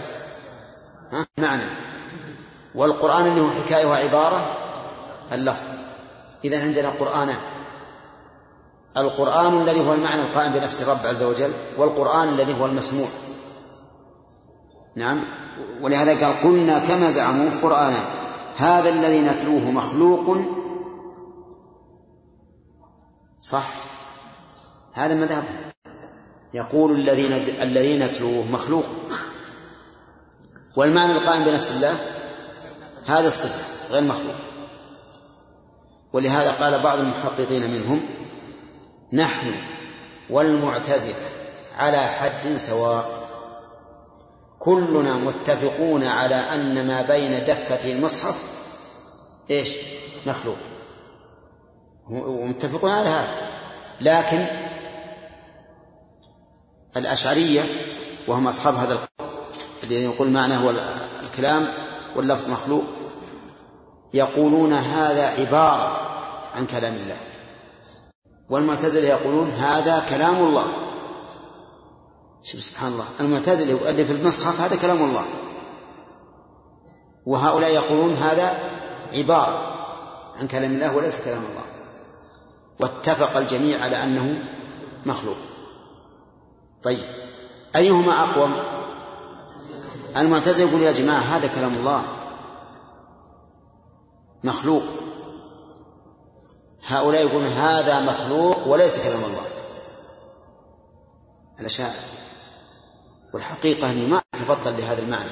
ها؟ 1.12 1.28
معنى. 1.38 1.64
والقرآن 2.76 3.28
اللي 3.28 3.42
هو 3.42 3.50
حكاية 3.50 3.86
وعبارة؟ 3.86 4.58
اللفظ. 5.32 5.68
إذا 6.44 6.62
عندنا 6.62 6.90
قرآنان. 6.90 7.40
القرآن 8.98 9.62
الذي 9.62 9.88
هو 9.88 9.94
المعنى 9.94 10.22
القائم 10.22 10.54
بنفس 10.54 10.82
الرب 10.82 11.06
عز 11.06 11.24
وجل 11.24 11.54
والقرآن 11.78 12.30
الذي 12.30 12.62
هو 12.62 12.66
المسموع. 12.66 13.08
نعم. 14.96 15.24
ولهذا 15.82 16.26
قال 16.26 16.42
قلنا 16.44 16.80
كما 16.80 17.10
زعموا 17.10 17.50
قرآنا 17.62 18.04
هذا 18.58 18.90
الذي 18.90 19.22
نتلوه 19.22 19.72
مخلوق. 19.72 20.38
صح. 23.42 23.68
هذا 24.94 25.14
مذهبهم 25.14 25.72
يقول 26.54 26.92
الذين 26.92 27.32
الذين 27.62 28.02
يتلوه 28.02 28.52
مخلوق. 28.52 28.86
والمعنى 30.76 31.12
القائم 31.12 31.44
بنفس 31.44 31.72
الله 31.72 31.96
هذا 33.06 33.28
الصفة 33.28 33.94
غير 33.94 34.04
مخلوق. 34.04 34.36
ولهذا 36.14 36.52
قال 36.52 36.84
بعض 36.84 37.00
المحققين 37.00 37.72
منهم 37.72 38.02
نحن 39.14 39.52
والمعتزلة 40.30 41.16
على 41.78 41.98
حد 41.98 42.58
سواء. 42.58 43.19
كلنا 44.60 45.14
متفقون 45.14 46.04
على 46.04 46.36
أن 46.36 46.88
ما 46.88 47.02
بين 47.02 47.46
دفتي 47.46 47.92
المصحف 47.92 48.36
إيش؟ 49.50 49.74
مخلوق. 50.26 50.58
ومتفقون 52.10 52.92
على 52.92 53.10
هذا. 53.10 53.28
لكن 54.02 54.46
الأشعرية 56.98 57.62
وهم 58.28 58.48
أصحاب 58.48 58.76
هذا 58.76 58.94
القول 58.94 59.30
الذي 59.84 60.04
يقول 60.04 60.30
معناه 60.30 60.58
هو 60.58 60.74
الكلام 61.24 61.68
واللفظ 62.16 62.50
مخلوق 62.50 62.84
يقولون 64.14 64.74
هذا 64.74 65.28
عبارة 65.28 66.02
عن 66.56 66.66
كلام 66.66 66.94
الله. 66.94 67.18
والمعتزلة 68.50 69.08
يقولون 69.08 69.50
هذا 69.50 70.06
كلام 70.10 70.36
الله. 70.36 70.68
شوف 72.44 72.64
سبحان 72.64 72.92
الله. 72.92 73.06
المعتزلة 73.20 73.70
يؤلف 73.72 74.12
المصحف 74.12 74.62
هذا 74.62 74.76
كلام 74.76 75.04
الله. 75.04 75.26
وهؤلاء 77.26 77.70
يقولون 77.70 78.14
هذا 78.14 78.60
عبارة 79.14 79.76
عن 80.36 80.48
كلام 80.48 80.74
الله 80.74 80.96
وليس 80.96 81.22
كلام 81.22 81.38
الله. 81.38 81.64
واتفق 82.80 83.38
الجميع 83.38 83.84
على 83.84 84.04
أنه 84.04 84.44
مخلوق. 85.06 85.38
طيب 86.84 87.08
أيهما 87.76 88.24
أقوم؟ 88.24 88.54
المعتزلة 90.18 90.70
يقول 90.70 90.82
يا 90.82 90.92
جماعة 90.92 91.20
هذا 91.20 91.48
كلام 91.48 91.74
الله. 91.74 92.04
مخلوق. 94.44 94.84
هؤلاء 96.86 97.22
يقولون 97.22 97.46
هذا 97.46 98.00
مخلوق 98.00 98.68
وليس 98.68 98.98
كلام 98.98 99.24
الله. 99.24 99.44
الأشاعرة. 101.60 102.00
والحقيقة 103.34 103.92
أني 103.92 104.06
ما 104.06 104.22
أتفضل 104.36 104.78
لهذا 104.78 105.02
المعنى. 105.02 105.30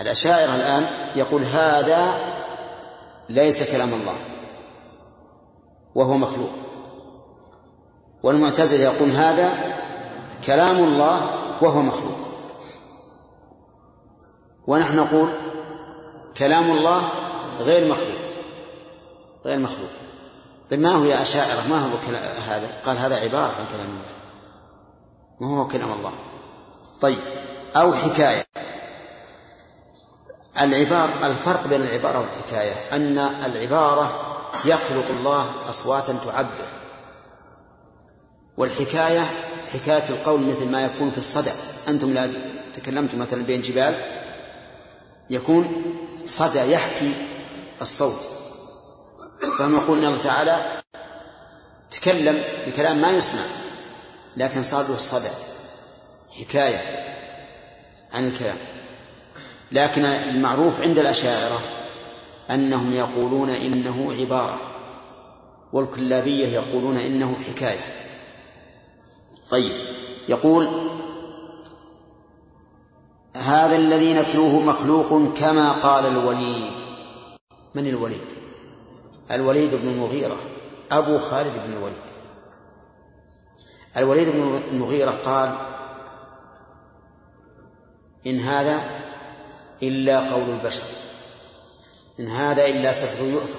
الأشاعرة 0.00 0.54
الآن 0.54 0.86
يقول 1.16 1.42
هذا 1.42 2.18
ليس 3.28 3.72
كلام 3.72 3.88
الله 3.88 4.16
وهو 5.94 6.16
مخلوق. 6.16 6.50
والمعتزلة 8.22 8.80
يقول 8.80 9.10
هذا 9.10 9.52
كلام 10.46 10.76
الله 10.76 11.30
وهو 11.62 11.82
مخلوق. 11.82 12.18
ونحن 14.66 14.96
نقول 14.96 15.28
كلام 16.36 16.70
الله 16.70 17.08
غير 17.60 17.90
مخلوق 17.90 18.18
غير 19.44 19.58
مخلوق. 19.58 19.90
طيب 20.70 20.80
ما 20.80 20.90
هو 20.90 21.04
يا 21.04 21.22
أشاعرة؟ 21.22 21.68
ما 21.70 21.78
هو 21.78 21.88
هذا؟ 22.48 22.70
قال 22.84 22.98
هذا 22.98 23.16
عبارة 23.16 23.52
عن 23.58 23.66
كلام 23.72 23.88
الله. 23.88 24.15
ما 25.40 25.46
هو 25.46 25.68
كلام 25.68 25.92
الله. 25.92 26.12
طيب. 27.00 27.18
أو 27.76 27.94
حكاية. 27.94 28.46
العبارة 30.60 31.26
الفرق 31.26 31.66
بين 31.66 31.80
العبارة 31.80 32.20
والحكاية 32.20 32.72
أن 32.92 33.18
العبارة 33.18 34.36
يخلق 34.64 35.04
الله 35.10 35.52
أصواتا 35.70 36.18
تعبر. 36.24 36.66
والحكاية 38.56 39.30
حكاية 39.72 40.08
القول 40.08 40.40
مثل 40.40 40.70
ما 40.70 40.84
يكون 40.84 41.10
في 41.10 41.18
الصدع. 41.18 41.52
أنتم 41.88 42.12
لا 42.12 42.30
تكلمتم 42.74 43.18
مثلا 43.18 43.42
بين 43.42 43.62
جبال. 43.62 43.94
يكون 45.30 45.84
صدى 46.26 46.72
يحكي 46.72 47.12
الصوت. 47.82 48.20
فهم 49.58 49.76
يقول 49.76 49.98
الله 49.98 50.22
تعالى 50.22 50.82
تكلم 51.90 52.42
بكلام 52.66 53.00
ما 53.00 53.10
يسمع. 53.10 53.65
لكن 54.36 54.62
صار 54.62 54.82
له 54.82 54.94
الصدى 54.94 55.30
حكاية 56.40 56.80
عن 58.12 58.26
الكلام. 58.26 58.56
لكن 59.72 60.04
المعروف 60.04 60.80
عند 60.80 60.98
الأشاعرة 60.98 61.60
أنهم 62.50 62.92
يقولون 62.92 63.50
إنه 63.50 64.14
عبارة 64.20 64.60
والكلابية 65.72 66.46
يقولون 66.46 66.96
إنه 66.96 67.36
حكاية. 67.48 67.84
طيب 69.50 69.72
يقول 70.28 70.68
هذا 73.36 73.76
الذي 73.76 74.14
نتلوه 74.14 74.60
مخلوق 74.60 75.34
كما 75.34 75.72
قال 75.72 76.06
الوليد. 76.06 76.72
من 77.74 77.86
الوليد؟ 77.86 78.26
الوليد 79.30 79.74
بن 79.74 79.88
المغيرة 79.88 80.36
أبو 80.92 81.18
خالد 81.18 81.52
بن 81.66 81.72
الوليد. 81.72 82.15
الوليد 83.96 84.28
بن 84.28 84.62
المغيرة 84.72 85.10
قال 85.10 85.54
إن 88.26 88.40
هذا 88.40 88.80
إلا 89.82 90.30
قول 90.30 90.50
البشر 90.50 90.82
إن 92.20 92.28
هذا 92.28 92.66
إلا 92.66 92.92
سحر 92.92 93.24
يؤثر 93.24 93.58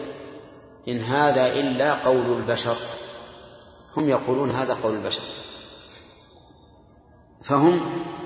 إن 0.87 0.99
هذا 0.99 1.53
إلا 1.53 1.93
قول 1.93 2.37
البشر. 2.37 2.75
هم 3.97 4.09
يقولون 4.09 4.49
هذا 4.49 4.77
قول 4.83 4.95
البشر. 4.95 5.21
فهم 7.43 7.81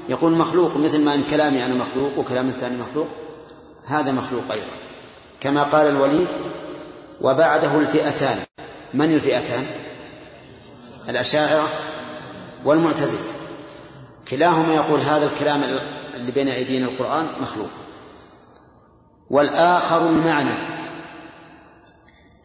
يقول 0.09 0.31
مخلوق 0.31 0.77
مثل 0.77 1.01
ما 1.01 1.13
إن 1.13 1.23
كلامي 1.23 1.65
أنا 1.65 1.73
مخلوق 1.75 2.17
وكلام 2.17 2.49
الثاني 2.49 2.77
مخلوق 2.77 3.07
هذا 3.85 4.11
مخلوق 4.11 4.43
أيضا. 4.51 4.65
كما 5.39 5.63
قال 5.63 5.87
الوليد 5.87 6.27
وبعده 7.21 7.79
الفئتان. 7.79 8.43
من 8.93 9.13
الفئتان؟ 9.13 9.65
الأشاعرة 11.09 11.67
والمعتزلة. 12.65 13.19
كلاهما 14.29 14.73
يقول 14.75 14.99
هذا 14.99 15.25
الكلام 15.25 15.63
اللي 16.15 16.31
بين 16.31 16.47
أيدينا 16.47 16.85
القرآن 16.85 17.25
مخلوق. 17.41 17.69
والآخر 19.29 20.09
المعنى. 20.09 20.53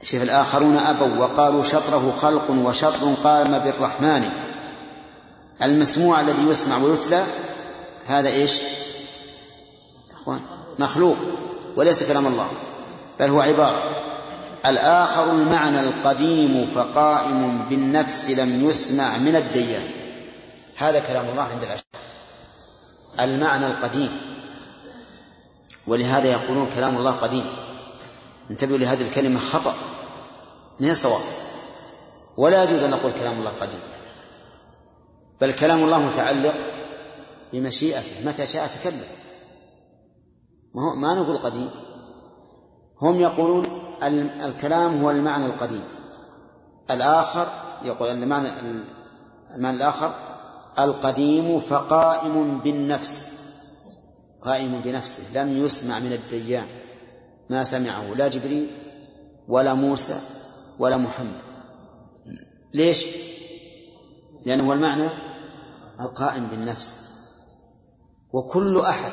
شوف 0.03 0.23
الآخرون 0.23 0.77
أبوا 0.77 1.17
وقالوا 1.19 1.63
شطره 1.63 2.15
خلق 2.21 2.51
وشطر 2.51 3.15
قام 3.25 3.59
بالرحمن. 3.59 4.31
المسموع 5.63 6.21
الذي 6.21 6.43
يسمع 6.49 6.77
ويتلى 6.77 7.25
هذا 8.07 8.29
إيش؟ 8.29 8.63
إخوان 10.15 10.41
مخلوق 10.79 11.17
وليس 11.77 12.03
كلام 12.03 12.27
الله 12.27 12.49
بل 13.21 13.31
هو 13.31 13.41
عبارة. 13.41 13.83
الآخر 14.67 15.31
المعنى 15.31 15.81
القديم 15.81 16.67
فقائم 16.75 17.69
بالنفس 17.69 18.31
لم 18.31 18.69
يسمع 18.69 19.19
من 19.19 19.37
الديان. 19.37 19.83
هذا 20.77 21.01
كلام 21.01 21.29
الله 21.29 21.43
عند 21.43 21.63
الأشياء 21.63 21.87
المعنى 23.21 23.67
القديم 23.67 24.11
ولهذا 25.87 26.29
يقولون 26.29 26.71
كلام 26.75 26.97
الله 26.97 27.11
قديم. 27.11 27.45
انتبهوا 28.51 28.79
لهذه 28.79 29.03
الكلمة 29.03 29.41
خطأ 29.41 29.75
من 30.81 30.91
الصواب. 30.91 31.21
ولا 32.39 32.65
يجوز 32.65 32.83
أن 32.83 32.91
نقول 32.91 33.13
كلام 33.13 33.39
الله 33.39 33.51
قديم 33.61 33.81
بل 35.41 35.53
كلام 35.53 35.85
الله 35.85 35.99
متعلق 35.99 36.55
بمشيئته 37.53 38.27
متى 38.27 38.47
شاء 38.47 38.67
تكلم. 38.67 39.05
ما, 40.75 40.95
ما 40.95 41.15
نقول 41.15 41.37
قديم. 41.39 41.71
هم 43.03 43.21
يقولون 43.21 43.83
الكلام 44.45 45.03
هو 45.03 45.11
المعنى 45.11 45.47
القديم. 45.47 45.85
الآخر 46.91 47.49
يقول 47.85 48.09
المعنى 48.09 48.49
المعنى 49.55 49.77
الآخر 49.77 50.15
القديم 50.79 51.59
فقائم 51.59 52.59
بالنفس 52.59 53.25
قائم 54.41 54.81
بنفسه 54.81 55.23
لم 55.35 55.65
يسمع 55.65 55.99
من 55.99 56.13
الديان 56.13 56.67
ما 57.51 57.65
سمعه 57.65 58.15
لا 58.15 58.29
جبريل 58.29 58.71
ولا 59.49 59.75
موسى 59.75 60.21
ولا 60.79 60.97
محمد. 60.97 61.43
ليش؟ 62.75 63.07
لأنه 64.45 64.69
هو 64.69 64.73
المعنى 64.73 65.09
القائم 66.01 66.47
بالنفس. 66.47 66.97
وكل 68.33 68.81
أحد 68.81 69.13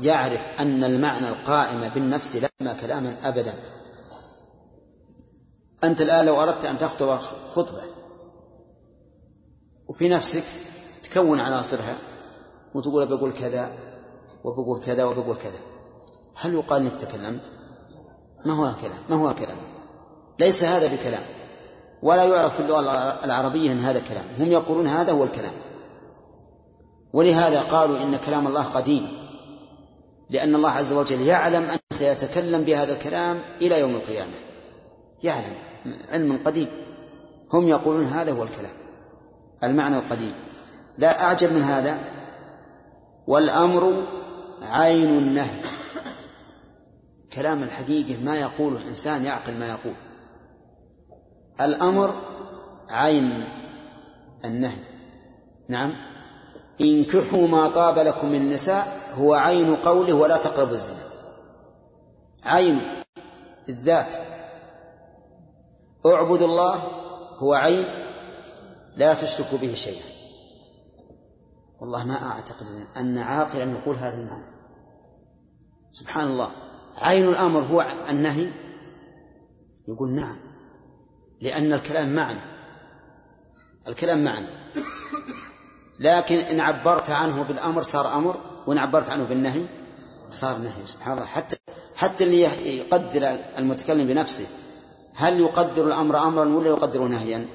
يعرف 0.00 0.60
أن 0.60 0.84
المعنى 0.84 1.28
القائم 1.28 1.88
بالنفس 1.88 2.36
لما 2.36 2.76
كلاما 2.80 3.16
أبدا. 3.24 3.54
أنت 5.84 6.00
الآن 6.02 6.26
لو 6.26 6.42
أردت 6.42 6.64
أن 6.64 6.78
تخطب 6.78 7.18
خطبة 7.54 7.82
وفي 9.88 10.08
نفسك 10.08 10.44
تكون 11.14 11.40
عناصرها 11.40 11.96
وتقول 12.74 13.06
بقول 13.06 13.32
كذا 13.32 13.72
وبقول 14.44 14.80
كذا 14.80 15.04
وبقول 15.04 15.36
كذا. 15.36 15.58
هل 16.34 16.54
يقال 16.54 16.82
إنك 16.82 16.96
تكلمت؟ 16.96 17.50
ما 18.46 18.52
هو 18.52 18.72
كلام 18.80 18.98
ما 19.10 19.16
هو 19.16 19.34
كلام. 19.34 19.56
ليس 20.40 20.64
هذا 20.64 20.86
بكلام. 20.86 21.22
ولا 22.02 22.24
يعرف 22.24 22.54
في 22.54 22.60
اللغة 22.60 22.80
العربية 23.24 23.72
أن 23.72 23.78
هذا 23.78 24.00
كلام. 24.00 24.24
هم 24.38 24.52
يقولون 24.52 24.86
هذا 24.86 25.12
هو 25.12 25.24
الكلام. 25.24 25.52
ولهذا 27.12 27.62
قالوا 27.62 28.02
إن 28.02 28.16
كلام 28.16 28.46
الله 28.46 28.62
قديم. 28.62 29.08
لأن 30.30 30.54
الله 30.54 30.70
عز 30.70 30.92
وجل 30.92 31.20
يعلم 31.20 31.62
أنه 31.62 31.78
سيتكلم 31.90 32.62
بهذا 32.62 32.92
الكلام 32.92 33.40
إلى 33.60 33.80
يوم 33.80 33.94
القيامة. 33.94 34.34
يعلم 35.22 35.54
علم 36.12 36.40
قديم. 36.44 36.68
هم 37.52 37.68
يقولون 37.68 38.04
هذا 38.04 38.32
هو 38.32 38.42
الكلام. 38.42 38.72
المعنى 39.64 39.98
القديم. 39.98 40.34
لا 40.98 41.22
أعجب 41.22 41.52
من 41.52 41.62
هذا. 41.62 41.98
والأمر 43.26 44.06
عين 44.62 45.18
النهي. 45.18 45.60
كلام 47.32 47.62
الحقيقة 47.62 48.22
ما 48.22 48.36
يقوله 48.40 48.88
إنسان 48.88 49.24
يعقل 49.24 49.54
ما 49.58 49.68
يقول. 49.68 49.94
الأمر 51.60 52.14
عين 52.90 53.48
النهي. 54.44 54.78
نعم. 55.68 55.96
انكحوا 56.80 57.48
ما 57.48 57.68
طاب 57.68 57.98
لكم 57.98 58.28
من 58.28 58.40
النساء 58.40 58.86
هو 59.14 59.34
عين 59.34 59.76
قوله 59.76 60.12
ولا 60.12 60.36
تقربوا 60.36 60.72
الزنا. 60.72 61.04
عين 62.44 62.80
الذات. 63.68 64.14
اعبدوا 66.06 66.46
الله 66.46 66.82
هو 67.38 67.54
عين 67.54 67.84
لا 68.96 69.14
تشركوا 69.14 69.58
به 69.58 69.74
شيئا. 69.74 70.13
والله 71.84 72.04
ما 72.04 72.30
أعتقد 72.30 72.66
أن 72.96 73.18
عاقلا 73.18 73.72
يقول 73.72 73.96
هذا 73.96 74.16
المعنى. 74.16 74.44
سبحان 75.90 76.28
الله. 76.28 76.50
عين 76.96 77.28
الأمر 77.28 77.60
هو 77.60 77.86
النهي؟ 78.10 78.50
يقول 79.88 80.10
نعم. 80.10 80.36
لأن 81.40 81.72
الكلام 81.72 82.14
معنى. 82.14 82.40
الكلام 83.88 84.24
معنى. 84.24 84.46
لكن 86.00 86.38
إن 86.38 86.60
عبرت 86.60 87.10
عنه 87.10 87.42
بالأمر 87.42 87.82
صار 87.82 88.14
أمر 88.14 88.36
وإن 88.66 88.78
عبرت 88.78 89.10
عنه 89.10 89.24
بالنهي 89.24 89.64
صار 90.30 90.58
نهي. 90.58 90.86
سبحان 90.86 91.12
الله. 91.12 91.26
حتى 91.26 91.56
حتى 91.96 92.24
اللي 92.24 92.40
يقدر 92.78 93.38
المتكلم 93.58 94.06
بنفسه 94.06 94.46
هل 95.14 95.40
يقدر 95.40 95.86
الأمر 95.86 96.18
أمرا 96.18 96.44
ولا 96.44 96.68
يقدره 96.68 97.04
نهيا؟ 97.04 97.46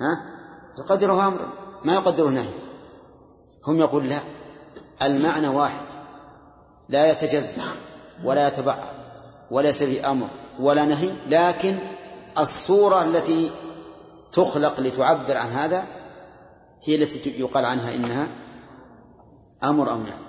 ها؟ 0.00 0.36
يقدره 0.78 1.28
أمرا. 1.28 1.52
ما 1.84 1.92
يقدره 1.94 2.28
نهيا 2.28 2.65
هم 3.66 3.78
يقول 3.78 4.08
لا. 4.08 4.18
المعنى 5.02 5.48
واحد. 5.48 5.86
لا 6.88 7.10
يتجزأ 7.10 7.62
ولا 8.24 8.48
يتبعض 8.48 8.84
وليس 9.50 9.82
في 9.84 10.06
أمر 10.06 10.26
ولا 10.60 10.84
نهي 10.84 11.10
لكن 11.28 11.78
الصورة 12.38 13.04
التي 13.04 13.50
تخلق 14.32 14.80
لتعبر 14.80 15.36
عن 15.36 15.48
هذا 15.48 15.86
هي 16.84 16.94
التي 16.94 17.40
يقال 17.40 17.64
عنها 17.64 17.94
إنها 17.94 18.28
أمر 19.64 19.90
أو 19.90 19.98
نهي. 19.98 20.26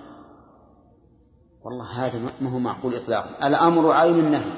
والله 1.63 1.85
هذا 1.85 2.19
ما 2.41 2.49
هو 2.49 2.59
معقول 2.59 2.95
إطلاقا. 2.95 3.47
الأمر 3.47 3.91
عين 3.91 4.19
النهي 4.19 4.51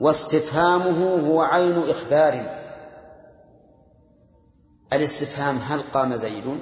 واستفهامه 0.00 1.28
هو 1.28 1.42
عين 1.42 1.82
إخبار. 1.88 2.60
الاستفهام 4.92 5.56
هل 5.56 5.80
قام 5.92 6.16
زيد؟ 6.16 6.58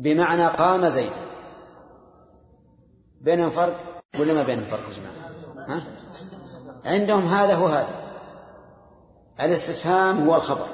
بمعنى 0.00 0.46
قام 0.46 0.88
زيد. 0.88 1.12
بينهم 3.20 3.50
فرق 3.50 3.76
ولا 4.18 4.32
ما 4.32 4.42
بينهم 4.42 4.64
فرق 4.64 4.80
يا 4.80 4.94
جماعة؟ 4.94 5.68
ها؟ 5.68 5.82
عندهم 6.84 7.26
هذا 7.26 7.54
هو 7.54 7.66
هذا. 7.66 7.94
الاستفهام 9.40 10.28
هو 10.28 10.36
الخبر. 10.36 10.66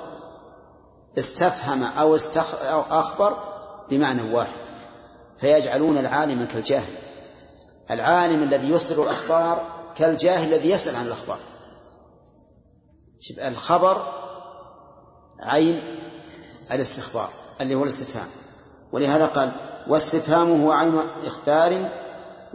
استفهم 1.19 1.83
أو, 1.83 2.15
استخ... 2.15 2.55
أو 2.55 2.81
أخبر 2.81 3.37
بمعنى 3.91 4.35
واحد. 4.35 4.61
فيجعلون 5.37 5.99
العالم 5.99 6.45
كالجاهل. 6.45 6.95
العالم 7.91 8.43
الذي 8.43 8.69
يصدر 8.69 9.03
الأخبار 9.03 9.67
كالجاهل 9.97 10.55
الذي 10.55 10.71
يسأل 10.71 10.97
عن 10.97 11.07
الأخبار. 11.07 11.39
الخبر 13.39 14.13
عين 15.41 15.83
الاستخبار 16.73 17.29
اللي 17.61 17.75
هو 17.75 17.83
الاستفهام. 17.83 18.29
ولهذا 18.97 19.27
قال 19.27 19.53
واستفهامه 19.89 20.65
هو 20.65 20.73
عين 20.73 20.99
إخبار 21.27 21.91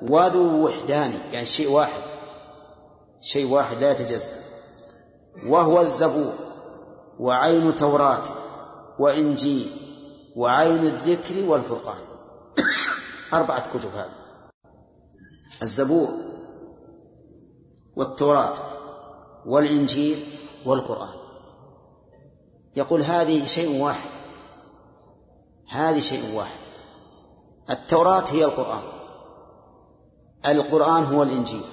وذو 0.02 0.66
وحدان 0.66 1.12
يعني 1.32 1.46
شيء 1.46 1.72
واحد. 1.72 2.02
شيء 3.22 3.52
واحد 3.52 3.78
لا 3.78 3.92
يتجزأ. 3.92 4.34
وهو 5.48 5.82
الزبور 5.82 6.34
وعين 7.20 7.76
توراة 7.76 8.22
وإنجيل 9.00 9.72
وعين 10.36 10.84
الذكر 10.86 11.46
والفرقان. 11.46 12.04
أربعة 13.34 13.70
كتب 13.78 13.90
هذه. 13.96 14.16
الزبور 15.62 16.10
والتوراة 17.96 18.54
والإنجيل 19.46 20.26
والقرآن. 20.66 21.18
يقول 22.76 23.02
هذه 23.02 23.46
شيء 23.46 23.82
واحد. 23.82 24.21
هذه 25.72 26.00
شيء 26.00 26.36
واحد. 26.36 26.60
التوراة 27.70 28.24
هي 28.30 28.46
القرآن. 28.46 28.84
القرآن 30.46 31.04
هو 31.04 31.24
الإنجيل. 31.24 31.64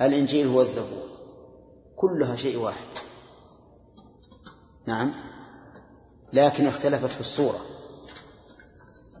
الإنجيل 0.00 0.46
هو 0.46 0.62
الزبور. 0.62 1.08
كلها 1.96 2.36
شيء 2.36 2.56
واحد. 2.56 2.86
نعم. 4.86 5.12
لكن 6.32 6.66
اختلفت 6.66 7.10
في 7.10 7.20
الصورة. 7.20 7.60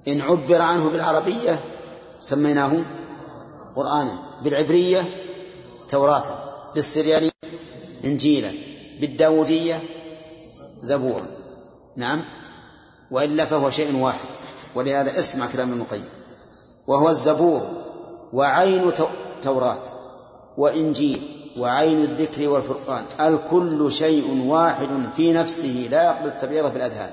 إن 0.08 0.20
عبر 0.20 0.60
عنه 0.60 0.88
بالعربية 0.88 1.60
سميناه 2.20 2.72
قرآنا. 3.76 4.40
بالعبرية 4.42 5.04
توراة. 5.88 6.24
بالسريانية 6.74 7.30
إنجيلا. 8.04 8.52
بالداودية 9.00 9.82
زبورا. 10.82 11.26
نعم. 11.96 12.24
وإلا 13.10 13.44
فهو 13.44 13.70
شيء 13.70 13.96
واحد. 13.96 14.28
ولهذا 14.74 15.18
اسمع 15.18 15.46
كلام 15.52 15.70
ابن 15.72 15.80
القيم. 15.80 16.04
وهو 16.86 17.08
الزبور 17.08 17.60
وعين 18.32 18.92
توراة 19.42 19.84
وإنجيل 20.56 21.52
وعين 21.58 22.04
الذكر 22.04 22.48
والفرقان. 22.48 23.04
الكل 23.20 23.92
شيء 23.92 24.46
واحد 24.46 24.88
في 25.16 25.32
نفسه 25.32 25.88
لا 25.90 26.04
يقبل 26.04 26.28
التبعيض 26.28 26.70
في 26.70 26.76
الأذهان. 26.76 27.12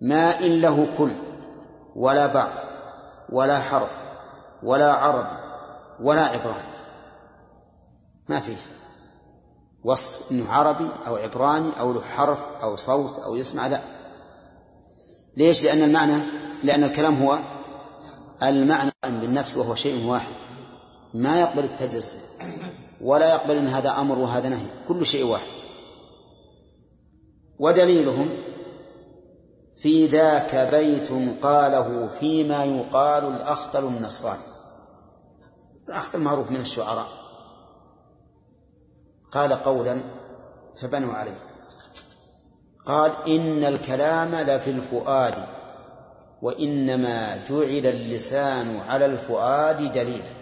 ما 0.00 0.40
إن 0.40 0.60
له 0.60 0.88
كل 0.98 1.10
ولا 1.96 2.26
بعض 2.26 2.50
ولا 3.32 3.58
حرف 3.58 4.04
ولا 4.62 4.92
عرب 4.92 5.26
ولا 6.00 6.22
عبران. 6.22 6.64
ما 8.28 8.40
فيه. 8.40 8.56
وصف 9.84 10.32
إنه 10.32 10.52
عربي 10.52 10.88
أو 11.06 11.16
عبراني 11.16 11.70
أو 11.80 11.92
له 11.92 12.00
حرف 12.00 12.38
أو 12.62 12.76
صوت 12.76 13.18
أو 13.18 13.36
يسمع 13.36 13.66
لا. 13.66 13.80
ليش؟ 15.36 15.64
لأن 15.64 15.82
المعنى 15.82 16.22
لأن 16.62 16.84
الكلام 16.84 17.22
هو 17.22 17.38
المعنى 18.42 18.90
بالنفس 19.04 19.56
وهو 19.56 19.74
شيء 19.74 20.06
واحد. 20.06 20.34
ما 21.14 21.40
يقبل 21.40 21.64
التجزئ 21.64 22.18
ولا 23.00 23.30
يقبل 23.30 23.56
إن 23.56 23.66
هذا 23.66 23.90
أمر 23.90 24.18
وهذا 24.18 24.48
نهي 24.48 24.66
كل 24.88 25.06
شيء 25.06 25.24
واحد. 25.24 25.46
ودليلهم 27.58 28.30
في 29.76 30.06
ذاك 30.06 30.68
بيت 30.74 31.12
قاله 31.42 32.08
فيما 32.20 32.64
يقال 32.64 33.24
الأخطل 33.24 33.86
النصراني. 33.86 34.42
الأخطل 35.88 36.20
معروف 36.20 36.50
من 36.50 36.60
الشعراء. 36.60 37.08
قال 39.32 39.52
قولا 39.52 40.00
فبنوا 40.76 41.14
عليه. 41.14 41.53
قال 42.86 43.12
إن 43.26 43.64
الكلام 43.64 44.34
لفي 44.34 44.70
الفؤاد 44.70 45.34
وإنما 46.42 47.44
جعل 47.50 47.86
اللسان 47.86 48.80
على 48.88 49.06
الفؤاد 49.06 49.92
دليلا. 49.92 50.34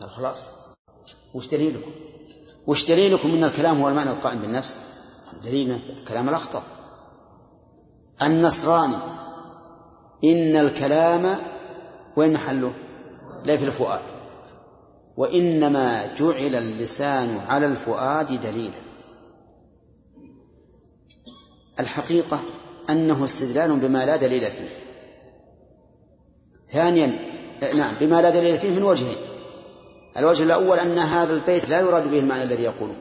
قال 0.00 0.10
خلاص 0.10 0.50
وش 1.34 1.48
دليلكم؟ 1.48 1.90
وش 2.66 2.84
دليلكم 2.86 3.30
إن 3.30 3.44
الكلام 3.44 3.80
هو 3.80 3.88
المعنى 3.88 4.10
القائم 4.10 4.38
بالنفس؟ 4.38 4.78
دليلنا 5.44 5.80
كلام 6.08 6.28
الأخطر. 6.28 6.62
النصراني 8.22 8.96
إن 10.24 10.56
الكلام 10.56 11.38
وين 12.16 12.32
محله؟ 12.32 12.72
لا 13.44 13.56
في 13.56 13.64
الفؤاد. 13.64 14.00
وإنما 15.16 16.14
جعل 16.14 16.54
اللسان 16.54 17.40
على 17.48 17.66
الفؤاد 17.66 18.40
دليلا. 18.40 18.83
الحقيقة 21.80 22.40
أنه 22.90 23.24
استدلال 23.24 23.76
بما 23.76 24.06
لا 24.06 24.16
دليل 24.16 24.42
فيه. 24.42 24.68
ثانيا 26.66 27.06
نعم 27.76 27.94
بما 28.00 28.22
لا 28.22 28.30
دليل 28.30 28.58
فيه 28.58 28.70
من 28.70 28.82
وجهين. 28.82 29.16
الوجه 30.18 30.42
الأول 30.42 30.78
أن 30.78 30.98
هذا 30.98 31.32
البيت 31.32 31.68
لا 31.68 31.80
يراد 31.80 32.10
به 32.10 32.18
المعنى 32.18 32.42
الذي 32.42 32.62
يقوله. 32.62 32.94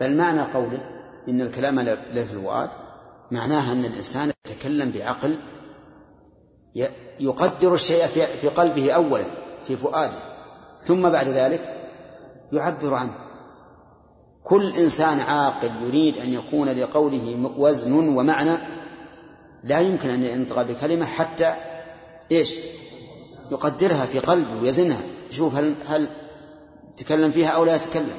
بل 0.00 0.16
معنى 0.16 0.42
قوله 0.42 0.88
إن 1.28 1.40
الكلام 1.40 1.80
لا 1.80 2.24
في 2.24 2.32
الفؤاد 2.32 2.68
معناها 3.30 3.72
أن 3.72 3.84
الإنسان 3.84 4.32
يتكلم 4.46 4.90
بعقل 4.90 5.38
يقدر 7.20 7.74
الشيء 7.74 8.06
في 8.40 8.48
قلبه 8.48 8.92
أولا 8.92 9.24
في 9.64 9.76
فؤاده 9.76 10.18
ثم 10.82 11.08
بعد 11.08 11.28
ذلك 11.28 11.90
يعبر 12.52 12.94
عنه. 12.94 13.14
كل 14.48 14.76
إنسان 14.76 15.20
عاقل 15.20 15.70
يريد 15.86 16.18
أن 16.18 16.32
يكون 16.32 16.68
لقوله 16.68 17.52
وزن 17.56 17.92
ومعنى 17.92 18.58
لا 19.64 19.80
يمكن 19.80 20.10
أن 20.10 20.24
ينطق 20.24 20.62
بكلمة 20.62 21.06
حتى 21.06 21.54
إيش؟ 22.32 22.54
يقدرها 23.50 24.06
في 24.06 24.18
قلبه 24.18 24.62
ويزنها. 24.62 25.00
يشوف 25.30 25.54
هل 25.54 25.74
هل 25.86 26.08
تكلم 26.96 27.30
فيها 27.30 27.48
أو 27.48 27.64
لا 27.64 27.76
يتكلم. 27.76 28.16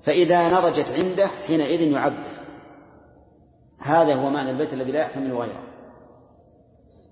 فإذا 0.00 0.48
نضجت 0.48 0.92
عنده 0.98 1.26
حينئذ 1.46 1.82
يعبر. 1.82 2.30
هذا 3.78 4.14
هو 4.14 4.30
معنى 4.30 4.50
البيت 4.50 4.72
الذي 4.72 4.92
لا 4.92 5.00
يحتمل 5.00 5.32
غيره. 5.32 5.62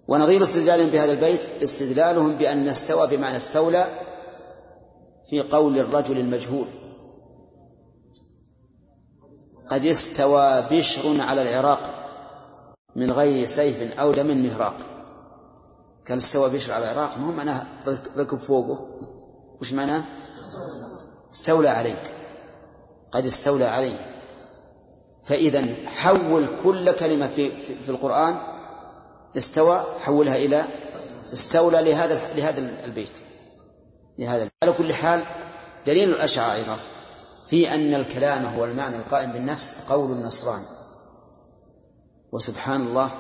ونظير 0.09 0.43
استدلالهم 0.43 0.89
بهذا 0.89 1.13
البيت 1.13 1.41
استدلالهم 1.63 2.33
بأن 2.33 2.69
استوى 2.69 3.17
بمعنى 3.17 3.37
استولى 3.37 3.87
في 5.31 5.41
قول 5.41 5.79
الرجل 5.79 6.19
المجهول. 6.19 6.67
قد 9.69 9.85
استوى 9.85 10.65
بشر 10.71 11.21
على 11.21 11.43
العراق 11.43 11.95
من 12.97 13.11
غير 13.11 13.47
سيف 13.47 13.99
أو 14.01 14.13
دم 14.13 14.27
مهراق. 14.27 14.77
كان 16.05 16.19
استوى 16.19 16.51
بشر 16.51 16.73
على 16.73 16.93
العراق 16.93 17.19
ما 17.19 17.27
هو 17.27 17.33
معناه 17.33 17.67
ركب 18.17 18.39
فوقه؟ 18.39 18.87
وش 19.61 19.73
معناه؟ 19.73 20.05
استولى 21.35 21.69
عليه 21.69 22.03
قد 23.13 23.25
استولى 23.25 23.65
عليه. 23.65 23.97
فإذا 25.25 25.65
حول 25.87 26.47
كل 26.65 26.93
كلمة 26.93 27.27
في, 27.27 27.51
في 27.61 27.89
القرآن 27.89 28.37
استوى 29.37 29.85
حولها 30.05 30.37
إلى 30.37 30.65
استولى 31.33 31.83
لهذا 31.83 32.21
لهذا 32.37 32.71
البيت. 32.85 33.13
لهذا 34.19 34.49
على 34.63 34.73
كل 34.73 34.95
حال 34.95 35.23
دليل 35.87 36.09
الأشاعرة 36.09 36.79
في 37.51 37.75
أن 37.75 37.95
الكلام 37.95 38.45
هو 38.45 38.65
المعنى 38.65 38.97
القائم 38.97 39.33
بالنفس 39.33 39.91
قول 39.91 40.13
النصران. 40.13 40.63
وسبحان 42.33 42.81
الله 42.81 43.11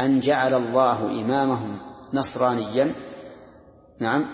أن 0.00 0.20
جعل 0.20 0.54
الله 0.54 1.20
إمامهم 1.20 1.78
نصرانيا. 2.12 2.94
نعم. 3.98 4.26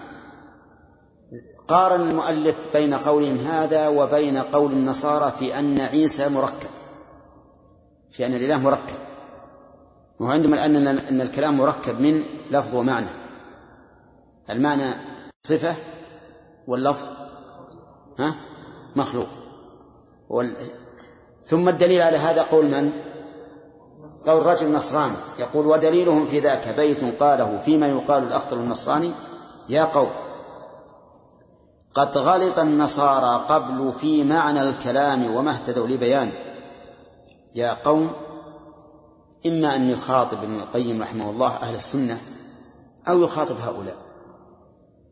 قارن 1.68 2.00
المؤلف 2.00 2.56
بين 2.72 2.94
قولهم 2.94 3.36
هذا 3.36 3.88
وبين 3.88 4.36
قول 4.36 4.72
النصارى 4.72 5.32
في 5.38 5.58
أن 5.58 5.80
عيسى 5.80 6.28
مركب. 6.28 6.68
في 8.10 8.26
أن 8.26 8.34
الإله 8.34 8.58
مركب. 8.58 8.96
وعندما 10.20 10.64
أن 10.64 10.86
أن 10.86 11.20
الكلام 11.20 11.56
مركب 11.56 12.00
من 12.00 12.24
لفظ 12.50 12.74
ومعنى. 12.74 13.10
المعنى 14.50 14.94
صفة 15.42 15.74
واللفظ. 16.66 17.08
ها؟ 18.18 18.49
مخلوق. 18.96 19.28
وال... 20.28 20.54
ثم 21.42 21.68
الدليل 21.68 22.02
على 22.02 22.16
هذا 22.16 22.42
قول 22.42 22.70
من؟ 22.70 22.92
قول 24.26 24.46
رجل 24.46 24.72
نصراني 24.72 25.14
يقول 25.38 25.66
ودليلهم 25.66 26.26
في 26.26 26.40
ذاك 26.40 26.74
بيت 26.76 27.22
قاله 27.22 27.58
فيما 27.64 27.88
يقال 27.88 28.22
الأخطر 28.22 28.56
النصراني 28.56 29.10
يا 29.68 29.84
قوم 29.84 30.10
قد 31.94 32.18
غلط 32.18 32.58
النصارى 32.58 33.44
قبل 33.48 33.92
في 33.92 34.24
معنى 34.24 34.62
الكلام 34.62 35.34
وما 35.34 35.50
اهتدوا 35.50 35.86
لبيان. 35.86 36.30
يا 37.54 37.76
قوم 37.84 38.10
إما 39.46 39.76
أن 39.76 39.90
يخاطب 39.90 40.38
ابن 40.42 40.54
القيم 40.54 41.02
رحمه 41.02 41.30
الله 41.30 41.56
أهل 41.56 41.74
السنة 41.74 42.18
أو 43.08 43.22
يخاطب 43.22 43.56
هؤلاء 43.60 43.96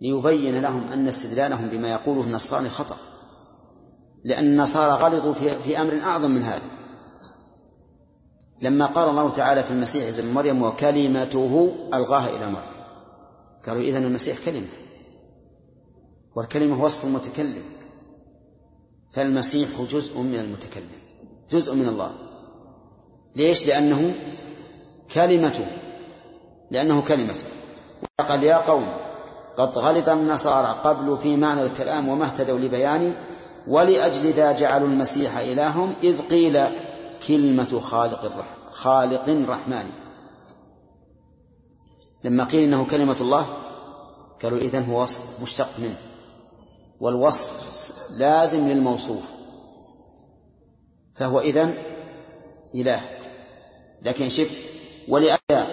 ليبين 0.01 0.63
لهم 0.63 0.93
أن 0.93 1.09
استدلالهم 1.09 1.69
بما 1.69 1.93
يقوله 1.93 2.21
النصراني 2.21 2.69
خطأ. 2.69 2.97
لأن 4.25 4.45
النصارى 4.45 5.03
غلطوا 5.03 5.35
في, 5.35 5.49
في 5.59 5.81
أمر 5.81 6.01
أعظم 6.03 6.31
من 6.31 6.43
هذا. 6.43 6.67
لما 8.63 8.87
قال 8.87 9.09
الله 9.09 9.31
تعالى 9.31 9.65
في 9.65 9.71
المسيح 9.71 10.05
عيسى 10.05 10.23
بن 10.23 10.33
مريم 10.33 10.63
وكلمته 10.63 11.75
ألغاها 11.95 12.29
إلى 12.29 12.47
مريم. 12.47 12.79
قالوا 13.67 13.83
إذن 13.83 14.05
المسيح 14.05 14.37
كلمة. 14.45 14.67
والكلمة 16.37 16.85
وصف 16.85 17.05
المتكلم. 17.05 17.63
فالمسيح 19.11 19.69
جزء 19.91 20.19
من 20.19 20.35
المتكلم. 20.35 20.99
جزء 21.51 21.75
من 21.75 21.89
الله. 21.89 22.11
ليش؟ 23.37 23.67
لأنه 23.67 24.15
كلمته. 25.15 25.67
لأنه 26.71 27.03
كلمته. 27.03 27.47
وقال 28.21 28.43
يا 28.43 28.57
قوم 28.57 28.89
قد 29.57 29.79
غلط 29.79 30.09
النصارى 30.09 30.77
قبل 30.85 31.19
في 31.19 31.37
معنى 31.37 31.63
الكلام 31.63 32.09
وما 32.09 32.25
اهتدوا 32.25 32.59
لبياني 32.59 33.13
ولأجل 33.69 34.33
ذا 34.33 34.53
جعلوا 34.53 34.89
المسيح 34.89 35.37
إلههم 35.37 35.95
إذ 36.03 36.21
قيل 36.21 36.65
كلمة 37.29 37.81
خالق 37.81 38.25
الرحمن 38.25 38.59
خالق 38.71 39.51
رحمن. 39.51 39.91
لما 42.25 42.45
قيل 42.45 42.63
إنه 42.63 42.87
كلمة 42.91 43.17
الله 43.21 43.47
قالوا 44.43 44.59
إذن 44.59 44.85
هو 44.85 45.03
وصف 45.03 45.43
مشتق 45.43 45.69
منه. 45.79 45.97
والوصف 47.01 47.51
لازم 48.11 48.69
للموصوف. 48.69 49.23
فهو 51.15 51.41
إذن 51.41 51.75
إله. 52.75 53.01
لكن 54.03 54.29
شف 54.29 54.63
ولأذا 55.09 55.67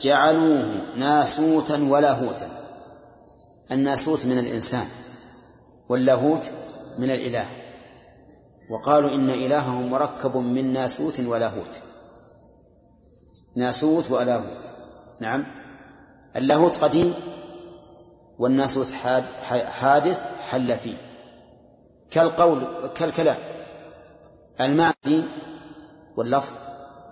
جعلوه 0.00 0.94
ناسوتا 0.96 1.86
ولاهوتا. 1.90 2.50
الناسوت 3.72 4.26
من 4.26 4.38
الإنسان. 4.38 4.86
واللاهوت 5.88 6.50
من 6.98 7.10
الإله. 7.10 7.46
وقالوا 8.70 9.10
إن 9.10 9.30
إلههم 9.30 9.90
مركب 9.90 10.36
من 10.36 10.72
ناسوت 10.72 11.20
ولاهوت 11.20 11.80
ناسوت 13.56 14.10
ولاهوت 14.10 14.60
نعم. 15.20 15.44
اللاهوت 16.36 16.76
قديم 16.84 17.14
والناسوت 18.38 18.92
حادث 19.80 20.26
حل 20.50 20.78
فيه. 20.78 20.96
كالقول 22.10 22.62
كالكلام. 22.94 23.36
المعنى 24.60 25.22
واللفظ 26.16 26.54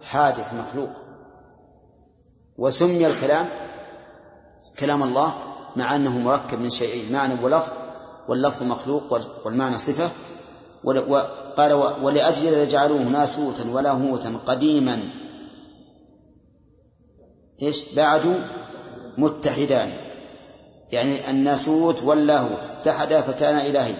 حادث 0.03 0.55
مخلوق. 0.55 0.91
وسمي 2.59 3.07
الكلام 3.07 3.49
كلام 4.79 5.03
الله 5.03 5.35
مع 5.77 5.97
أنه 5.97 6.19
مركب 6.19 6.61
من 6.61 6.71
شيئين 6.71 7.13
معنى 7.13 7.35
ولفظ 7.43 7.73
واللفظ 8.29 8.63
مخلوق 8.63 9.21
والمعنى 9.45 9.79
صفة. 9.79 10.11
وقال 10.85 11.73
ولأجل 12.03 12.47
ذلك 12.47 12.69
جعلوه 12.69 13.03
ناسوتا 13.03 13.71
ولاهوتا 13.73 14.39
قديما. 14.47 14.99
إيش؟ 17.63 17.85
بعد 17.97 18.43
متحدان. 19.19 19.93
يعني 20.93 21.31
الناسوت 21.31 22.03
واللاهوت. 22.03 22.65
اتحدا 22.81 23.21
فكان 23.21 23.57
إلهي. 23.57 23.95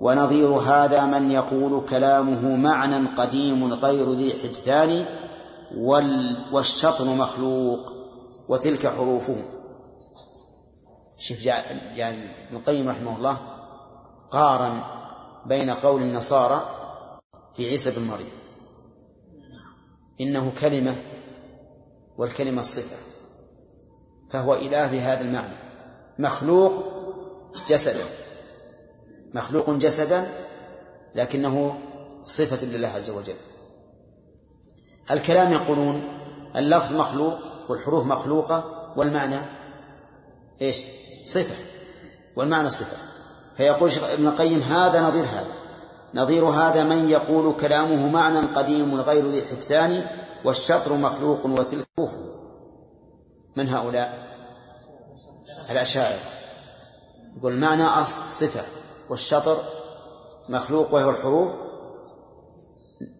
ونظير 0.00 0.48
هذا 0.48 1.04
من 1.04 1.30
يقول 1.30 1.84
كلامه 1.88 2.56
معنى 2.56 3.06
قديم 3.06 3.74
غير 3.74 4.12
ذي 4.12 4.32
حدثان 4.42 5.04
والشطر 6.52 7.04
مخلوق. 7.04 7.92
وتلك 8.48 8.86
حروفه. 8.86 9.36
شوف 11.18 11.44
يعني 11.44 12.18
ابن 12.48 12.56
القيم 12.56 12.88
رحمه 12.88 13.16
الله 13.16 13.36
قارن 14.30 14.82
بين 15.46 15.70
قول 15.70 16.02
النصارى 16.02 16.62
في 17.54 17.70
عيسى 17.70 17.90
بن 17.90 18.02
مريم. 18.02 18.32
إنه 20.20 20.52
كلمة 20.60 20.96
والكلمة 22.18 22.60
الصفة 22.60 22.96
فهو 24.30 24.54
إله 24.54 24.86
بهذا 24.86 25.20
المعنى. 25.20 25.56
مخلوق 26.18 26.72
جسدا. 27.68 28.04
مخلوق 29.34 29.70
جسدا 29.70 30.26
لكنه 31.14 31.78
صفة 32.24 32.66
لله 32.66 32.88
عز 32.88 33.10
وجل. 33.10 33.36
الكلام 35.10 35.52
يقولون 35.52 36.02
اللفظ 36.56 36.94
مخلوق 36.94 37.38
والحروف 37.68 38.06
مخلوقة 38.06 38.92
والمعنى 38.96 39.40
إيش؟ 40.62 40.76
صفة. 41.26 41.54
والمعنى 42.36 42.70
صفة. 42.70 42.96
فيقول 43.56 43.90
ابن 44.12 44.26
القيم 44.26 44.60
هذا 44.60 45.00
نظير 45.00 45.24
هذا. 45.24 45.54
نظير 46.14 46.44
هذا 46.44 46.84
من 46.84 47.10
يقول 47.10 47.56
كلامه 47.56 48.08
معنى 48.08 48.38
قديم 48.38 49.00
غير 49.00 49.30
ذي 49.30 49.42
حدثان 49.42 50.06
والشطر 50.44 50.92
مخلوق 50.92 51.46
وتلك 51.46 51.86
من 53.56 53.68
هؤلاء؟ 53.68 54.28
الأشاعرة. 55.70 56.18
يقول 57.38 57.56
معنى 57.56 57.84
أصل 57.84 58.22
صفة. 58.30 58.62
والشطر 59.10 59.58
مخلوق 60.48 60.94
وهو 60.94 61.10
الحروف. 61.10 61.52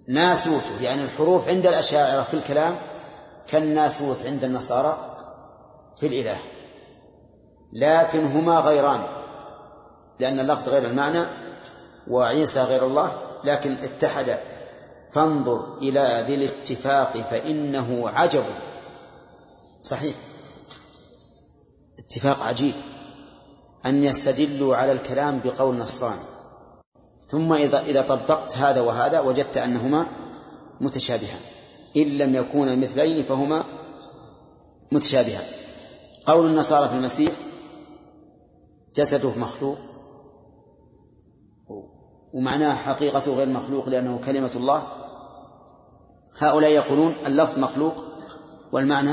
ناسوته 0.09 0.83
يعني 0.83 1.03
الحروف 1.03 1.49
عند 1.49 1.67
الأشاعرة 1.67 2.23
في 2.23 2.35
الكلام 2.35 2.77
كالناسوت 3.49 4.27
عند 4.27 4.45
النصارى 4.45 5.17
في 5.97 6.07
الإله. 6.07 6.39
لكن 7.75 8.25
هما 8.25 8.59
غيران 8.59 9.01
لأن 10.21 10.41
اللفظ 10.41 10.69
غير 10.69 10.85
المعنى 10.85 11.25
وعيسى 12.09 12.63
غير 12.63 12.87
الله 12.87 13.13
لكن 13.45 13.77
اتحد. 13.83 14.39
فانظر 15.13 15.79
إلى 15.79 16.25
ذي 16.27 16.35
الاتفاق 16.35 17.17
فإنه 17.31 18.09
عجب. 18.09 18.45
صحيح. 19.83 20.15
اتفاق 21.99 22.43
عجيب. 22.43 22.75
أن 23.87 24.05
يستدلوا 24.05 24.77
على 24.77 24.93
الكلام 24.93 25.41
بقول 25.45 25.77
نصراني 25.77 26.23
ثم 27.29 27.53
إذا 27.53 27.81
إذا 27.81 28.03
طبقت 28.03 28.57
هذا 28.57 28.81
وهذا 28.81 29.21
وجدت 29.21 29.57
أنهما 29.57 30.07
متشابهان. 30.81 31.41
إن 31.97 32.19
لم 32.19 32.35
يكونا 32.35 32.75
مثلين 32.75 33.25
فهما 33.25 33.65
متشابهان. 34.93 35.45
قول 36.27 36.47
النصارى 36.47 36.89
في 36.89 36.95
المسيح 36.95 37.33
جسده 38.95 39.39
مخلوق؟ 39.39 39.79
ومعناه 42.33 42.75
حقيقته 42.75 43.35
غير 43.35 43.49
مخلوق 43.49 43.89
لأنه 43.89 44.19
كلمة 44.19 44.51
الله؟ 44.57 44.87
هؤلاء 46.39 46.71
يقولون 46.71 47.15
اللفظ 47.27 47.59
مخلوق 47.59 48.05
والمعنى 48.73 49.13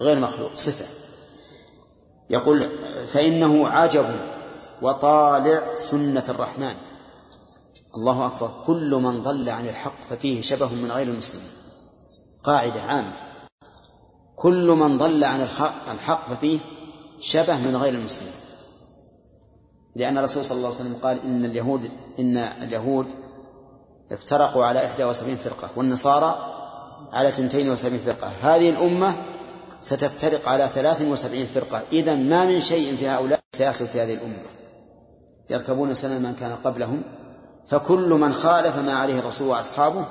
غير 0.00 0.20
مخلوق 0.20 0.54
صفة. 0.54 0.84
يقول 2.30 2.60
فإنه 3.06 3.68
عجب 3.68 4.06
وطالع 4.82 5.76
سنة 5.76 6.24
الرحمن. 6.28 6.74
الله 7.96 8.26
أكبر. 8.26 8.50
كل 8.66 8.94
من 8.94 9.22
ضل 9.22 9.48
عن 9.48 9.68
الحق 9.68 10.00
ففيه 10.10 10.40
شبه 10.40 10.74
من 10.74 10.92
غير 10.92 11.06
المسلمين. 11.06 11.50
قاعدة 12.44 12.82
عامة. 12.82 13.16
كل 14.36 14.66
من 14.70 14.98
ضل 14.98 15.24
عن 15.24 15.40
الحق 15.90 16.34
ففيه 16.34 16.58
شبه 17.18 17.56
من 17.56 17.76
غير 17.76 17.94
المسلمين. 17.94 18.49
لأن 19.96 20.18
الرسول 20.18 20.44
صلى 20.44 20.56
الله 20.56 20.68
عليه 20.68 20.80
وسلم 20.80 20.96
قال 21.02 21.18
إن 21.24 21.44
اليهود 21.44 21.90
إن 22.18 22.36
اليهود 22.36 23.06
افترقوا 24.12 24.64
على 24.64 24.80
71 24.80 25.36
فرقة 25.36 25.68
والنصارى 25.76 26.36
على 27.12 27.28
72 27.28 27.98
فرقة. 27.98 28.28
هذه 28.40 28.70
الأمة 28.70 29.16
ستفترق 29.82 30.48
على 30.48 30.68
73 30.68 31.46
فرقة. 31.46 31.82
إذا 31.92 32.14
ما 32.14 32.44
من 32.44 32.60
شيء 32.60 32.96
في 32.96 33.08
هؤلاء 33.08 33.40
سيأخذ 33.52 33.86
في 33.86 34.00
هذه 34.00 34.14
الأمة. 34.14 34.42
يركبون 35.50 35.94
سنة 35.94 36.18
من 36.18 36.34
كان 36.40 36.56
قبلهم 36.64 37.02
فكل 37.66 38.08
من 38.08 38.32
خالف 38.32 38.76
ما 38.76 38.92
عليه 38.92 39.18
الرسول 39.18 39.48
وأصحابه 39.48 40.04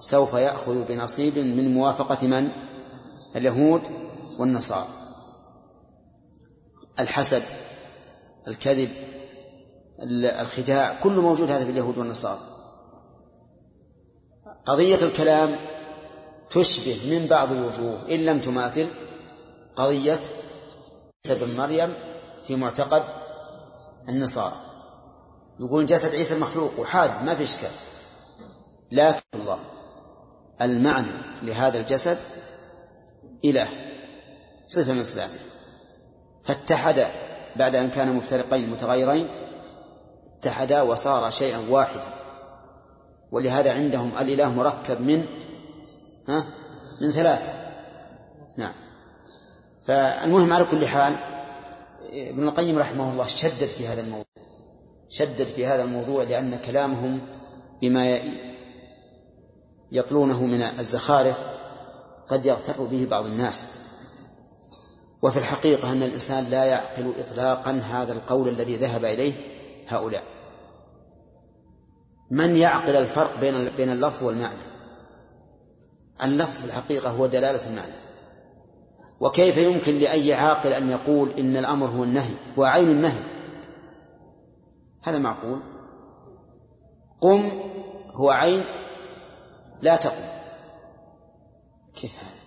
سوف 0.00 0.34
يأخذ 0.34 0.84
بنصيب 0.84 1.38
من 1.38 1.74
موافقة 1.74 2.26
من؟ 2.26 2.48
اليهود 3.36 3.82
والنصارى. 4.38 4.88
الحسد. 7.00 7.42
الكذب 8.48 8.90
الخداع 10.40 11.00
كل 11.02 11.12
موجود 11.12 11.50
هذا 11.50 11.64
في 11.64 11.70
اليهود 11.70 11.98
والنصارى. 11.98 12.40
قضية 14.64 15.02
الكلام 15.02 15.56
تشبه 16.50 16.98
من 17.10 17.26
بعض 17.26 17.52
الوجوه 17.52 17.98
إن 18.10 18.24
لم 18.24 18.40
تماثل 18.40 18.88
قضية 19.76 20.20
عيسى 21.26 21.44
بن 21.44 21.56
مريم 21.56 21.94
في 22.44 22.56
معتقد 22.56 23.02
النصارى. 24.08 24.54
يقول 25.60 25.86
جسد 25.86 26.14
عيسى 26.14 26.34
المخلوق 26.34 26.80
وحادث 26.80 27.22
ما 27.22 27.34
في 27.34 27.42
إشكال. 27.42 27.70
لكن 28.92 29.20
الله 29.34 29.58
المعنى 30.60 31.12
لهذا 31.42 31.78
الجسد 31.78 32.18
إله 33.44 33.68
صفة 34.66 34.92
من 34.92 35.04
صفاته. 35.04 35.40
فاتحد 36.42 37.06
بعد 37.56 37.76
أن 37.76 37.90
كان 37.90 38.12
مفترقين 38.12 38.70
متغيرين 38.70 39.28
اتحدا 40.38 40.82
وصار 40.82 41.30
شيئا 41.30 41.58
واحدا. 41.68 42.08
ولهذا 43.32 43.74
عندهم 43.74 44.12
الإله 44.20 44.48
مركب 44.48 45.00
من 45.00 45.24
ها 46.28 46.46
من 47.00 47.10
ثلاثة. 47.10 47.54
نعم. 48.58 48.72
فالمهم 49.82 50.52
على 50.52 50.64
كل 50.64 50.86
حال 50.86 51.16
ابن 52.12 52.48
القيم 52.48 52.78
رحمه 52.78 53.12
الله 53.12 53.26
شدد 53.26 53.66
في 53.66 53.88
هذا 53.88 54.00
الموضوع. 54.00 54.24
شدد 55.08 55.44
في 55.46 55.66
هذا 55.66 55.82
الموضوع 55.82 56.24
لأن 56.24 56.58
كلامهم 56.66 57.20
بما 57.82 58.20
يطلونه 59.92 60.46
من 60.46 60.62
الزخارف 60.62 61.46
قد 62.28 62.46
يغتر 62.46 62.82
به 62.82 63.06
بعض 63.10 63.26
الناس. 63.26 63.66
وفي 65.22 65.36
الحقيقة 65.36 65.92
أن 65.92 66.02
الإنسان 66.02 66.44
لا 66.44 66.64
يعقل 66.64 67.12
إطلاقا 67.18 67.70
هذا 67.70 68.12
القول 68.12 68.48
الذي 68.48 68.76
ذهب 68.76 69.04
إليه 69.04 69.32
هؤلاء. 69.88 70.24
من 72.30 72.56
يعقل 72.56 72.96
الفرق 72.96 73.40
بين 73.40 73.68
بين 73.68 73.90
اللفظ 73.90 74.22
والمعنى؟ 74.22 74.60
اللفظ 76.24 76.60
في 76.60 76.64
الحقيقة 76.64 77.10
هو 77.10 77.26
دلالة 77.26 77.66
المعنى. 77.66 77.92
وكيف 79.20 79.56
يمكن 79.56 79.98
لأي 79.98 80.34
عاقل 80.34 80.72
أن 80.72 80.90
يقول 80.90 81.30
إن 81.30 81.56
الأمر 81.56 81.86
هو 81.86 82.04
النهي 82.04 82.34
هو 82.58 82.64
عين 82.64 82.90
النهي؟ 82.90 83.20
هذا 85.02 85.18
معقول. 85.18 85.60
قم 87.20 87.50
هو 88.14 88.30
عين 88.30 88.64
لا 89.82 89.96
تقم. 89.96 90.24
كيف 91.94 92.18
هذا؟ 92.18 92.39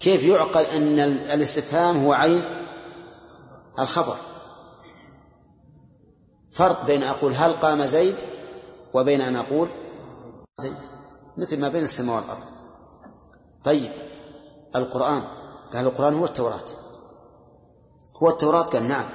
كيف 0.00 0.22
يعقل 0.22 0.64
أن 0.64 0.98
الاستفهام 0.98 2.04
هو 2.04 2.12
عين 2.12 2.44
الخبر؟ 3.78 4.16
فرق 6.50 6.86
بين 6.86 7.02
أقول 7.02 7.34
هل 7.34 7.52
قام 7.52 7.86
زيد 7.86 8.16
وبين 8.94 9.20
أن 9.20 9.36
أقول 9.36 9.68
زيد 10.60 10.76
مثل 11.36 11.60
ما 11.60 11.68
بين 11.68 11.82
السماء 11.84 12.16
والأرض. 12.16 12.44
طيب 13.64 13.92
القرآن 14.76 15.22
قال 15.74 15.86
القرآن 15.86 16.14
هو 16.14 16.24
التوراة. 16.24 16.64
هو 18.22 18.28
التوراة 18.28 18.62
قال 18.62 18.88
نعم 18.88 19.06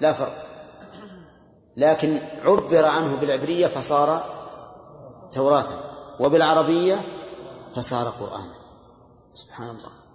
لا 0.00 0.12
فرق. 0.12 0.46
لكن 1.76 2.20
عبر 2.44 2.84
عنه 2.84 3.16
بالعبرية 3.16 3.66
فصار 3.66 4.24
توراة 5.32 5.66
وبالعربية 6.20 7.04
فصار 7.76 8.08
قرآنا 8.08 8.54
سبحان 9.34 9.68
الله. 9.70 10.05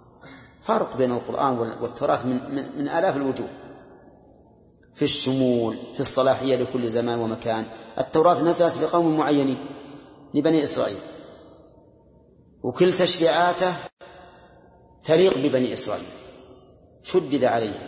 فرق 0.62 0.96
بين 0.96 1.12
القرآن 1.12 1.58
والتوراة 1.80 2.26
من, 2.26 2.40
من, 2.54 2.78
من 2.78 2.88
آلاف 2.88 3.16
الوجوه. 3.16 3.48
في 4.94 5.02
الشمول 5.02 5.76
في 5.94 6.00
الصلاحية 6.00 6.56
لكل 6.56 6.90
زمان 6.90 7.18
ومكان. 7.18 7.64
التوراة 7.98 8.42
نزلت 8.42 8.78
لقوم 8.78 9.16
معينين 9.16 9.66
لبني 10.34 10.64
إسرائيل. 10.64 10.98
وكل 12.62 12.92
تشريعاته 12.92 13.74
تليق 15.04 15.38
ببني 15.38 15.72
إسرائيل. 15.72 16.06
شدد 17.02 17.44
عليهم 17.44 17.80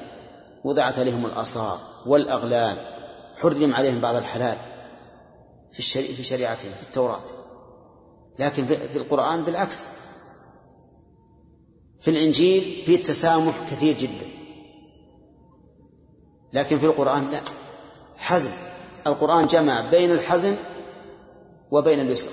وضعت 0.65 0.99
عليهم 0.99 1.27
الآثار 1.27 1.79
والأغلال 2.07 2.77
حرم 3.37 3.75
عليهم 3.75 4.01
بعض 4.01 4.15
الحلال 4.15 4.59
في 5.71 5.83
في 6.15 6.25
شريعتهم 6.25 6.71
في 6.81 6.83
التوراة. 6.83 7.25
لكن 8.39 8.65
في 8.67 8.97
القرآن 8.97 9.45
بالعكس. 9.45 9.89
في 11.99 12.11
الإنجيل 12.11 12.83
فيه 12.87 12.97
التسامح 12.97 13.55
كثير 13.71 13.97
جدا. 13.99 14.27
لكن 16.53 16.79
في 16.79 16.87
القرآن 16.87 17.31
لا. 17.31 17.41
حزم. 18.16 18.51
القرآن 19.07 19.47
جمع 19.47 19.81
بين 19.91 20.11
الحزم 20.11 20.57
وبين 21.71 22.01
اليسر 22.01 22.31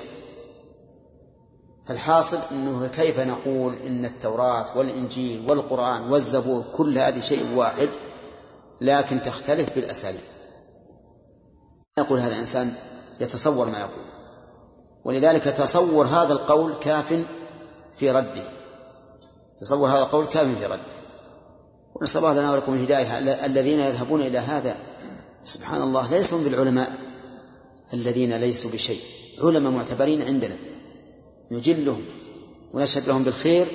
فالحاصل 1.86 2.40
أنه 2.52 2.88
كيف 2.88 3.20
نقول 3.20 3.74
إن 3.86 4.06
التوراة 4.06 4.78
والإنجيل 4.78 5.50
والقرآن 5.50 6.12
والزبور 6.12 6.64
كل 6.76 6.98
هذه 6.98 7.22
شيء 7.22 7.56
واحد 7.56 7.90
لكن 8.82 9.22
تختلف 9.22 9.76
بالأساليب. 9.76 10.22
يقول 12.00 12.20
هذا 12.20 12.34
الإنسان 12.34 12.74
يتصور 13.20 13.70
ما 13.70 13.80
يقول. 13.80 14.06
ولذلك 15.06 15.44
تصور 15.44 16.06
هذا 16.06 16.34
القول 16.34 16.74
كاف 16.74 17.24
في 17.98 18.12
رده. 18.12 18.61
تصور 19.62 19.90
هذا 19.90 20.00
القول 20.00 20.26
كاف 20.26 20.58
في 20.60 20.66
رده 20.66 20.80
ونسأل 21.96 22.18
الله 22.18 22.34
لنا 22.34 22.54
ولكم 22.54 22.74
الهداية 22.74 23.18
الذين 23.46 23.80
يذهبون 23.80 24.22
إلى 24.22 24.38
هذا. 24.38 24.78
سبحان 25.46 25.82
الله 25.82 26.12
ليسوا 26.12 26.44
بالعلماء 26.44 26.98
الذين 27.94 28.38
ليسوا 28.38 28.72
بشيء. 28.72 29.00
علماء 29.42 29.72
معتبرين 29.72 30.22
عندنا. 30.22 30.56
نجلهم 31.52 32.06
ونشهد 32.74 33.08
لهم 33.08 33.24
بالخير. 33.24 33.68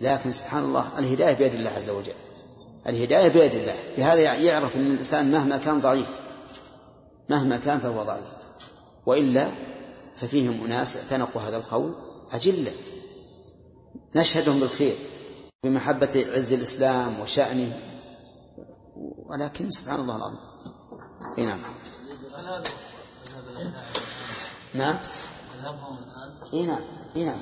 لكن 0.00 0.32
سبحان 0.32 0.64
الله 0.64 0.98
الهداية 0.98 1.34
بيد 1.34 1.54
الله 1.54 1.70
عز 1.70 1.90
وجل. 1.90 2.12
الهداية 2.86 3.28
بيد 3.28 3.54
الله. 3.54 3.74
بهذا 3.96 4.20
يعرف 4.20 4.76
أن 4.76 4.86
الإنسان 4.86 5.30
مهما 5.30 5.56
كان 5.56 5.80
ضعيف. 5.80 6.10
مهما 7.28 7.56
كان 7.56 7.80
فهو 7.80 8.02
ضعيف. 8.02 8.24
وإلا 9.06 9.48
ففيهم 10.16 10.64
أناس 10.64 10.96
اعتنقوا 10.96 11.42
هذا 11.42 11.56
القول. 11.56 11.94
أجلة. 12.32 12.72
نشهدهم 14.14 14.60
بالخير 14.60 14.96
بمحبة 15.64 16.26
عز 16.28 16.52
الإسلام 16.52 17.20
وشأنه. 17.20 17.72
ولكن 19.26 19.70
سبحان 19.70 20.00
الله 20.00 20.16
العظيم. 20.16 20.38
أي 21.38 21.44
نعم. 21.44 21.58
نعم. 24.74 24.96
أي 26.54 26.62
نعم. 26.62 26.80
أي 27.16 27.24
نعم. 27.24 27.38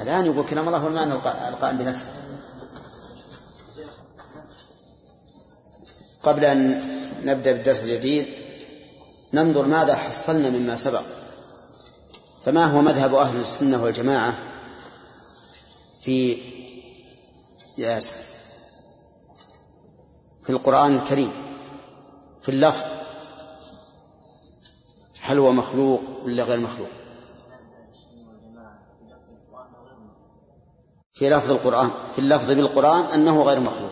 الآن 0.00 0.26
يقول 0.26 0.46
كلام 0.46 0.66
الله 0.68 0.78
هو 0.78 0.88
المعنى 0.88 1.12
القائم 1.48 1.78
بنفسه. 1.78 2.08
قبل 6.22 6.44
أن 6.44 6.84
نبدأ 7.24 7.52
بالدرس 7.52 7.82
الجديد 7.82 8.26
ننظر 9.32 9.66
ماذا 9.66 9.94
حصلنا 9.94 10.50
مما 10.50 10.76
سبق. 10.76 11.02
فما 12.44 12.64
هو 12.66 12.80
مذهب 12.80 13.14
أهل 13.14 13.40
السنة 13.40 13.82
والجماعة؟ 13.84 14.38
في 16.00 16.38
ياسر 17.78 18.16
في 20.42 20.50
القرآن 20.50 20.96
الكريم 20.96 21.32
في 22.40 22.48
اللفظ 22.48 22.84
هل 25.20 25.38
هو 25.38 25.52
مخلوق 25.52 26.00
ولا 26.24 26.42
غير 26.42 26.60
مخلوق؟ 26.60 26.88
في 31.14 31.30
لفظ 31.30 31.50
القرآن 31.50 31.90
في 32.12 32.18
اللفظ 32.18 32.52
بالقرآن 32.52 33.04
أنه 33.04 33.42
غير 33.42 33.60
مخلوق. 33.60 33.90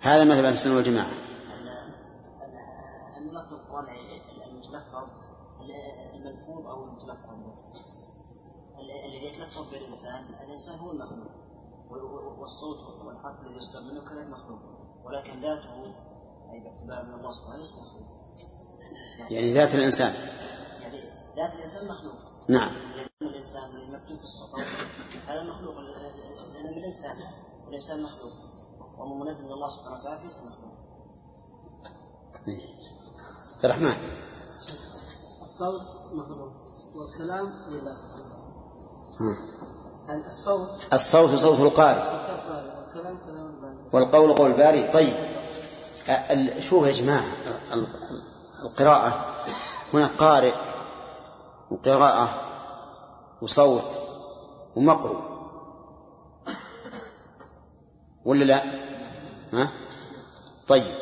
هذا 0.00 0.24
مذهب 0.24 0.44
أهل 0.44 0.52
السنة 0.52 0.76
والجماعة 0.76 1.10
الملفوظ 6.14 6.66
أو 6.66 6.84
المتلفظ 6.84 7.34
الذي 8.80 9.26
يتلفظ 9.26 9.70
بالإنسان 9.70 10.24
المخلوق 10.94 12.38
والصوت 12.38 12.78
والحرف 13.06 13.40
الذي 13.40 13.56
يصدر 13.56 13.80
منه 13.80 14.00
كذلك 14.00 14.26
مخلوق 14.26 14.60
ولكن 15.04 15.40
ذاته 15.40 15.82
أي 16.52 16.60
باعتبار 16.60 17.06
من 17.06 17.14
الله 17.14 17.30
سبحانه 17.30 17.56
ليس 17.56 17.76
مخلوق 17.76 18.24
يعني, 19.18 19.34
يعني 19.34 19.52
ذات 19.52 19.74
الإنسان. 19.74 20.14
يعني 20.82 20.98
ذات 21.36 21.56
الإنسان 21.56 21.88
مخلوق. 21.88 22.14
نعم. 22.48 22.72
الإنسان 23.22 23.76
المكتوب 23.76 24.18
في 24.18 24.24
الصفات 24.24 24.66
هذا 25.26 25.42
مخلوق. 25.42 25.74
لأن 26.54 26.78
الإنسان 26.78 27.16
والإنسان 27.66 28.02
مخلوق. 28.02 28.32
ومن 28.98 29.26
منزل 29.26 29.46
من 29.46 29.52
الله 29.52 29.68
سبحانه 29.68 29.98
وتعالى 29.98 30.24
ليس 30.24 30.38
مخلوق. 30.38 30.74
عبد 33.56 33.64
الرحمن. 33.64 33.96
الصوت 35.42 35.82
مخلوق 36.12 36.52
والكلام 36.96 37.52
لله 37.68 37.96
الصوت. 40.08 40.68
الصوت 40.92 41.30
صوت 41.30 41.60
القارئ. 41.60 42.02
والقول 43.92 44.34
قول 44.34 44.50
الباري 44.50 44.82
طيب. 44.82 45.14
شوف 46.60 46.86
يا 46.86 46.92
جماعة 46.92 47.24
القراءة. 48.62 49.24
هنا 49.94 50.06
قارئ 50.06 50.54
وقراءة 51.70 52.40
وصوت 53.42 53.84
ومقروء 54.76 55.22
ولا 58.24 58.44
لا؟ 58.44 58.62
ها؟ 59.52 59.70
طيب. 60.68 60.94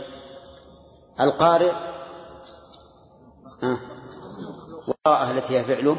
القارئ 1.20 1.72
ها؟ 3.62 3.80
والقراءة 4.86 5.30
التي 5.30 5.58
هي 5.58 5.64
فعله. 5.64 5.96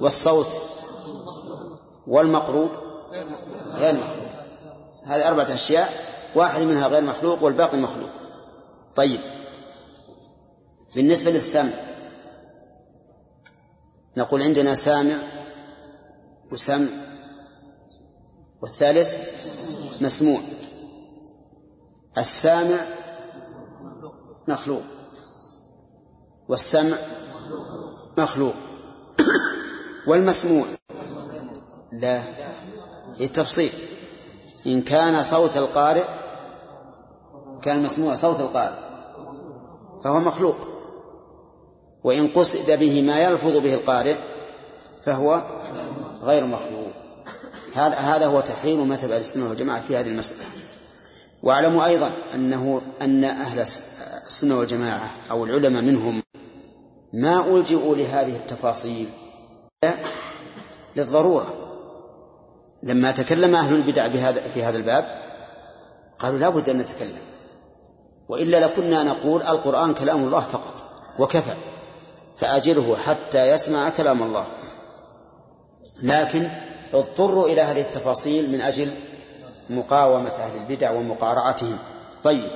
والصوت 0.00 0.60
والمقروء 2.06 2.70
غير 3.74 3.94
مخلوق. 3.94 4.28
هذه 5.04 5.28
أربعة 5.28 5.54
أشياء 5.54 6.04
واحد 6.34 6.62
منها 6.62 6.86
غير 6.86 7.02
مخلوق 7.02 7.42
والباقي 7.42 7.76
مخلوق. 7.76 8.10
طيب. 8.96 9.20
بالنسبة 10.94 11.30
للسمع 11.30 11.70
نقول 14.16 14.42
عندنا 14.42 14.74
سامع 14.74 15.16
وسمع 16.52 16.88
والثالث 18.62 19.14
مسموع. 20.02 20.40
السامع 22.18 22.80
مخلوق 24.48 24.82
والسمع 26.48 26.96
مخلوق. 28.18 28.54
والمسموع 30.08 30.66
لا 32.00 32.20
التفصيل 33.20 33.70
إن 34.66 34.82
كان 34.82 35.22
صوت 35.22 35.56
القارئ 35.56 36.04
كان 37.62 37.82
مسموع 37.82 38.14
صوت 38.14 38.40
القارئ 38.40 38.76
فهو 40.04 40.20
مخلوق. 40.20 40.56
وإن 42.04 42.28
قصد 42.28 42.70
به 42.70 43.02
ما 43.02 43.18
يلفظ 43.18 43.56
به 43.56 43.74
القارئ 43.74 44.16
فهو 45.04 45.42
غير 46.22 46.44
مخلوق. 46.44 46.90
هذا 47.74 47.94
هذا 47.94 48.26
هو 48.26 48.40
تحريم 48.40 48.88
مذهب 48.88 49.10
أهل 49.10 49.20
السنة 49.20 49.48
والجماعة 49.48 49.80
في 49.80 49.96
هذه 49.96 50.08
المسألة. 50.08 50.44
واعلموا 51.42 51.84
أيضا 51.84 52.12
أنه 52.34 52.82
أن 53.02 53.24
أهل 53.24 53.60
السنة 53.60 54.58
والجماعة 54.58 55.10
أو 55.30 55.44
العلماء 55.44 55.82
منهم 55.82 56.22
ما 57.12 57.56
ألجئوا 57.56 57.96
لهذه 57.96 58.36
التفاصيل 58.36 59.08
للضرورة. 60.96 61.63
لما 62.84 63.10
تكلم 63.10 63.54
أهل 63.54 63.74
البدع 63.74 64.06
بهذا 64.06 64.40
في 64.40 64.64
هذا 64.64 64.76
الباب 64.76 65.20
قالوا 66.18 66.38
لا 66.38 66.48
بد 66.48 66.68
أن 66.68 66.78
نتكلم. 66.78 67.18
وإلا 68.28 68.66
لكنا 68.66 69.02
نقول 69.02 69.42
القرآن 69.42 69.94
كلام 69.94 70.24
الله 70.24 70.40
فقط 70.40 70.84
وكفى. 71.18 71.54
فأجره 72.36 72.96
حتى 72.96 73.48
يسمع 73.48 73.90
كلام 73.90 74.22
الله. 74.22 74.46
لكن 76.02 76.48
اضطروا 76.94 77.48
إلى 77.48 77.60
هذه 77.60 77.80
التفاصيل 77.80 78.52
من 78.52 78.60
أجل 78.60 78.90
مقاومة 79.70 80.30
أهل 80.30 80.56
البدع 80.56 80.90
ومقارعتهم. 80.90 81.78
طيب 82.24 82.50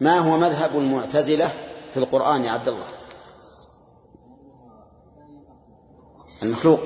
ما 0.00 0.18
هو 0.18 0.36
مذهب 0.36 0.76
المعتزلة 0.76 1.48
في 1.90 1.96
القرآن 1.96 2.44
يا 2.44 2.50
عبد 2.50 2.68
الله؟ 2.68 2.86
المخلوق. 6.42 6.80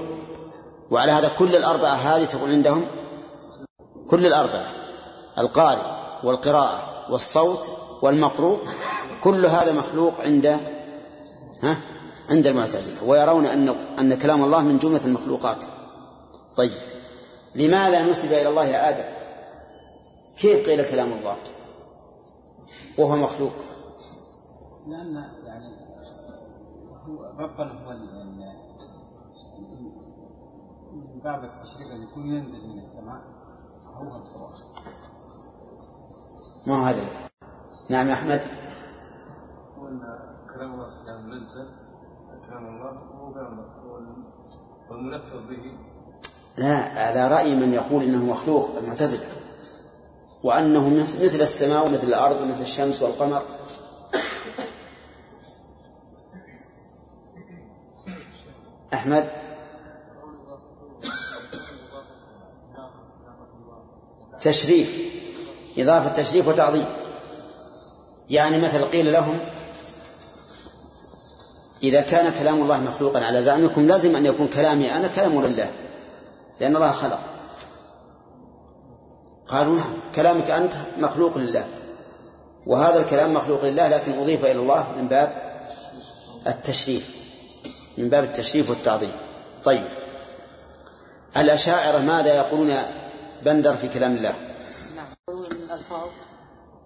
وعلى 0.91 1.13
هذا 1.13 1.31
كل 1.39 1.57
الأربعة 1.57 1.95
هذه 1.95 2.25
تكون 2.25 2.51
عندهم 2.51 2.87
كل 4.11 4.27
الأربعة 4.27 4.67
القارئ 5.39 5.83
والقراءة 6.25 7.13
والصوت 7.13 7.73
والمقروء 8.03 8.59
كل 9.23 9.47
هذا 9.47 9.73
مخلوق 9.73 10.21
عند 10.21 10.47
ها؟ 11.63 11.77
عند 12.31 12.47
المعتزلة 12.47 13.05
ويرون 13.05 13.47
أن 13.47 13.77
أن 13.99 14.15
كلام 14.15 14.45
الله 14.45 14.63
من 14.63 14.79
جملة 14.79 15.05
المخلوقات. 15.05 15.65
طيب 16.57 16.73
لماذا 17.55 18.03
نسب 18.03 18.33
إلى 18.33 18.49
الله 18.49 18.89
آدم؟ 18.89 19.05
كيف 20.39 20.69
قيل 20.69 20.91
كلام 20.91 21.13
الله؟ 21.13 21.37
وهو 22.99 23.17
مخلوق. 23.17 23.53
لأن 24.89 25.25
يعني 25.47 25.75
هو 27.07 27.25
ربنا 27.39 27.73
هو 27.87 27.93
باب 31.25 31.45
التشريع 31.45 31.95
أن 31.95 32.03
يكون 32.03 32.27
ينزل 32.27 32.67
من 32.67 32.81
السماء 32.81 33.23
هو 33.95 34.17
القرآن. 34.17 34.53
ما 36.67 36.91
هذا؟ 36.91 37.05
نعم 37.91 38.09
يا 38.09 38.15
أحمد. 38.15 38.43
وأن 39.79 40.01
كلام 40.55 40.75
الله 40.75 40.87
سبحانه 40.87 41.21
منزل 41.21 41.67
كلام 42.49 42.67
الله 42.67 42.91
هو 42.91 43.33
والمنفذ 44.91 45.47
به. 45.49 45.79
لا 46.57 46.77
على 46.77 47.29
رأي 47.29 47.55
من 47.55 47.73
يقول 47.73 48.03
إنه 48.03 48.25
مخلوق 48.25 48.77
المعتزلة 48.79 49.27
وأنه 50.43 50.89
مثل 50.99 51.41
السماء 51.41 51.87
ومثل 51.87 52.07
الأرض 52.07 52.41
ومثل 52.41 52.63
الشمس 52.63 53.03
والقمر. 53.03 53.43
أحمد؟ 58.95 59.44
تشريف 64.45 64.97
إضافة 65.79 66.23
تشريف 66.23 66.49
وتعظيم. 66.49 66.87
يعني 68.31 68.59
مثل 68.59 68.85
قيل 68.85 69.13
لهم 69.13 69.39
إذا 71.83 72.01
كان 72.01 72.33
كلام 72.39 72.63
الله 72.63 72.81
مخلوقا 72.81 73.25
على 73.25 73.43
زعمكم 73.43 73.87
لازم 73.87 74.17
أن 74.17 74.27
يكون 74.27 74.49
كلامي 74.49 74.97
أنا 74.97 75.09
كلام 75.09 75.43
لله 75.43 75.71
لأن 76.61 76.77
الله 76.77 76.91
خلق. 76.91 77.21
قالوا 79.49 79.77
نعم 79.77 79.93
كلامك 80.15 80.51
أنت 80.51 80.75
مخلوق 80.99 81.39
لله. 81.39 81.65
وهذا 82.67 82.99
الكلام 82.99 83.35
مخلوق 83.35 83.65
لله 83.65 83.89
لكن 83.89 84.19
أضيف 84.19 84.45
إلى 84.45 84.53
الله 84.53 84.87
من 84.99 85.09
باب 85.09 85.33
التشريف 86.47 87.15
من 87.99 88.09
باب 88.09 88.25
التشريف 88.25 88.71
والتعظيم. 88.71 89.13
طيب 89.65 89.85
الأشاعرة 91.37 91.99
ماذا 91.99 92.35
يقولون 92.37 92.77
بندر 93.43 93.77
في 93.77 93.89
كلام 93.89 94.17
الله. 94.17 94.35
نعم. 94.97 95.07
الألفاظ 95.53 96.09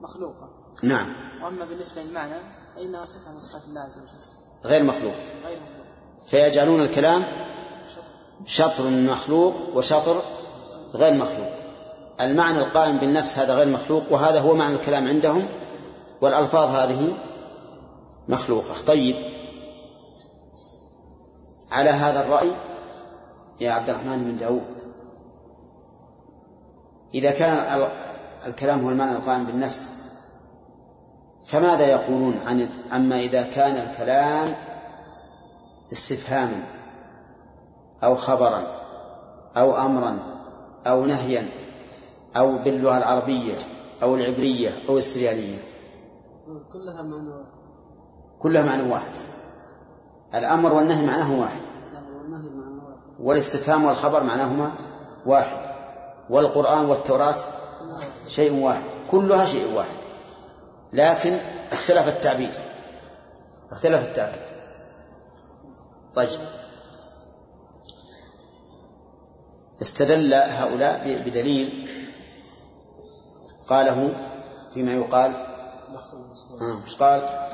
مخلوقة. 0.00 0.48
نعم. 0.82 1.12
وأما 1.42 1.64
بالنسبة 1.64 2.02
للمعنى 2.02 2.34
فانها 2.76 3.04
صفة 3.04 3.32
من 3.32 3.40
صفات 3.40 3.62
الله 3.68 3.80
عز 3.80 3.98
وجل. 3.98 4.70
غير 4.70 4.82
مخلوق. 4.82 5.14
غير 5.46 5.56
مخلوق. 5.56 6.26
فيجعلون 6.30 6.80
الكلام 6.80 7.24
شطر 8.46 8.84
مخلوق 8.84 9.54
وشطر 9.74 10.22
غير 10.94 11.14
مخلوق. 11.14 11.50
المعنى 12.20 12.58
القائم 12.58 12.98
بالنفس 12.98 13.38
هذا 13.38 13.54
غير 13.54 13.66
مخلوق 13.66 14.04
وهذا 14.10 14.40
هو 14.40 14.54
معنى 14.54 14.74
الكلام 14.74 15.08
عندهم 15.08 15.48
والألفاظ 16.20 16.68
هذه 16.68 17.14
مخلوقة. 18.28 18.74
طيب. 18.86 19.16
على 21.70 21.90
هذا 21.90 22.20
الرأي 22.20 22.52
يا 23.60 23.70
عبد 23.70 23.88
الرحمن 23.88 24.24
بن 24.24 24.36
داود. 24.38 24.87
إذا 27.14 27.30
كان 27.30 27.88
الكلام 28.46 28.84
هو 28.84 28.90
المعنى 28.90 29.12
القائم 29.12 29.44
بالنفس 29.44 29.90
فماذا 31.46 31.86
يقولون 31.86 32.34
عن 32.46 32.68
عما 32.92 33.20
إذا 33.20 33.42
كان 33.42 33.74
الكلام 33.74 34.54
استفهاما 35.92 36.62
أو 38.04 38.14
خبرا 38.14 38.62
أو 39.56 39.76
أمرا 39.76 40.18
أو 40.86 41.04
نهيا 41.04 41.48
أو 42.36 42.58
باللغة 42.58 42.98
العربية 42.98 43.54
أو 44.02 44.14
العبرية 44.14 44.70
أو 44.88 44.98
السريانية 44.98 45.58
كلها 46.72 47.02
معنى 47.02 47.44
كلها 48.38 48.62
معنى 48.62 48.92
واحد. 48.92 49.12
الأمر 50.34 50.72
والنهي 50.72 51.06
معناه 51.06 51.40
واحد. 51.40 51.60
واحد. 52.30 52.44
والاستفهام 53.20 53.84
والخبر 53.84 54.22
معناهما 54.22 54.72
واحد. 55.26 55.67
والقرآن 56.30 56.84
والتوراة 56.84 57.36
شيء 58.28 58.64
واحد 58.64 58.82
كلها 59.10 59.46
شيء 59.46 59.74
واحد. 59.74 59.96
لكن 60.92 61.38
اختلف 61.72 62.08
التعبير. 62.08 62.60
اختلف 63.70 64.08
التعبير. 64.08 64.46
طيب. 66.14 66.40
استدل 69.82 70.34
هؤلاء 70.34 71.22
بدليل 71.26 71.88
قاله 73.68 74.12
فيما 74.74 74.92
يقال. 74.92 75.32
آه، 76.60 76.82
إيش 76.84 76.96
قال؟ 76.96 77.48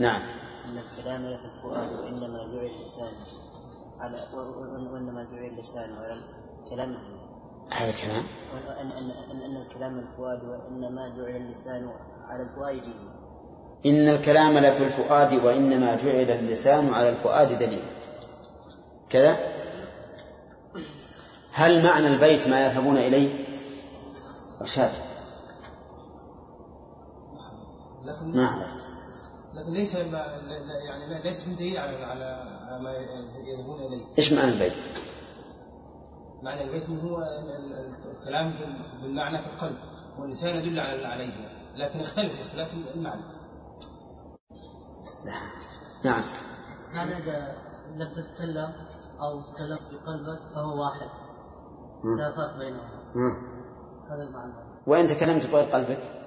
نعم. 0.00 0.22
أن 0.64 0.78
الكلام 0.78 1.22
في 1.22 1.44
الفؤاد 1.44 1.92
وإنما 2.00 2.38
جعل 2.52 2.66
اللسان 2.66 3.12
على 4.00 4.16
وإنما 4.92 5.24
جعل 5.24 5.44
اللسان 5.44 5.88
على 5.98 6.20
الكلام. 6.64 6.96
هذا 7.70 7.90
الكلام؟ 7.90 8.24
أن 8.80 8.92
أن 8.92 9.10
أن, 9.30 9.42
أن 9.42 9.56
الكلام 9.56 9.98
الفؤاد 9.98 10.44
وإنما 10.44 11.08
جعل 11.08 11.36
اللسان 11.36 11.90
على 12.28 12.42
الفؤاد. 12.42 12.82
دليل 12.82 13.10
إن 13.86 14.08
الكلام 14.08 14.58
لفي 14.58 14.84
الفؤاد 14.84 15.44
وإنما 15.44 15.96
جعل 15.96 16.30
اللسان 16.30 16.94
على 16.94 17.08
الفؤاد 17.08 17.58
دليل. 17.58 17.82
كذا؟ 19.10 19.36
هل 21.52 21.84
معنى 21.84 22.06
البيت 22.06 22.48
ما 22.48 22.66
يذهبون 22.66 22.96
إليه؟ 22.96 23.44
رشاد 24.62 24.90
لكن 28.04 28.36
نعم. 28.36 28.89
لكن 29.54 29.72
ليس 29.72 29.96
ما 29.96 30.24
يعني 30.86 31.22
ليس 31.24 31.48
من 31.48 31.56
دليل 31.56 31.78
على 31.78 31.96
على 31.96 32.82
ما 32.82 32.92
يذهبون 33.44 33.80
إليه. 33.80 34.04
إيش 34.18 34.32
معنى 34.32 34.52
البيت؟ 34.52 34.74
معنى 36.42 36.62
البيت 36.62 36.90
هو 36.90 37.24
الكلام 38.04 38.54
بالمعنى 39.02 39.38
في 39.38 39.46
القلب 39.46 39.76
واللسان 40.18 40.56
يدل 40.56 40.80
على 40.80 41.06
عليه 41.06 41.32
لكن 41.76 42.00
يختلف 42.00 42.40
اختلاف 42.40 42.74
المعنى. 42.94 43.22
نعم. 46.04 46.22
معنى 46.94 47.16
إذا 47.16 47.54
لم 47.94 48.12
تتكلم 48.12 48.72
أو 49.20 49.42
تكلمت 49.42 49.78
في 49.78 49.96
قلبك 49.96 50.54
فهو 50.54 50.80
واحد. 50.80 51.08
لا 52.18 52.30
فرق 52.30 52.58
بينهما. 52.58 53.00
هذا 54.10 54.22
المعنى. 54.28 54.52
وإن 54.86 55.06
تكلمت 55.06 55.46
بغير 55.46 55.64
قلبك؟ 55.64 56.19